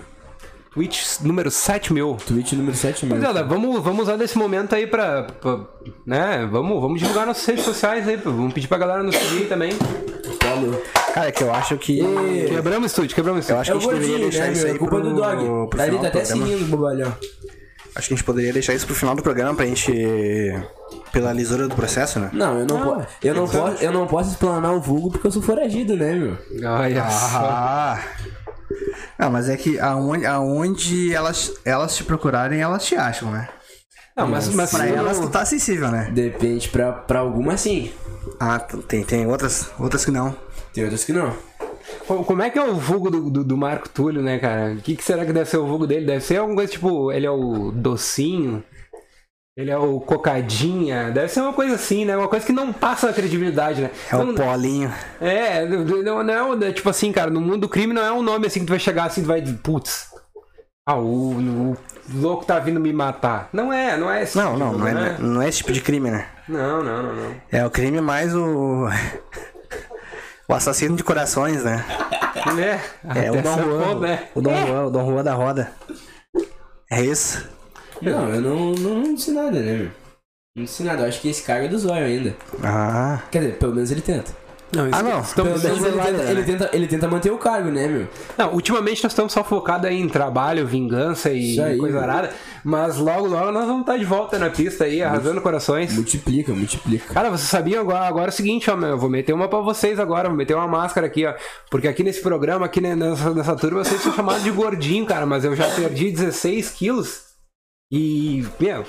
[0.74, 2.18] Twitch número 7000.
[2.26, 3.22] Tweet número 7 mesmo.
[3.22, 5.24] Rapaziada, vamos, vamos usar desse momento aí pra.
[5.24, 5.60] pra-
[6.06, 6.48] né?
[6.50, 8.16] Vamos, vamos divulgar nossas redes sociais aí.
[8.16, 9.72] Vamos pedir pra galera nos seguir também.
[10.42, 10.82] Falou.
[11.14, 12.00] Cara, é que eu acho que.
[12.48, 13.62] Quebramos o estúdio, quebramos o Eu estúdio.
[13.62, 15.04] acho É que o a gente deveria gordinho, deixar né, isso aí É culpa pro,
[15.10, 15.68] do dog.
[15.70, 17.14] pro Tá final tá até seguindo o bobalhão.
[17.96, 19.92] Acho que a gente poderia deixar isso pro final do programa pra gente.
[21.12, 22.30] Pela lisura do processo, né?
[22.32, 25.32] Não, eu não, po- eu, não posso, eu não posso explanar o vulgo porque eu
[25.32, 26.38] sou foragido, né, meu?
[26.70, 27.04] Olha.
[27.06, 28.00] Ah!
[29.20, 33.48] Ah, mas é que aonde, aonde elas, elas te procurarem, elas te acham, né?
[34.16, 36.10] Não, mas, mas Pra se elas não- tu tá acessível, né?
[36.14, 37.92] Depende, pra, pra algumas sim.
[38.40, 40.36] Ah, tem, tem outras, outras que não.
[40.74, 41.36] Tem outras que não.
[42.12, 44.74] Co- Como é que é o vulgo do, do, do Marco Túlio, né, cara?
[44.74, 46.06] O que, que será que deve ser o vulgo dele?
[46.06, 48.62] Deve ser alguma coisa tipo, ele é o docinho,
[49.58, 52.18] ele é o cocadinha, deve ser uma coisa assim, né?
[52.18, 53.92] Uma coisa que não passa a credibilidade, né?
[54.12, 54.94] É Não- o Paulinho.
[55.22, 58.12] É, não, não é um- é tipo assim, cara, no mundo do crime não é
[58.12, 60.10] um nome assim que tu vai chegar assim, tu vai putz,
[60.86, 61.78] ah, o, o
[62.14, 63.48] louco tá vindo me matar.
[63.54, 65.18] Não é, não é esse Não, tipo, não, não é, né?
[65.20, 66.28] não é esse tipo de crime, né?
[66.50, 67.36] Não, não, não, não.
[67.50, 68.90] É o crime mais o.
[70.52, 71.86] O assassino de corações, né?
[73.16, 74.00] É, É o Dom Juan.
[74.02, 74.28] né?
[74.36, 75.72] O Dom Juan, o Dom Juan da roda.
[76.92, 77.48] É isso.
[78.02, 79.92] Não, eu não, não, não disse nada, né, meu?
[80.58, 81.04] Não disse nada.
[81.04, 82.36] Eu acho que esse cara é do zóio ainda.
[82.62, 83.22] Ah.
[83.32, 84.30] Quer dizer, pelo menos ele tenta.
[84.74, 85.20] Não, isso- Ah, não.
[85.22, 86.32] estamos- Pelo menos ele tenta, né?
[86.32, 88.08] ele, tenta, ele tenta manter o cargo, né, meu?
[88.38, 92.12] Não, ultimamente nós estamos só focados aí em trabalho, vingança e aí, coisa mano.
[92.12, 92.34] arada.
[92.64, 95.94] Mas logo, logo nós vamos estar de volta na pista aí, arrasando corações.
[95.94, 97.14] Multiplica, multiplica.
[97.14, 99.60] Cara, vocês sabiam agora, agora é o seguinte, ó, meu, eu vou meter uma pra
[99.60, 101.34] vocês agora, vou meter uma máscara aqui, ó.
[101.70, 105.26] Porque aqui nesse programa, aqui ne- nessa, nessa turma, vocês são chamados de gordinho, cara,
[105.26, 107.24] mas eu já perdi 16 quilos.
[107.92, 108.86] E, meu,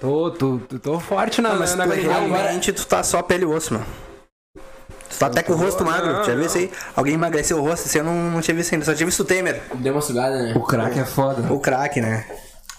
[0.00, 2.20] tô, tô, tô, tô forte na, Não, mas na, tu, na galinhada.
[2.26, 3.86] realmente tu tá só pele e osso, mano.
[5.14, 6.12] Tu tá até com o rosto não, magro.
[6.24, 6.46] Já viu não.
[6.46, 6.70] isso aí?
[6.96, 7.86] Alguém emagreceu o rosto?
[7.86, 8.84] Isso eu não, não tinha visto ainda.
[8.84, 9.62] Só tinha visto o Temer.
[9.76, 10.54] Deu uma sugada, né?
[10.56, 11.52] O craque é foda.
[11.52, 12.26] O craque, né?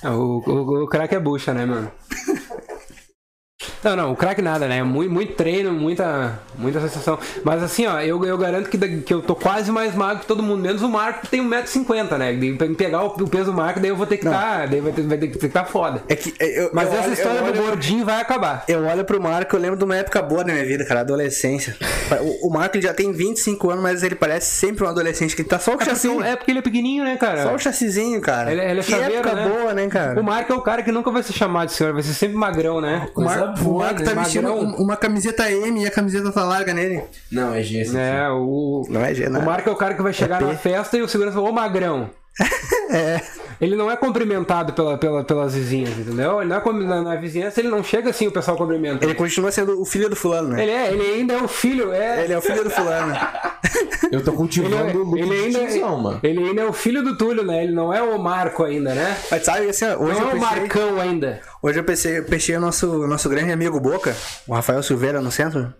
[0.04, 1.92] É, O, o, o craque é bucha, né, mano?
[3.86, 4.82] Não, não, o craque nada, né?
[4.84, 7.18] Muito, muito treino, muita, muita sensação.
[7.44, 10.42] Mas assim, ó, eu, eu garanto que, que eu tô quase mais magro que todo
[10.42, 12.34] mundo, menos o Marco que tem 1,50m, né?
[12.34, 14.66] De- Pra me pegar o, o peso do Marco, daí eu vou ter que tá.
[14.66, 16.02] Daí vai ter, vai ter que tá foda.
[16.08, 18.64] É que eu, Mas eu essa olho- história do olho- gordinho vai acabar.
[18.68, 21.76] Eu olho pro Marco, eu lembro de uma época boa da minha vida, cara, adolescência.
[22.22, 25.44] O, o Marco ele já tem 25 anos, mas ele parece sempre um adolescente, que
[25.44, 26.24] tá só o É porque, chassizinho.
[26.24, 27.44] é porque ele é pequenininho, né, cara?
[27.44, 28.52] Só o chassizinho, cara.
[28.52, 29.48] Ele, ele é que chaveiro, época né?
[29.50, 30.20] boa, né, cara?
[30.20, 32.36] O Marco é o cara que nunca vai ser chamado de senhor, vai ser sempre
[32.38, 33.06] magrão, né?
[33.10, 34.64] O Coisa Marco, o Marco tá vestindo Magrão.
[34.66, 37.04] um- uma camiseta M e a camiseta tá larga nele.
[37.32, 37.80] Não, é G.
[37.82, 39.40] esse É, o, Não é G, O né?
[39.40, 40.46] Marco é o cara que vai chegar P.
[40.46, 42.10] na festa e o segurança fala, ô magrão.
[42.92, 43.20] É.
[43.60, 46.42] Ele não é cumprimentado pela, pela, pelas vizinhas, entendeu?
[46.42, 49.04] Ele não é na, na vizinhança, ele não chega assim, o pessoal cumprimenta.
[49.04, 50.62] Ele continua sendo o filho do fulano, né?
[50.64, 52.24] Ele é, ele ainda é o filho, é.
[52.24, 53.14] Ele é o filho do fulano.
[54.12, 56.20] Eu tô Ele, cultivando é- o look ele ainda, mano.
[56.22, 57.64] ele ainda é o filho do Túlio, né?
[57.64, 59.18] Ele não é o Marco ainda, né?
[59.32, 61.42] Mas sabe, assim, hoje Não eu é o Marcão ainda.
[61.62, 64.16] hoje eu pensei, pensei o nosso, nosso grande amigo Boca,
[64.48, 65.74] o Rafael Silveira no centro.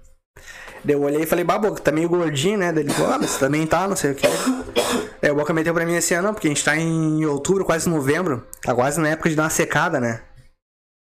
[0.86, 2.72] Daí eu olhei e falei, bah, Boca, tá meio gordinho, né?
[2.72, 4.28] Daí ele falou, ah, mas também tá, não sei o que.
[5.22, 7.90] Aí o Boca meteu pra mim ah, não, porque a gente tá em outubro, quase
[7.90, 8.46] novembro.
[8.62, 10.22] Tá quase na época de dar uma secada, né?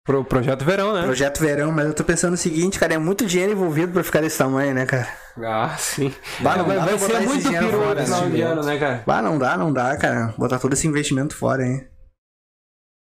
[0.03, 1.03] Pro projeto verão, né?
[1.03, 4.21] Projeto verão, mas eu tô pensando o seguinte, cara, é muito dinheiro envolvido pra ficar
[4.21, 5.07] desse tamanho, né, cara?
[5.37, 6.11] Ah, sim.
[6.39, 9.03] Bah, não vai vai ser esse muito fora, no final esse de ano, né, cara?
[9.05, 10.33] Bah, não dá, não dá, cara.
[10.37, 11.85] Botar todo esse investimento fora, hein?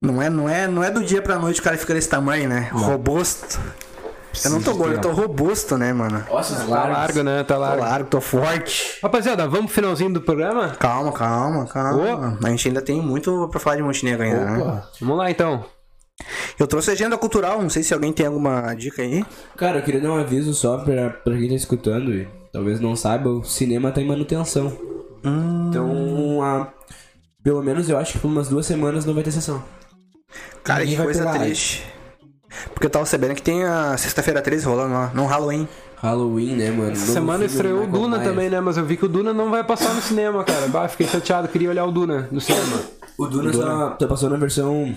[0.02, 2.48] Não é, não é, não é do dia pra noite o cara fica desse tamanho,
[2.48, 2.68] né?
[2.72, 3.60] Robusto.
[4.44, 6.24] Eu não tô gordo, eu tô robusto, né, mano?
[6.30, 6.96] Ossos Tá largos.
[6.96, 7.42] largo, né?
[7.44, 7.82] Tá Tô largo.
[7.82, 8.98] largo, tô forte.
[9.02, 10.68] Rapaziada, vamos pro finalzinho do programa?
[10.78, 12.38] Calma, calma, calma.
[12.44, 14.58] A gente ainda tem muito pra falar de Montenegro ainda, né?
[14.58, 14.88] Opa.
[15.00, 15.64] Vamos lá, então.
[16.58, 19.24] Eu trouxe agenda cultural, não sei se alguém tem alguma dica aí.
[19.56, 22.94] Cara, eu queria dar um aviso só pra, pra quem tá escutando e talvez não
[22.94, 24.72] saiba, o cinema tá em manutenção.
[25.68, 26.68] Então, a-
[27.42, 29.62] pelo menos eu acho que por umas duas semanas não vai ter sessão.
[30.62, 31.84] Cara, Ninguém que vai coisa triste.
[32.72, 35.68] Porque eu tava sabendo que tem a sexta-feira 13 rolando lá, no Halloween.
[35.96, 36.92] Halloween, né, mano?
[36.92, 38.24] Essa semana estreou o Duna Myers.
[38.30, 38.58] também, né?
[38.60, 40.66] Mas eu vi que o Duna não vai passar no cinema, cara.
[40.68, 42.80] Bah, fiquei chateado, queria olhar o Duna no cinema.
[43.18, 44.96] O Duna, Só, só passou na versão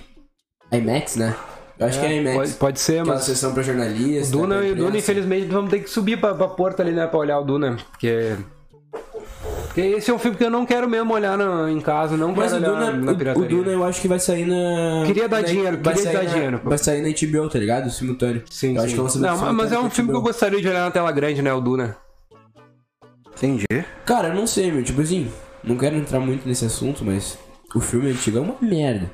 [0.71, 1.35] IMAX, né?
[1.77, 2.35] Eu acho que é IMAX.
[2.37, 3.23] Pode, pode ser, mas.
[3.23, 4.31] sessão pra jornalistas.
[4.31, 4.97] Duna, e o Duna, imprensa.
[4.97, 7.05] infelizmente, vamos ter que subir pra, pra Porto ali, né?
[7.05, 7.75] Pra olhar o Duna.
[7.91, 8.37] Porque.
[9.73, 12.31] Porque esse é um filme que eu não quero mesmo olhar no- em casa, não
[12.31, 13.49] Mas o quero olhar Duna, na o- o, pirataria.
[13.49, 15.03] Duna eu acho que vai sair na.
[15.07, 16.69] Queria dar na- dinheiro, vai queria dar na- dinheiro, pô.
[16.69, 17.89] Vai sair na HBO, tá ligado?
[17.89, 18.43] Simultâneo.
[18.51, 18.85] Sim, eu sim.
[18.85, 20.27] acho que é lançamento não, mas- mas é um filme que eu HBO.
[20.27, 21.51] gostaria de olhar na tela grande, né?
[21.51, 21.97] O Duna.
[23.35, 23.65] Entendi.
[24.05, 24.83] Cara, eu não sei, meu.
[24.83, 25.27] Tipo assim,
[25.63, 27.37] não quero entrar muito nesse assunto, mas
[27.73, 29.09] o filme antigo é uma merda.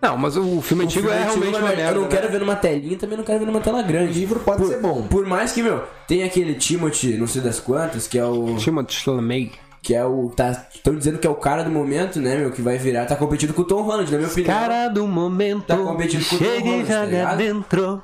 [0.00, 1.82] Não, mas o filme antigo O filme é realmente é uma merda.
[1.82, 2.08] Eu não né?
[2.08, 4.12] quero ver numa telinha, também não quero ver numa tela O grande.
[4.18, 5.02] livro pode por, ser bom.
[5.08, 8.56] Por mais que, meu, tem aquele Timothy, não sei das quantas, que é o.
[8.56, 9.52] Timothée Chalamet.
[9.82, 10.30] que é o.
[10.30, 12.52] Tá, estão dizendo que é o cara do momento, né, meu?
[12.52, 13.06] Que vai virar.
[13.06, 14.54] Tá competindo com o Tom Holland, na minha opinião.
[14.54, 18.02] Cara do momento, Tá competindo com o Tom Holland, tá dentro.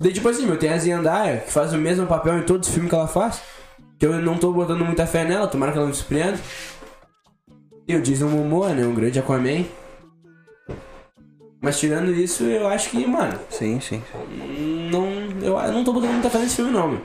[0.00, 2.74] Daí, tipo assim, meu, tem a Zendaya, que faz o mesmo papel em todos os
[2.74, 3.40] filmes que ela faz.
[3.98, 6.38] Que eu não tô botando muita fé nela, tomara que ela me surpreenda.
[7.86, 8.84] E o Jason Momoa, né?
[8.86, 9.64] Um grande Aquaman.
[11.64, 14.02] Mas tirando isso, eu acho que, mano, Sim, sim.
[14.90, 15.06] não.
[15.42, 17.00] Eu, eu não tô botando muita fé nesse filme, não, meu.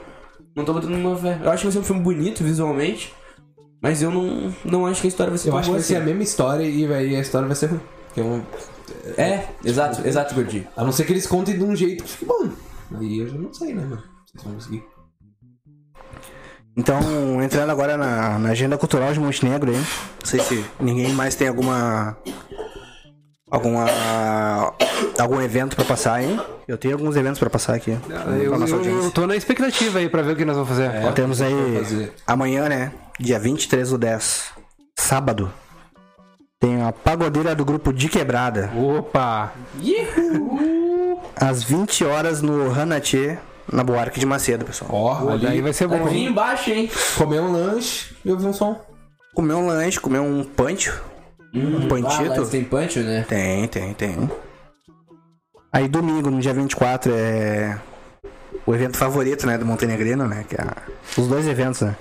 [0.54, 1.38] Não tô botando muita fé.
[1.42, 3.14] Eu acho que vai ser um filme bonito visualmente.
[3.82, 5.82] Mas eu não, não acho que a história vai ser Eu tão acho que vai
[5.82, 6.06] ser a assim.
[6.08, 7.80] mesma história e vai- a história vai ser ruim.
[8.06, 8.42] Porque eu-
[9.16, 10.66] É, exato, exato, Gordinho.
[10.76, 12.50] a não ser que eles contem de um jeito que fique bom.
[12.98, 14.02] Aí eu já não sei, né, mano?
[14.26, 14.84] Vocês vão conseguir.
[16.76, 19.76] Então, entrando agora na, na agenda cultural de Montenegro aí.
[19.78, 19.84] Não
[20.24, 22.16] sei se ninguém mais tem alguma.
[23.50, 23.86] Alguma.
[25.18, 26.38] Algum evento pra passar aí.
[26.68, 27.90] Eu tenho alguns eventos pra passar aqui.
[27.90, 29.06] Eu, pra nossa eu- audiência.
[29.06, 30.90] eu tô na expectativa aí pra ver o que nós vamos fazer.
[31.04, 32.12] Ó, temos aí fazer.
[32.26, 32.92] amanhã, né?
[33.18, 34.50] Dia 23 do 10.
[34.98, 35.52] Sábado.
[36.60, 38.70] Tem a pagodeira do grupo De Quebrada.
[38.76, 39.52] Opa!
[41.36, 43.38] Às 20 horas no Hanatê,
[43.72, 44.90] na Buarque de Macedo, pessoal.
[44.92, 46.26] Ó, Pô, ali, daí vai ser bom, Aqui hein?
[46.26, 46.90] embaixo, hein?
[47.16, 48.78] comer um lanche e ouvir um som.
[49.34, 51.02] Comer um lanche, comer um pancho.
[51.52, 52.46] Um Ah, lá panchito.
[52.46, 53.24] tem punch, né?
[53.28, 54.30] Tem, tem, tem.
[55.72, 57.78] Aí domingo, no dia 24, é
[58.66, 60.44] o evento favorito, né, do Montenegrino, né?
[60.48, 60.64] Que é
[61.16, 61.96] os dois eventos, né?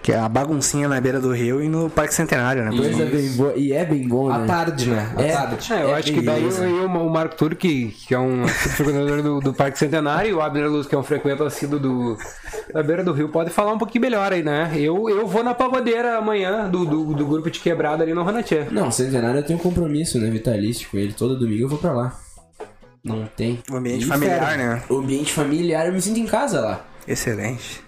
[0.00, 2.70] Que é a baguncinha na beira do rio e no Parque Centenário, né?
[2.74, 3.52] Coisa bem boa.
[3.56, 4.46] E é bem bom, À né?
[4.46, 5.12] tarde, né?
[5.16, 5.32] À É.
[5.32, 5.72] tarde.
[5.72, 9.22] É, eu É acho que daí eu e o Marco Turque, que é um frequentador
[9.22, 12.16] do, do Parque Centenário, e o Abner Luz, que é um frequentador assíduo do,
[12.72, 14.70] da beira do rio, pode falar um pouquinho melhor aí, né?
[14.76, 18.68] Eu, eu vou na pagodeira amanhã do, do, do grupo de quebrada ali no Ronatier.
[18.72, 20.30] Não, Centenário eu tenho um compromisso, né?
[20.30, 21.12] Vitalício com ele.
[21.12, 22.18] Todo domingo eu vou pra lá.
[23.04, 23.58] Não tem.
[23.70, 24.82] O ambiente E familiar, né?
[24.88, 26.84] O ambiente familiar, eu me sinto em casa lá.
[27.06, 27.82] Excelente.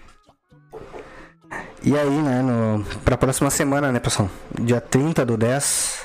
[1.82, 4.28] E aí, né, no, pra próxima semana, né, pessoal?
[4.60, 6.00] Dia 30 do 10,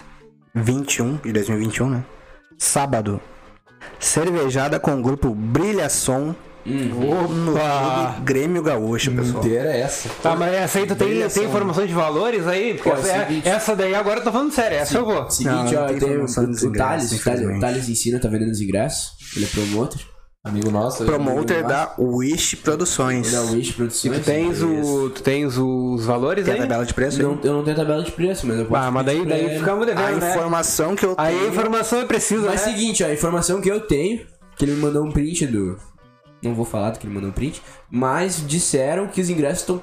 [0.56, 2.04] 21 de 2021, né?
[2.58, 3.20] Sábado.
[4.00, 6.34] Cervejada com o grupo Brilha Som
[6.66, 9.43] no Clube Grêmio Gaúcho, pessoal.
[9.43, 10.10] Inteira é essa.
[10.24, 12.74] Tá, mas essa aí tu tem, tem informações de valores aí?
[12.74, 14.98] Porque Ó, é o essa, é- seguinte- essa daí agora eu tô falando sério, essa
[14.98, 15.30] eu vou.
[15.30, 17.58] Seguinte, não ó, tem tem o, informação dos o, ingressos, Thales, Thales, infelizmente.
[17.58, 19.12] o Thales ensina, tá vendendo os ingressos.
[19.36, 20.00] Ele é promotor.
[20.46, 21.04] Amigo nosso.
[21.06, 23.32] Promoter da Wish Produções.
[23.32, 24.20] Da Wish E Produções.
[24.20, 26.62] tu tens, o, tu tens os valores Tem a aí?
[26.62, 27.18] tabela de preço?
[27.20, 27.24] aí?
[27.26, 28.80] Não, eu não tenho tabela de preço, mas eu posso.
[28.84, 29.58] Ah, mas daí, daí ele.
[29.60, 30.30] ficamos A devendo, né?
[30.30, 31.52] informação que eu Aí a tenho...
[31.52, 32.72] informação é precisa, Mas né?
[32.72, 34.22] seguinte, ó, a informação que eu tenho,
[34.56, 35.78] que ele me mandou um print do.
[36.43, 39.82] Não vou falar do que ele mandou um print, mas disseram que os ingressos estão.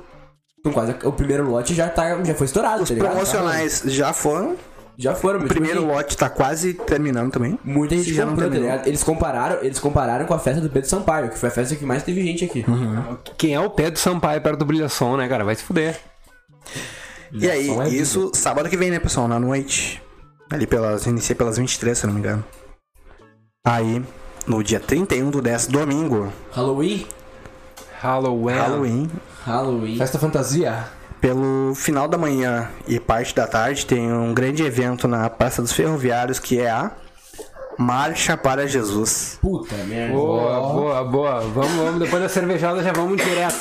[0.59, 0.95] Estão quase.
[1.05, 3.11] O primeiro lote já, tá, já foi estourado, Os tá ligado?
[3.11, 4.57] promocionais já foram.
[4.97, 7.59] Já foram, O tipo primeiro assim, lote tá quase terminando também.
[7.65, 8.73] Muita gente já não comprou, tá terminou.
[8.77, 8.87] ligado?
[8.89, 11.85] Eles compararam, eles compararam com a festa do Pedro Sampaio, que foi a festa que
[11.85, 12.65] mais teve gente aqui.
[13.39, 15.45] Quem é o Pedro Sampaio perto do Brilhação, né, cara?
[15.45, 15.99] Vai se fuder.
[17.33, 19.27] E aí, é isso sábado que vem, né, pessoal?
[19.27, 20.03] Na noite.
[20.51, 21.07] Ali pelas.
[21.07, 22.45] Iniciei pelas 23, se eu não me engano.
[23.65, 24.05] Aí,
[24.47, 27.07] no dia 31 do 10, domingo, Halloween?
[28.01, 28.55] Halloween.
[28.57, 29.11] Halloween,
[29.47, 29.97] Halloween.
[29.97, 30.85] Festa fantasia.
[31.23, 35.73] Pelo final da manhã e parte da tarde, tem um grande evento na Praça dos
[35.73, 36.91] Ferroviários que é a
[37.79, 39.39] Marcha para Jesus.
[39.41, 40.13] Puta merda.
[40.13, 41.41] Boa, boa, boa.
[41.41, 42.01] Vamos, vamos.
[42.01, 43.57] Depois da cervejada já vamos direto.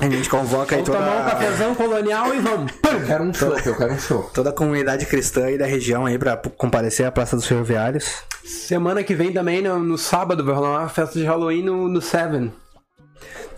[0.00, 2.72] A gente convoca aí Vamos toda, tomar um cafezão colonial e vamos.
[2.84, 4.30] Eu quero um show, eu quero um show.
[4.32, 8.22] toda a comunidade cristã aí da região aí pra comparecer à Praça dos Ferroviários.
[8.44, 12.00] Semana que vem também, no, no sábado, vai rolar uma festa de Halloween no, no
[12.00, 12.52] Seven.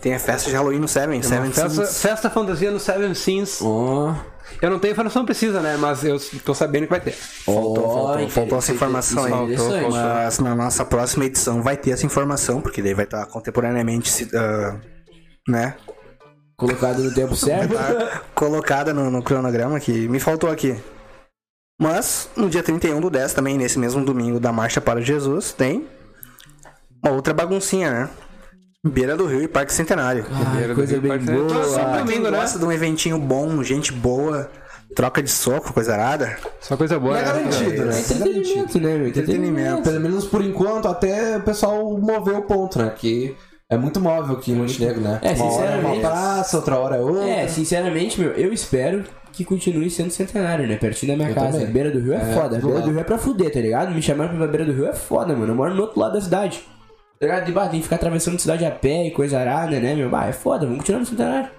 [0.01, 2.01] Tem a festa de Halloween no Seven, Seven Festa, Sins.
[2.01, 3.59] festa fantasia no Seven Sins.
[3.61, 4.15] Ó.
[4.61, 5.77] Eu não tenho informação precisa, né?
[5.77, 7.13] Mas eu tô sabendo que vai ter.
[7.13, 9.53] Faltou, faltou, faltou essa informação aí.
[9.53, 9.91] Interessante.
[9.91, 14.77] Mas na nossa próxima edição vai ter essa informação, porque daí vai estar contemporaneamente ah,
[15.47, 15.75] né,
[16.61, 17.73] Colocado no tempo certo.
[18.35, 20.79] colocada no, no cronograma que me faltou aqui.
[21.79, 25.87] Mas no dia 31 do 10 também, nesse mesmo domingo da Marcha para Jesus, tem
[27.03, 28.09] uma outra baguncinha, né?
[28.83, 30.25] Beira do Rio e Parque Centenário.
[30.31, 31.47] Ai, coisa bem só boa.
[31.47, 32.39] Quem domingo, né?
[32.39, 34.49] gosta de um eventinho bom, gente boa,
[34.95, 36.35] troca de soco, coisa arada.
[36.59, 37.15] Só coisa boa.
[37.15, 37.27] É né?
[37.27, 37.99] garantido, né?
[37.99, 38.19] É garantido.
[38.23, 39.07] Entretenimento, né, meu?
[39.07, 39.83] Entretenimento.
[39.83, 42.91] Pelo menos por enquanto, até o pessoal mover o ponto, né?
[42.97, 43.35] Que
[43.69, 45.19] é muito móvel aqui em Montenegro, né?
[45.21, 45.99] É, Uma hora é uma sinceramente.
[46.01, 47.29] praça, outra hora é outra.
[47.29, 50.77] É, sinceramente, meu, eu espero que continue sendo centenário, né?
[50.77, 51.59] Pertinho da minha Eu casa.
[51.59, 51.71] também.
[51.71, 52.57] Beira do Rio é, É, foda.
[52.57, 52.83] Beira lado.
[52.85, 53.93] do Rio é pra fuder, tá ligado?
[53.93, 55.51] Me chamaram pra Beira do Rio é foda, mano.
[55.51, 56.63] Eu moro no outro lado da cidade.
[57.21, 57.45] Tá ligado?
[57.45, 60.09] De bah, tem que ficar atravessando cidade a pé e coisa arada, né, meu?
[60.09, 61.49] Bah, é foda, vamos continuar no centenário.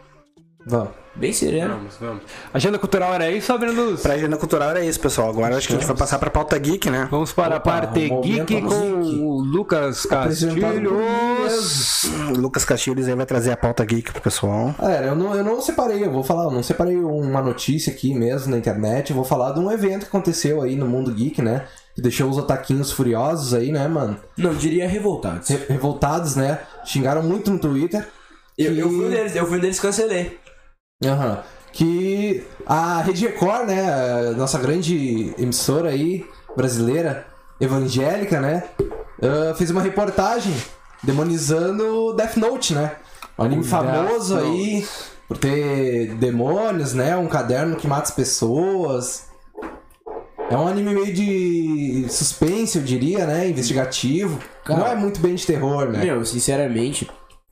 [0.67, 0.89] Vamos.
[1.15, 1.75] Bem sereno.
[1.75, 2.23] Vamos, vamos.
[2.53, 5.29] Agenda cultural era isso, Abrindo Pra agenda cultural era isso, pessoal.
[5.29, 7.07] Agora acho que a gente vai passar pra pauta geek, né?
[7.11, 9.21] Vamos para a Opa, parte um momento geek com geek.
[9.21, 12.05] o Lucas por Castilhos.
[12.31, 14.75] O Lucas Castilhos aí vai trazer a pauta geek pro pessoal.
[14.79, 18.15] Galera, eu não, eu não separei, eu vou falar, eu não separei uma notícia aqui
[18.15, 21.41] mesmo na internet, eu vou falar de um evento que aconteceu aí no mundo geek,
[21.43, 21.67] né?
[21.95, 24.17] Que deixou os ataquinhos furiosos aí, né, mano?
[24.39, 25.49] Não, diria revoltados.
[25.49, 26.61] Re- revoltados, né?
[26.85, 28.09] Xingaram muito no Twitter.
[28.57, 30.39] Eu, eu que- fui um deles, eu fui um deles e cancelei.
[31.05, 31.43] Aham.
[31.73, 33.93] Que a Rede Record, né?
[34.31, 36.25] a Nossa grande emissora aí,
[36.57, 37.27] brasileira,
[37.61, 38.65] evangélica, né?
[39.23, 40.55] ah, fez uma reportagem
[41.03, 42.93] demonizando Death Note, né?
[43.39, 44.87] Um anime famoso aí
[45.29, 47.17] por ter demônios, né?
[47.17, 49.27] Um caderno que mata as pessoas.
[50.53, 53.49] É um anime meio de suspense, eu diria, né?
[53.49, 54.39] Investigativo.
[54.63, 56.05] Cara, Não é muito bem de terror, né?
[56.05, 57.09] Meu, sinceramente,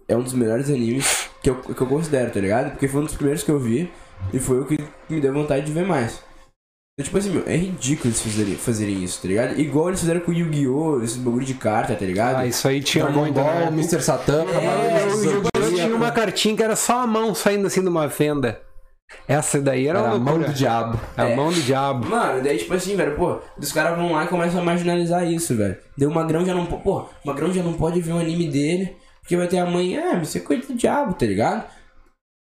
[0.07, 2.73] é um dos melhores animes que eu, que eu considero, tá ligado?
[2.73, 3.91] Porque foi um dos primeiros que eu vi
[4.35, 4.77] e foi o que
[5.09, 6.21] me deu vontade de ver mais.
[6.93, 9.59] Então, tipo assim, meu, é ridículo eles fazerem, fazerem isso, tá ligado?
[9.59, 12.37] Igual eles fizeram com o Yu-Gi-Oh!, esses bagulho de carta, tá ligado?
[12.37, 13.35] Ah, isso aí tinha Dragon muito.
[13.37, 13.67] Ball, né?
[13.69, 14.03] Mr.
[14.03, 15.61] Satan, É, Cavaleiros o do Yu-Gi-Oh!
[15.65, 15.75] Zodíaco.
[15.87, 18.61] tinha uma cartinha que era só a mão saindo assim de uma fenda.
[19.27, 20.99] Essa daí era, Era uma a mão do diabo.
[21.17, 21.37] A É.
[21.37, 22.07] mão do diabo.
[22.09, 25.55] Mano, daí tipo assim, velho, pô, os caras vão lá e começam a marginalizar isso,
[25.57, 25.77] velho.
[25.97, 28.49] Daí o Magrão já não pode, pô, o Magrão já não pode ver um anime
[28.49, 31.65] dele, porque vai ter a mãe, ah, mas você é coisa do diabo, tá ligado?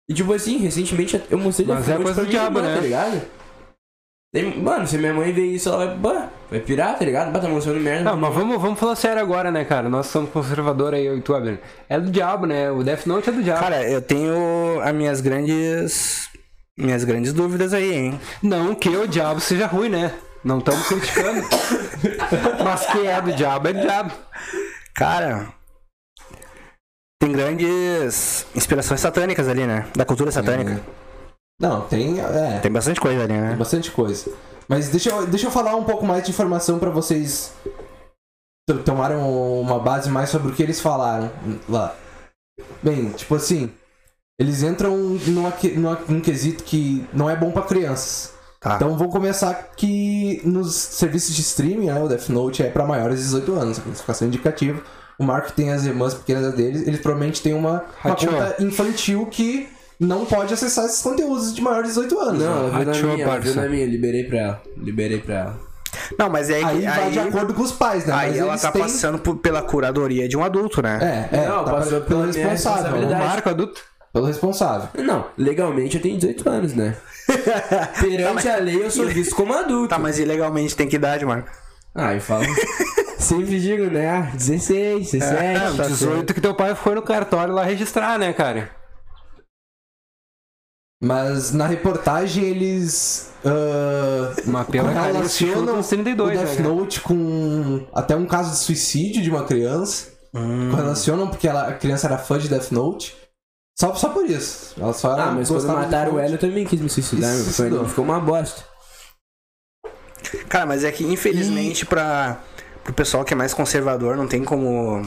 [0.09, 2.75] E tipo assim, recentemente eu mostrei Mas é coisa pra do minha diabo, irmã, né?
[2.75, 3.21] Tá ligado?
[4.33, 7.31] Daí, mano, se minha mãe ver isso, ela vai, bah, vai pirar, tá ligado?
[7.31, 8.03] Bah, tá mostrando merda.
[8.03, 9.87] Não, mas vamos, vamos falar sério agora, né, cara?
[9.87, 11.57] Nós somos conservadores aí, eu e tu, Abner.
[11.87, 12.69] É do diabo, né?
[12.69, 13.61] O Death Note é do diabo.
[13.61, 16.29] Cara, eu tenho as minhas grandes.
[16.77, 18.19] Minhas grandes dúvidas aí, hein?
[18.43, 20.13] Não que o diabo seja ruim, né?
[20.43, 21.41] Não estamos criticando.
[22.63, 24.11] mas que é do diabo, é do diabo.
[24.93, 25.53] Cara.
[27.19, 29.87] Tem grandes inspirações satânicas ali, né?
[29.95, 30.81] Da cultura satânica.
[31.59, 32.19] Não, tem.
[32.19, 33.55] É, Tem bastante coisa ali, tem né?
[33.55, 34.31] bastante coisa.
[34.67, 37.53] Mas deixa eu, deixa eu falar um pouco mais de informação pra vocês
[38.83, 41.31] tomarem uma base mais sobre o que eles falaram
[41.69, 41.95] lá.
[42.83, 43.71] Bem, tipo assim,
[44.37, 48.33] eles entram numa, numa- num quesito que não é bom pra crianças.
[48.59, 48.75] Tá.
[48.75, 53.19] Então vou começar que nos serviços de streaming, né, o Death Note é pra maiores
[53.19, 54.81] de 18 anos, classificação indicativa.
[55.19, 59.69] O Marco tem as irmãs pequenas deles, eles provavelmente têm uma, uma conta infantil que
[59.99, 62.43] não pode acessar esses conteúdos de maiores de 18 anos.
[62.43, 62.77] Não, né?
[62.93, 64.61] viu na minha, viu na minha, liberei pra ela.
[64.75, 65.59] Liberei pra ela.
[66.19, 66.65] Não, mas é que.
[66.65, 68.13] Aí vai de acordo com os pais, né?
[68.13, 71.29] aí Mas ela eles tá têm- passando por- pela curadoria de um adulto, né?
[71.31, 73.09] É, é, Não, tá passou pelo pela minha responsável.
[73.09, 73.81] Marco adulto.
[74.15, 74.87] Pelo responsável.
[75.03, 76.95] Não, legalmente eu tenho 18 anos, né?
[77.99, 79.89] Perante a lei eu sou visto como adulto.
[79.89, 81.49] Tá, mas ilegalmente tem que idade, Marco?
[81.93, 82.45] Ah, eu falo.
[83.19, 84.07] Sempre digo, né?
[84.07, 85.35] Ah, 16, 17.
[85.45, 88.71] É, tá 18 que teu pai foi no cartório lá registrar, né, cara?
[91.03, 93.33] Mas na reportagem eles.
[95.27, 96.67] se chuta correlacionam uns 32, o Death né?
[96.69, 100.07] Note com até um caso de suicídio de uma criança.
[100.71, 103.24] Correlacionam porque ela- a criança era fã de Death Note.
[103.77, 104.73] Só, só por isso.
[104.79, 107.43] Ela só era Ah, mas quando mataram o Hélio eu também quis me suicidar, meu.
[107.43, 107.87] Foi, suicidou.
[107.87, 108.63] ficou uma bosta.
[110.47, 112.37] Cara, mas é que infelizmente pra,
[112.83, 115.01] pro pessoal que é mais conservador não tem como.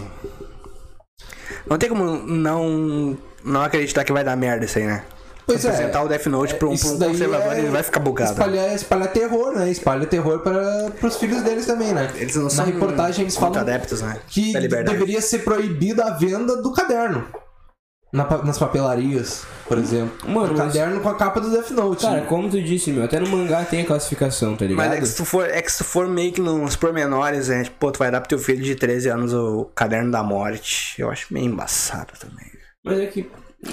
[1.66, 5.02] Não tem como não, não acreditar que vai dar merda isso aí, né?
[5.46, 5.70] Pois é.
[5.70, 8.32] Apresentar o Death Note pra um, pra um conservador, é ele vai ficar bugado.
[8.32, 9.70] Espalhar, espalhar terror, né?
[9.70, 12.12] Espalha terror para os filhos deles também, né?
[12.16, 14.20] Eles não Na são reportagem eles falam adeptos, né?
[14.28, 17.26] que deveria ser proibida a venda do caderno.
[18.10, 20.30] Na nas papelarias, por exemplo.
[20.30, 22.06] Mano, o mas- caderno com a capa do Death Note.
[22.06, 24.86] Cara, como tu disse, meu, até no mangá tem a classificação, tá ligado?
[24.88, 27.48] Mas é que, se tu for, é que se tu for meio que nos pormenores,
[27.48, 27.64] né?
[27.64, 30.94] Tipo, pô, tu vai dar pro teu filho de 13 anos o caderno da morte.
[30.98, 32.46] Eu acho meio embaçado também.
[32.88, 33.30] Mas é que.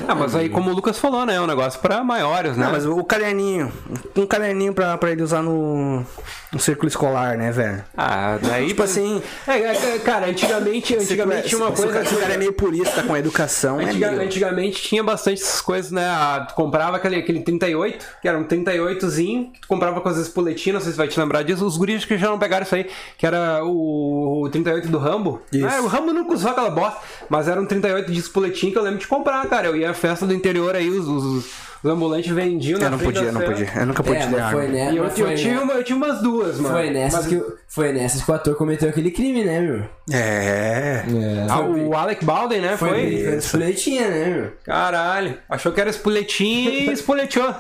[0.08, 1.36] Ah, mas aí, como o Lucas falou, né?
[1.36, 2.66] É um negócio pra maiores, né?
[2.66, 3.72] Não, mas o caderninho.
[4.16, 6.04] Um caderninho pra, pra ele usar no,
[6.52, 7.84] no círculo escolar, né, velho?
[7.96, 8.70] Ah, daí.
[8.70, 9.22] Tipo assim.
[9.48, 12.04] É, é, cara, antigamente, antigamente tinha uma coisa.
[12.04, 15.62] Se o cara é meio purista com a educação, é Antiga- antigamente tinha bastante essas
[15.62, 16.04] coisas, né?
[16.04, 20.18] Ah, tu comprava aquele, aquele 38, que era um 38zinho, que tu comprava com as
[20.18, 21.64] espoletinhas, não sei se vai te lembrar disso.
[21.64, 22.90] Os guris que já não pegaram isso aí,
[23.20, 25.44] que era o, o 38 do Rambo.
[25.54, 25.68] Isso.
[25.68, 28.84] Ah, o Rambo nunca usou aquela bosta, mas era um 38 de espoletinho que eu
[28.84, 29.68] lembro de comprar, cara.
[29.68, 31.46] Eu ia à festa do interior aí, os, os,
[31.84, 33.56] os ambulantes vendiam na Eu não podia, não feira.
[33.56, 33.72] podia.
[33.82, 34.94] Eu nunca pude É, foi, né?
[34.94, 35.62] E eu, foi, tinha né?
[35.62, 36.76] uma, eu tinha umas duas, mano.
[36.76, 39.84] Foi nessas, Mas- que, o- foi nessas que o ator cometeu aquele crime, né, meu?
[40.12, 41.04] É.
[41.06, 41.48] É.
[41.50, 42.78] Ah, o Alec Baldwin, né?
[42.78, 42.90] Foi.
[42.90, 44.52] Foi espoletinha, né, meu?
[44.64, 45.38] Caralho.
[45.50, 47.54] Achou que era espoletinho e espoleteou.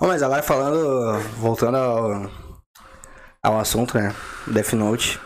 [0.00, 2.30] Ô, mas agora falando, voltando ao,
[3.42, 4.12] ao assunto, né?
[4.46, 5.20] Death Note.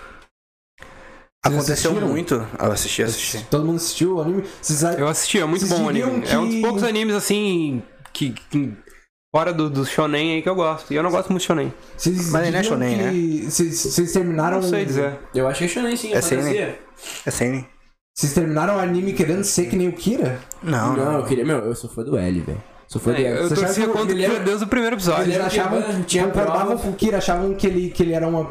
[1.44, 2.08] Aconteceu assistiram?
[2.08, 2.46] muito.
[2.58, 3.46] Eu assisti, assisti.
[3.50, 4.44] Todo mundo assistiu o anime?
[4.60, 6.20] Vocês Eu assisti, é muito Vocês bom o anime.
[6.22, 7.82] que- É um dos poucos animes assim
[8.12, 8.30] que.
[8.50, 8.72] que-
[9.34, 10.92] fora do, do shonen aí que eu gosto.
[10.92, 11.72] E eu não gosto muito de shonen.
[11.96, 14.60] Vocês Mas ele não é shonen, que Vocês vocês terminaram.
[14.60, 15.18] Não sei dizer.
[15.34, 16.78] Eu acho que é shonen sim, é, É fantasia.
[17.26, 17.66] É sem.
[18.14, 20.38] Vocês terminaram o anime querendo ser que nem o Kira?
[20.62, 21.18] Não, Não, não.
[21.20, 21.44] eu queria.
[21.46, 22.62] Meu, eu sou fã do L, velho.
[22.86, 23.24] Sou fã do L.
[23.24, 25.22] Eu torcia que contra o ele era- Kira desde o primeiro episódio.
[25.24, 26.82] Eles que achavam, tinha- tinha concordavam prova.
[26.82, 28.44] com o Kira, achavam que ele, que ele era uma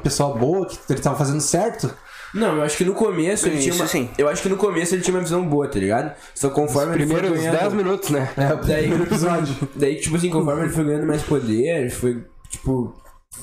[2.33, 2.43] ele.
[2.43, 3.87] Não, eu acho que no começo ele tinha uma.
[3.87, 4.09] sim.
[4.17, 6.13] Eu acho que no começo ele tinha uma visão boa, tá ligado?
[6.33, 7.59] Só conforme ele Primeiros foi ganhando.
[7.59, 8.29] 10 minutos, né?
[8.37, 8.91] É, Daí-.
[9.75, 12.93] Daí, tipo assim, conforme ele foi ganhando mais poder, foi, tipo,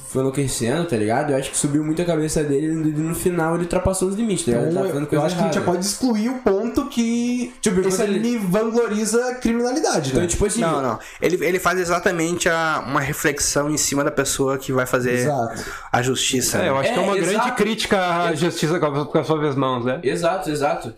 [0.09, 1.31] foi enlouquecendo, tá ligado?
[1.33, 4.45] Eu acho que subiu muito a cabeça dele e no final ele ultrapassou os limites,
[4.45, 4.65] tá ligado?
[4.67, 5.73] Ele Então, fazendo eu acho que a gente já errada.
[5.77, 10.27] pode excluir o ponto que Tipo, esse quando ele- anime vangloriza a criminalidade, Então, né?
[10.29, 10.99] tipo assim, Não, não.
[11.21, 15.65] Ele, ele faz exatamente a, uma reflexão em cima da pessoa que vai fazer Exato.
[15.91, 16.59] a justiça.
[16.59, 16.69] É, né?
[16.69, 17.53] eu acho que é É, uma grande exato.
[17.57, 20.01] crítica à justiça com as suas mãos, né?
[20.03, 20.93] Exato, exato.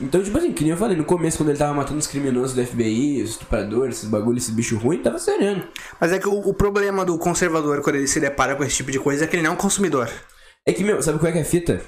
[0.00, 2.54] Então, tipo assim, que nem eu falei, no começo, quando ele tava matando os criminosos
[2.54, 5.64] do FBI, os estupradores, esses bagulho, esses bichos ruins, tava sereno.
[6.00, 8.90] Mas é que o, o problema do conservador quando ele se depara com esse tipo
[8.90, 10.10] de coisa é que ele não é um consumidor.
[10.66, 11.80] É que, meu, sabe qual é que é a fita?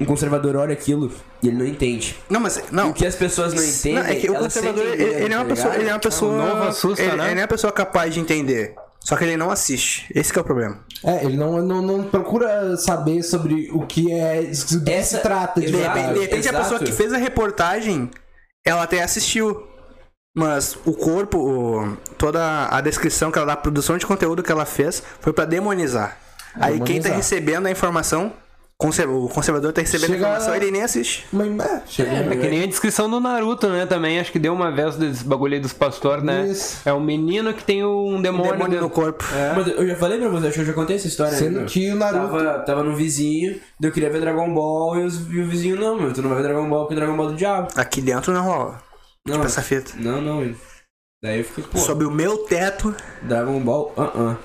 [0.00, 1.12] Um conservador olha aquilo
[1.42, 2.16] e ele não entende.
[2.28, 2.62] Não, mas.
[2.70, 2.90] Não.
[2.90, 3.94] O que as pessoas não entendem.
[3.94, 5.74] Não, é que o conservador, ele, medo, ele é uma tá pessoa.
[5.74, 6.32] Ele é uma pessoa.
[6.32, 7.30] O novo assusta, ele, né?
[7.30, 8.74] ele é uma pessoa capaz de entender.
[9.00, 10.06] Só que ele não assiste.
[10.14, 10.80] Esse que é o problema.
[11.04, 14.42] É, ele não, não, não procura saber sobre o que é.
[14.42, 18.10] do que Essa- se trata de repente, de repente a pessoa que fez a reportagem,
[18.66, 19.66] ela até assistiu.
[20.36, 24.52] Mas o corpo, o- toda a descrição que ela dá, a produção de conteúdo que
[24.52, 26.18] ela fez, foi pra demonizar.
[26.54, 27.16] Aí quem tá Demonizar.
[27.16, 28.32] recebendo a informação,
[28.80, 31.26] conser- o conservador tá recebendo Chega- informação, ele nem assiste.
[31.32, 32.10] Mas, é, chega.
[32.10, 33.84] É que nem a descrição do Naruto, né?
[33.86, 36.46] Também acho que deu uma vez desse bagulho aí dos pastores, né?
[36.46, 36.80] Isso.
[36.88, 39.24] É um menino que tem um demônio, Demônio dentro- no corpo.
[39.34, 39.52] É.
[39.54, 41.32] Mas eu já falei pra você, acho que eu já contei essa história.
[41.36, 41.66] Sendo né, meu?
[41.66, 42.26] que o Naruto.
[42.36, 45.96] Tava, tava no vizinho, eu queria ver Dragon Ball e, os- e o vizinho, não,
[46.00, 47.68] meu, tu não vai ver Dragon Ball porque Dragon Ball é do diabo.
[47.76, 48.80] Aqui dentro não rola.
[49.26, 49.92] Não, Tipo essa fita.
[49.96, 50.54] não, não.
[51.22, 52.94] Daí eu fiquei, pô, Sob o meu teto.
[53.22, 54.36] Dragon Ball, ah, ah.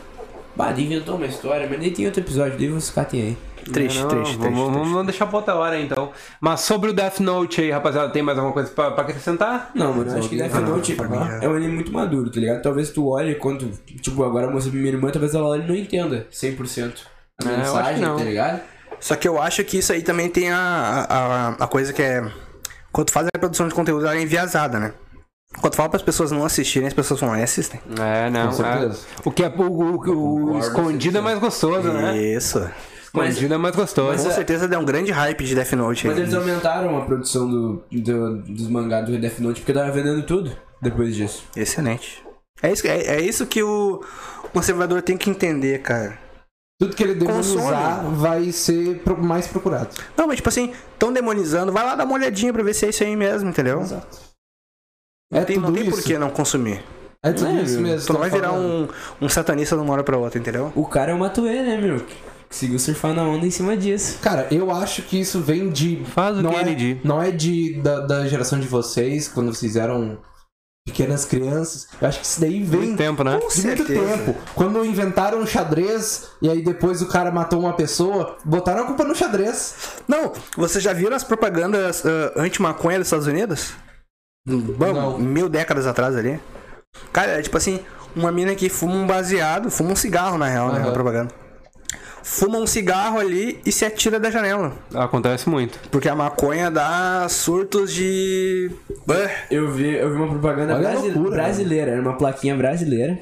[0.56, 3.38] Bah, ele inventou uma história, mas nem tem outro episódio, daí vocês catem aí.
[3.72, 4.90] Triste, Não, triste, vamos, triste, vamos, triste.
[4.92, 6.12] vamos deixar pra outra hora então.
[6.42, 9.72] Mas sobre o Death Note aí, rapaziada, tem mais alguma coisa pra, pra acrescentar?
[9.74, 10.98] Não, mano, eu acho que Death Note
[11.42, 12.62] é um anime muito maduro, tá ligado?
[12.62, 13.72] Talvez tu olhe quando,
[14.02, 16.94] tipo, agora a moça minha irmã, talvez ela olhe e não entenda 100%
[17.44, 18.62] a É, mensagem, tá ligado?
[19.00, 22.24] Só que eu acho que isso aí também tem a, a, a coisa que é.
[22.92, 24.94] Quando tu faz a produção de conteúdo, ela é enviesada, né?
[25.60, 27.80] Quando tu fala para as pessoas não assistirem, as pessoas vão lá e assistem.
[28.00, 28.48] É, não.
[28.48, 29.00] Com certeza.
[29.18, 29.22] é.
[29.28, 32.18] O que é o, o- o escondido é mais gostoso, né?
[32.18, 32.68] Isso.
[33.16, 34.08] Mas- Escondido é mais gostoso.
[34.14, 36.08] mas Com é- certeza deu um grande hype de Death Note.
[36.08, 36.24] Mas aí.
[36.24, 40.52] eles aumentaram a produção do, do- dos mangás do Death Note porque tava vendendo tudo
[40.82, 41.44] depois disso.
[41.56, 42.24] Excelente.
[42.62, 44.04] É isso, é, é isso que o
[44.52, 46.18] conservador tem que entender, cara.
[46.82, 49.90] Tudo que ele demonizar vai ser mais procurado.
[50.18, 52.90] Não, mas tipo assim, tão demonizando, vai lá dar uma olhadinha pra ver se é
[52.90, 53.80] isso aí mesmo, entendeu?
[53.82, 54.18] Exato.
[55.32, 56.84] Não É tem, não tudo tem por que não consumir.
[57.24, 58.06] É tudo É, isso mesmo.
[58.08, 58.90] Tu não vai tá virar falando.
[59.22, 60.74] um, um satanista de uma hora pra outra, entendeu?
[60.76, 62.04] O cara é o Matuê, né, meu?
[62.54, 64.20] Conseguiu surfar na onda em cima disso.
[64.22, 66.06] Cara, eu acho que isso vem de.
[66.06, 66.98] Faz o não que é, ele diz.
[67.04, 70.20] Não é de, da, da geração de vocês, quando vocês eram
[70.86, 71.88] pequenas crianças.
[72.00, 73.40] Eu acho que isso daí vem Muito tempo, né?
[73.40, 74.18] Com de muito certeza.
[74.18, 74.40] tempo.
[74.54, 79.04] Quando inventaram o xadrez e aí depois o cara matou uma pessoa, botaram a culpa
[79.04, 79.74] no xadrez.
[80.08, 83.74] Não, vocês já viram as propagandas ah, anti-maconha dos Estados Unidos?
[84.46, 85.18] Bom, Não.
[85.18, 86.40] mil décadas atrás ali.
[87.12, 87.80] Cara, é tipo assim,
[88.16, 90.78] uma mina que fuma um baseado, fuma um cigarro na real, né?
[90.78, 90.86] Aham.
[90.86, 91.43] Na propaganda.
[92.24, 94.72] Fuma um cigarro ali e se atira da janela.
[94.96, 95.78] Acontece muito.
[95.90, 98.72] Porque a maconha dá surtos de.
[99.52, 103.20] Eu vi, eu vi uma propaganda brasi- loucura, brasileira, era uma plaquinha brasileira,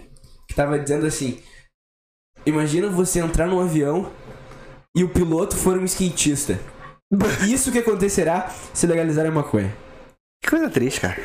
[0.47, 1.39] que tava dizendo assim:
[2.45, 4.11] Imagina você entrar num avião
[4.95, 6.59] e o piloto for um skatista.
[7.47, 9.73] Isso que acontecerá se legalizarem a maconha.
[10.43, 11.17] Que coisa triste, cara.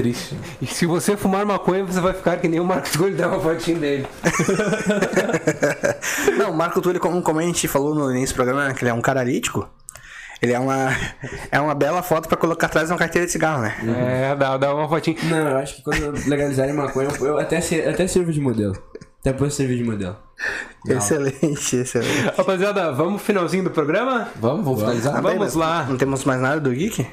[0.00, 0.34] Triste.
[0.62, 3.40] E se você fumar maconha, você vai ficar que nem o Marcos Túlio dá uma
[3.40, 4.06] fotinha dele.
[6.38, 8.82] Não, o Marco Túlio, como, como a gente falou no início do programa, né, que
[8.82, 9.68] ele é um caralítico.
[10.42, 10.88] Ele é uma,
[11.52, 13.74] é uma bela foto pra colocar atrás de uma carteira de cigarro, né?
[14.30, 15.16] É, dá, dá uma fotinha.
[15.24, 18.74] Não, eu acho que quando legalizarem maconha, eu- até, ser- até sirvo de modelo.
[19.20, 20.16] Até posso servir de modelo.
[20.88, 22.32] Excelente, excelente.
[22.34, 24.28] Rapaziada, vamos pro finalzinho do programa?
[24.40, 25.12] Vamos, vamos finalizar?
[25.22, 25.84] Bem, Vamos lá.
[25.86, 27.06] Não temos mais nada do Geek?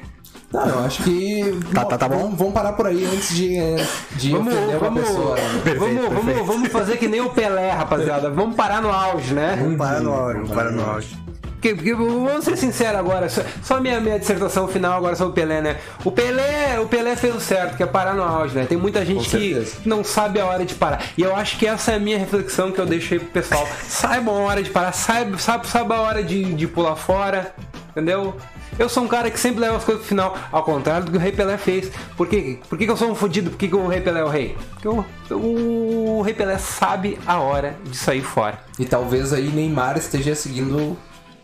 [0.52, 1.60] Não, eu acho que.
[1.74, 2.18] Tá, tá, tá bom.
[2.18, 5.36] Vamos, vamos parar por aí antes de, eh, de Vamos, ofender uma vamos, pessoa.
[5.36, 5.74] né?
[5.78, 8.30] vamos, vamos, vamos fazer que nem o Pelé, rapaziada.
[8.30, 9.58] Vamos parar no auge, né?
[9.60, 11.28] Vamos parar no áudio, vamos parar no áudio.
[11.58, 15.34] Porque, porque vamos ser sinceros agora, só, só minha, minha dissertação final agora sobre o
[15.34, 15.76] Pelé, né?
[16.04, 18.64] O Pelé, o Pelé fez o certo, que é parar no auge, né?
[18.64, 21.02] Tem muita gente que não sabe a hora de parar.
[21.18, 23.66] E eu acho que essa é a minha reflexão que eu deixei pro pessoal.
[23.86, 27.52] Saibam a hora de parar, saiba, sabe, saiba a hora de, de pular fora,
[27.90, 28.36] entendeu?
[28.78, 31.16] Eu sou um cara que sempre leva as coisas pro final, ao contrário do que
[31.16, 31.90] o Rei Pelé fez.
[32.16, 32.58] Por quê?
[32.68, 33.50] Por que, eu sou um fodido?
[33.50, 34.56] Por que, que o Rei Pelé é o rei?
[34.72, 34.88] Porque
[35.34, 38.58] o, o Rei Pelé sabe a hora de sair fora.
[38.78, 40.96] E talvez aí Neymar esteja seguindo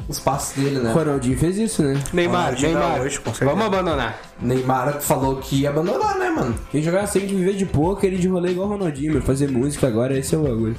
[0.09, 0.91] os passos dele, né?
[0.91, 1.99] O Ronaldinho fez isso, né?
[2.13, 3.51] Neymar, Ronaldinho Neymar, Gaúcho, com certeza.
[3.51, 4.21] vamos abandonar.
[4.41, 6.55] Neymar falou que ia abandonar, né, mano?
[6.71, 9.23] Quem jogar sem de viver de poker e de rolê igual o Ronaldinho, meu.
[9.23, 10.77] Fazer música agora, esse é o bagulho.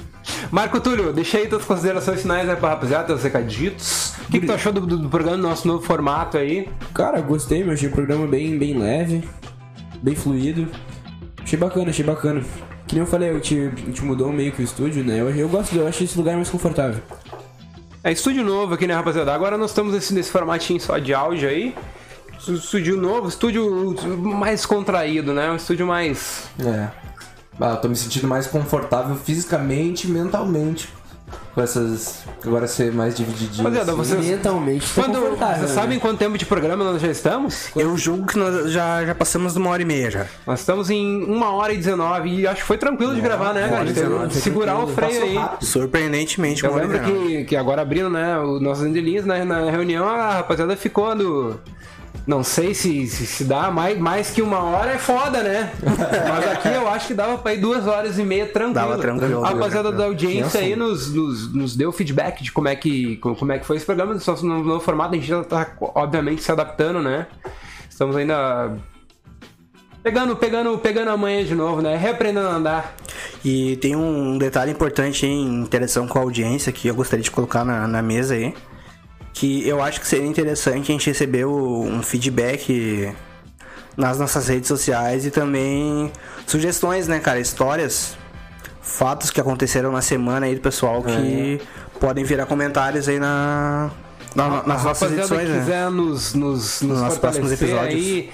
[0.51, 4.13] Marco Túlio, deixa aí tuas considerações finais aí pra rapaziada, teus recaditos.
[4.27, 6.69] O que, que tu achou do, do, do programa, do nosso novo formato aí?
[6.93, 7.73] Cara, gostei, meu.
[7.73, 9.23] Achei o programa bem, bem leve,
[10.01, 10.67] bem fluido.
[11.41, 12.43] Achei bacana, achei bacana.
[12.87, 15.19] Que nem eu falei, a gente mudou meio que o estúdio, né?
[15.19, 17.01] Eu, eu gosto, eu acho esse lugar mais confortável.
[18.05, 19.33] É estúdio novo aqui, né, rapaziada?
[19.33, 21.73] Agora nós estamos nesse, nesse formatinho só de áudio aí.
[22.47, 25.49] Estúdio novo, estúdio mais contraído, né?
[25.49, 26.43] Um estúdio mais.
[26.63, 26.87] É.
[27.59, 30.87] Ah, tô me sentindo mais confortável fisicamente e mentalmente.
[31.53, 32.23] Com essas.
[32.45, 33.63] Agora ser mais divididinho.
[33.63, 33.99] Rapaziada, assim.
[33.99, 34.25] vocês.
[34.25, 35.67] Mentalmente, Quando, vocês né?
[35.67, 37.69] sabem quanto tempo de programa nós já estamos?
[37.75, 40.25] Eu julgo que nós já, já passamos de uma hora e meia já.
[40.45, 43.67] Nós estamos em 1 hora e 19 e acho que foi tranquilo de gravar, né,
[43.69, 43.81] cara?
[43.81, 45.35] A gente teve que 19, segurar o freio aí.
[45.35, 45.65] rápido.
[45.65, 50.07] Surpreendentemente, Eu uma lembro que, que agora abrindo, né, os nossos endelinhos na, na reunião,
[50.07, 51.59] a rapaziada ficou do.
[52.25, 55.71] Não sei se, se, se dá mais, mais que uma hora é foda, né?
[55.83, 58.73] Mas aqui eu acho que dava pra ir duas horas e meia tranquilo.
[58.73, 62.75] Dava tranquilo, A rapaziada da audiência aí nos, nos, nos deu feedback de como é
[62.75, 64.17] que, como é que foi esse programa.
[64.19, 67.27] Só no novo formato a gente já tá, obviamente, se adaptando, né?
[67.89, 68.75] Estamos ainda.
[70.01, 71.95] Pegando, pegando, pegando a manhã de novo, né?
[71.95, 72.95] Reaprendendo a andar.
[73.43, 77.63] E tem um detalhe importante em interação com a audiência que eu gostaria de colocar
[77.63, 78.53] na, na mesa aí.
[79.37, 83.13] Que eu acho que seria interessante a gente receber um feedback
[83.97, 86.09] nas nossas redes sociais e também
[86.47, 87.37] sugestões, né, cara?
[87.39, 88.17] Histórias,
[88.81, 91.59] fatos que aconteceram na semana aí do pessoal que
[91.99, 93.91] podem virar comentários aí na,
[94.33, 95.59] na- nas nossas edições, né?
[95.59, 97.93] quiser nos, nos, nos nossos próximos episódios.
[97.93, 98.29] aí,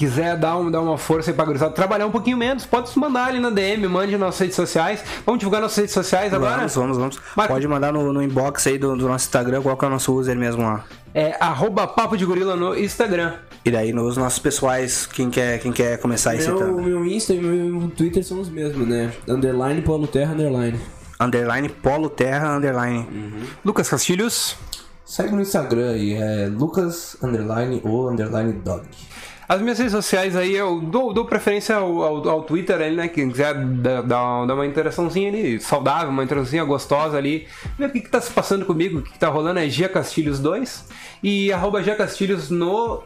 [0.00, 3.26] quiser dar, um, dar uma força aí pra gurizada, trabalhar um pouquinho menos, pode mandar
[3.26, 5.04] ali na DM, mande nas nossas redes sociais.
[5.26, 6.56] Vamos divulgar nossas redes sociais agora?
[6.56, 7.18] Vamos, vamos, vamos.
[7.36, 9.90] Marco- Pode mandar no, no inbox aí do, do nosso Instagram, qual que é o
[9.90, 10.84] nosso user mesmo lá.
[11.14, 13.34] É arroba Papo de Gorila no Instagram.
[13.64, 16.80] E daí nos nossos pessoais, quem quer, quem quer começar aí Meu, citando?
[16.82, 19.12] meu Insta e meu Twitter são os mesmos, né?
[19.28, 20.80] Underline, Paulo Terra, underline.
[21.20, 23.06] Underline Polo Terra, underline.
[23.62, 24.56] Lucas Castilhos.
[25.04, 28.84] Segue no Instagram aí, é Lucas underline ou underline dog.
[29.50, 33.08] As minhas redes sociais aí, eu dou, dou preferência ao, ao, ao Twitter ali, né?
[33.08, 37.48] Quem quiser dar, dar uma interaçãozinha ali, saudável, uma interaçãozinha gostosa ali.
[37.76, 39.88] Ver o que, que tá se passando comigo, o que, que tá rolando é Gia
[39.88, 40.88] Castilhos 2
[41.20, 43.02] e arroba Gia Castilhos no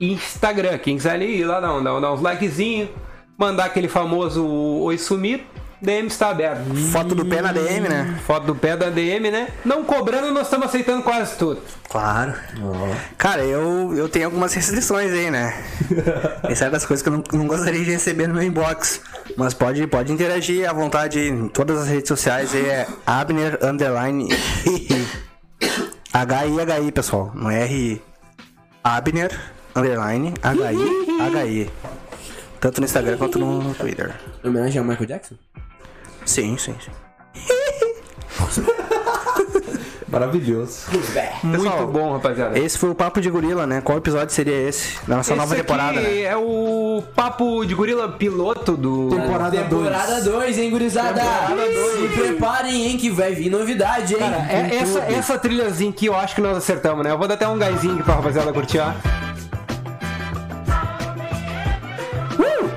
[0.00, 0.78] Instagram.
[0.78, 2.88] Quem quiser ali ir lá dar, um- dar, dar uns likezinhos,
[3.36, 5.42] mandar aquele famoso Oi Sumir,
[5.80, 6.74] DM está aberto.
[6.90, 8.18] Foto do pé na DM, né?
[8.26, 9.48] Foto do pé da DM, né?
[9.64, 11.62] Não cobrando, nós estamos aceitando quase tudo.
[11.88, 12.34] Claro.
[13.16, 15.54] Cara, eu, eu tenho algumas restrições aí, né?
[16.46, 19.00] Tem certas coisas que eu não, não gostaria de receber no meu inbox.
[19.36, 21.20] Mas pode, pode interagir à vontade.
[21.20, 24.28] Em todas as redes sociais aí é Abner Underline
[26.12, 27.30] HI, pessoal.
[27.34, 28.02] Não é RI.
[28.82, 29.30] Abner
[29.76, 31.70] Underline HI, HI.
[32.60, 34.14] Tanto no Instagram quanto no Twitter.
[34.44, 35.34] Em homenagem ao Michael Jackson?
[36.24, 36.90] Sim, sim, sim.
[40.08, 40.86] Maravilhoso.
[41.42, 42.58] Muito Pessoal, bom, rapaziada.
[42.58, 43.82] Esse foi o Papo de Gorila, né?
[43.82, 44.98] Qual episódio seria esse?
[45.06, 46.22] Da nossa Esse nova aqui temporada, né?
[46.22, 49.10] é o papo de gorila piloto do.
[49.10, 49.68] Temporada 2.
[49.68, 51.20] Temporada 2, hein, gurizada?
[51.20, 54.20] Se preparem, hein, que vai vir novidade, hein?
[54.20, 57.10] Cara, é essa, essa trilhazinha que eu acho que nós acertamos, né?
[57.10, 58.92] Eu vou dar até um gásinho aqui pra rapaziada curtir, ó.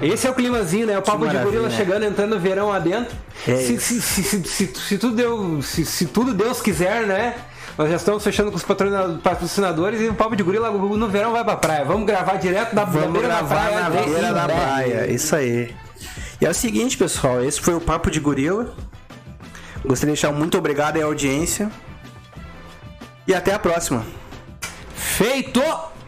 [0.01, 0.97] Esse é o climazinho, né?
[0.97, 1.75] O papo de gorila né?
[1.77, 3.15] chegando, entrando no verão adentro.
[3.47, 7.35] É se, se, se, se, se- se tudo deu, se, se tudo Deus quiser, né?
[7.77, 11.31] Nós já estamos fechando com os patrocina- patrocinadores e o papo de gorila no verão
[11.31, 11.85] vai pra praia.
[11.85, 13.79] Vamos gravar direto da, da Vamos beira da gravar praia.
[13.81, 15.73] na beira da praia, isso aí.
[16.39, 18.73] E é o seguinte, pessoal, esse foi o Papo de Gorila.
[19.85, 21.71] Gostaria de deixar muito obrigado à audiência.
[23.27, 24.03] E até a próxima.
[24.95, 25.61] Feito!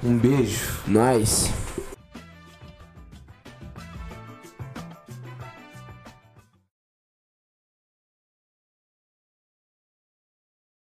[0.03, 0.59] Um beijo.
[0.87, 1.49] Nice.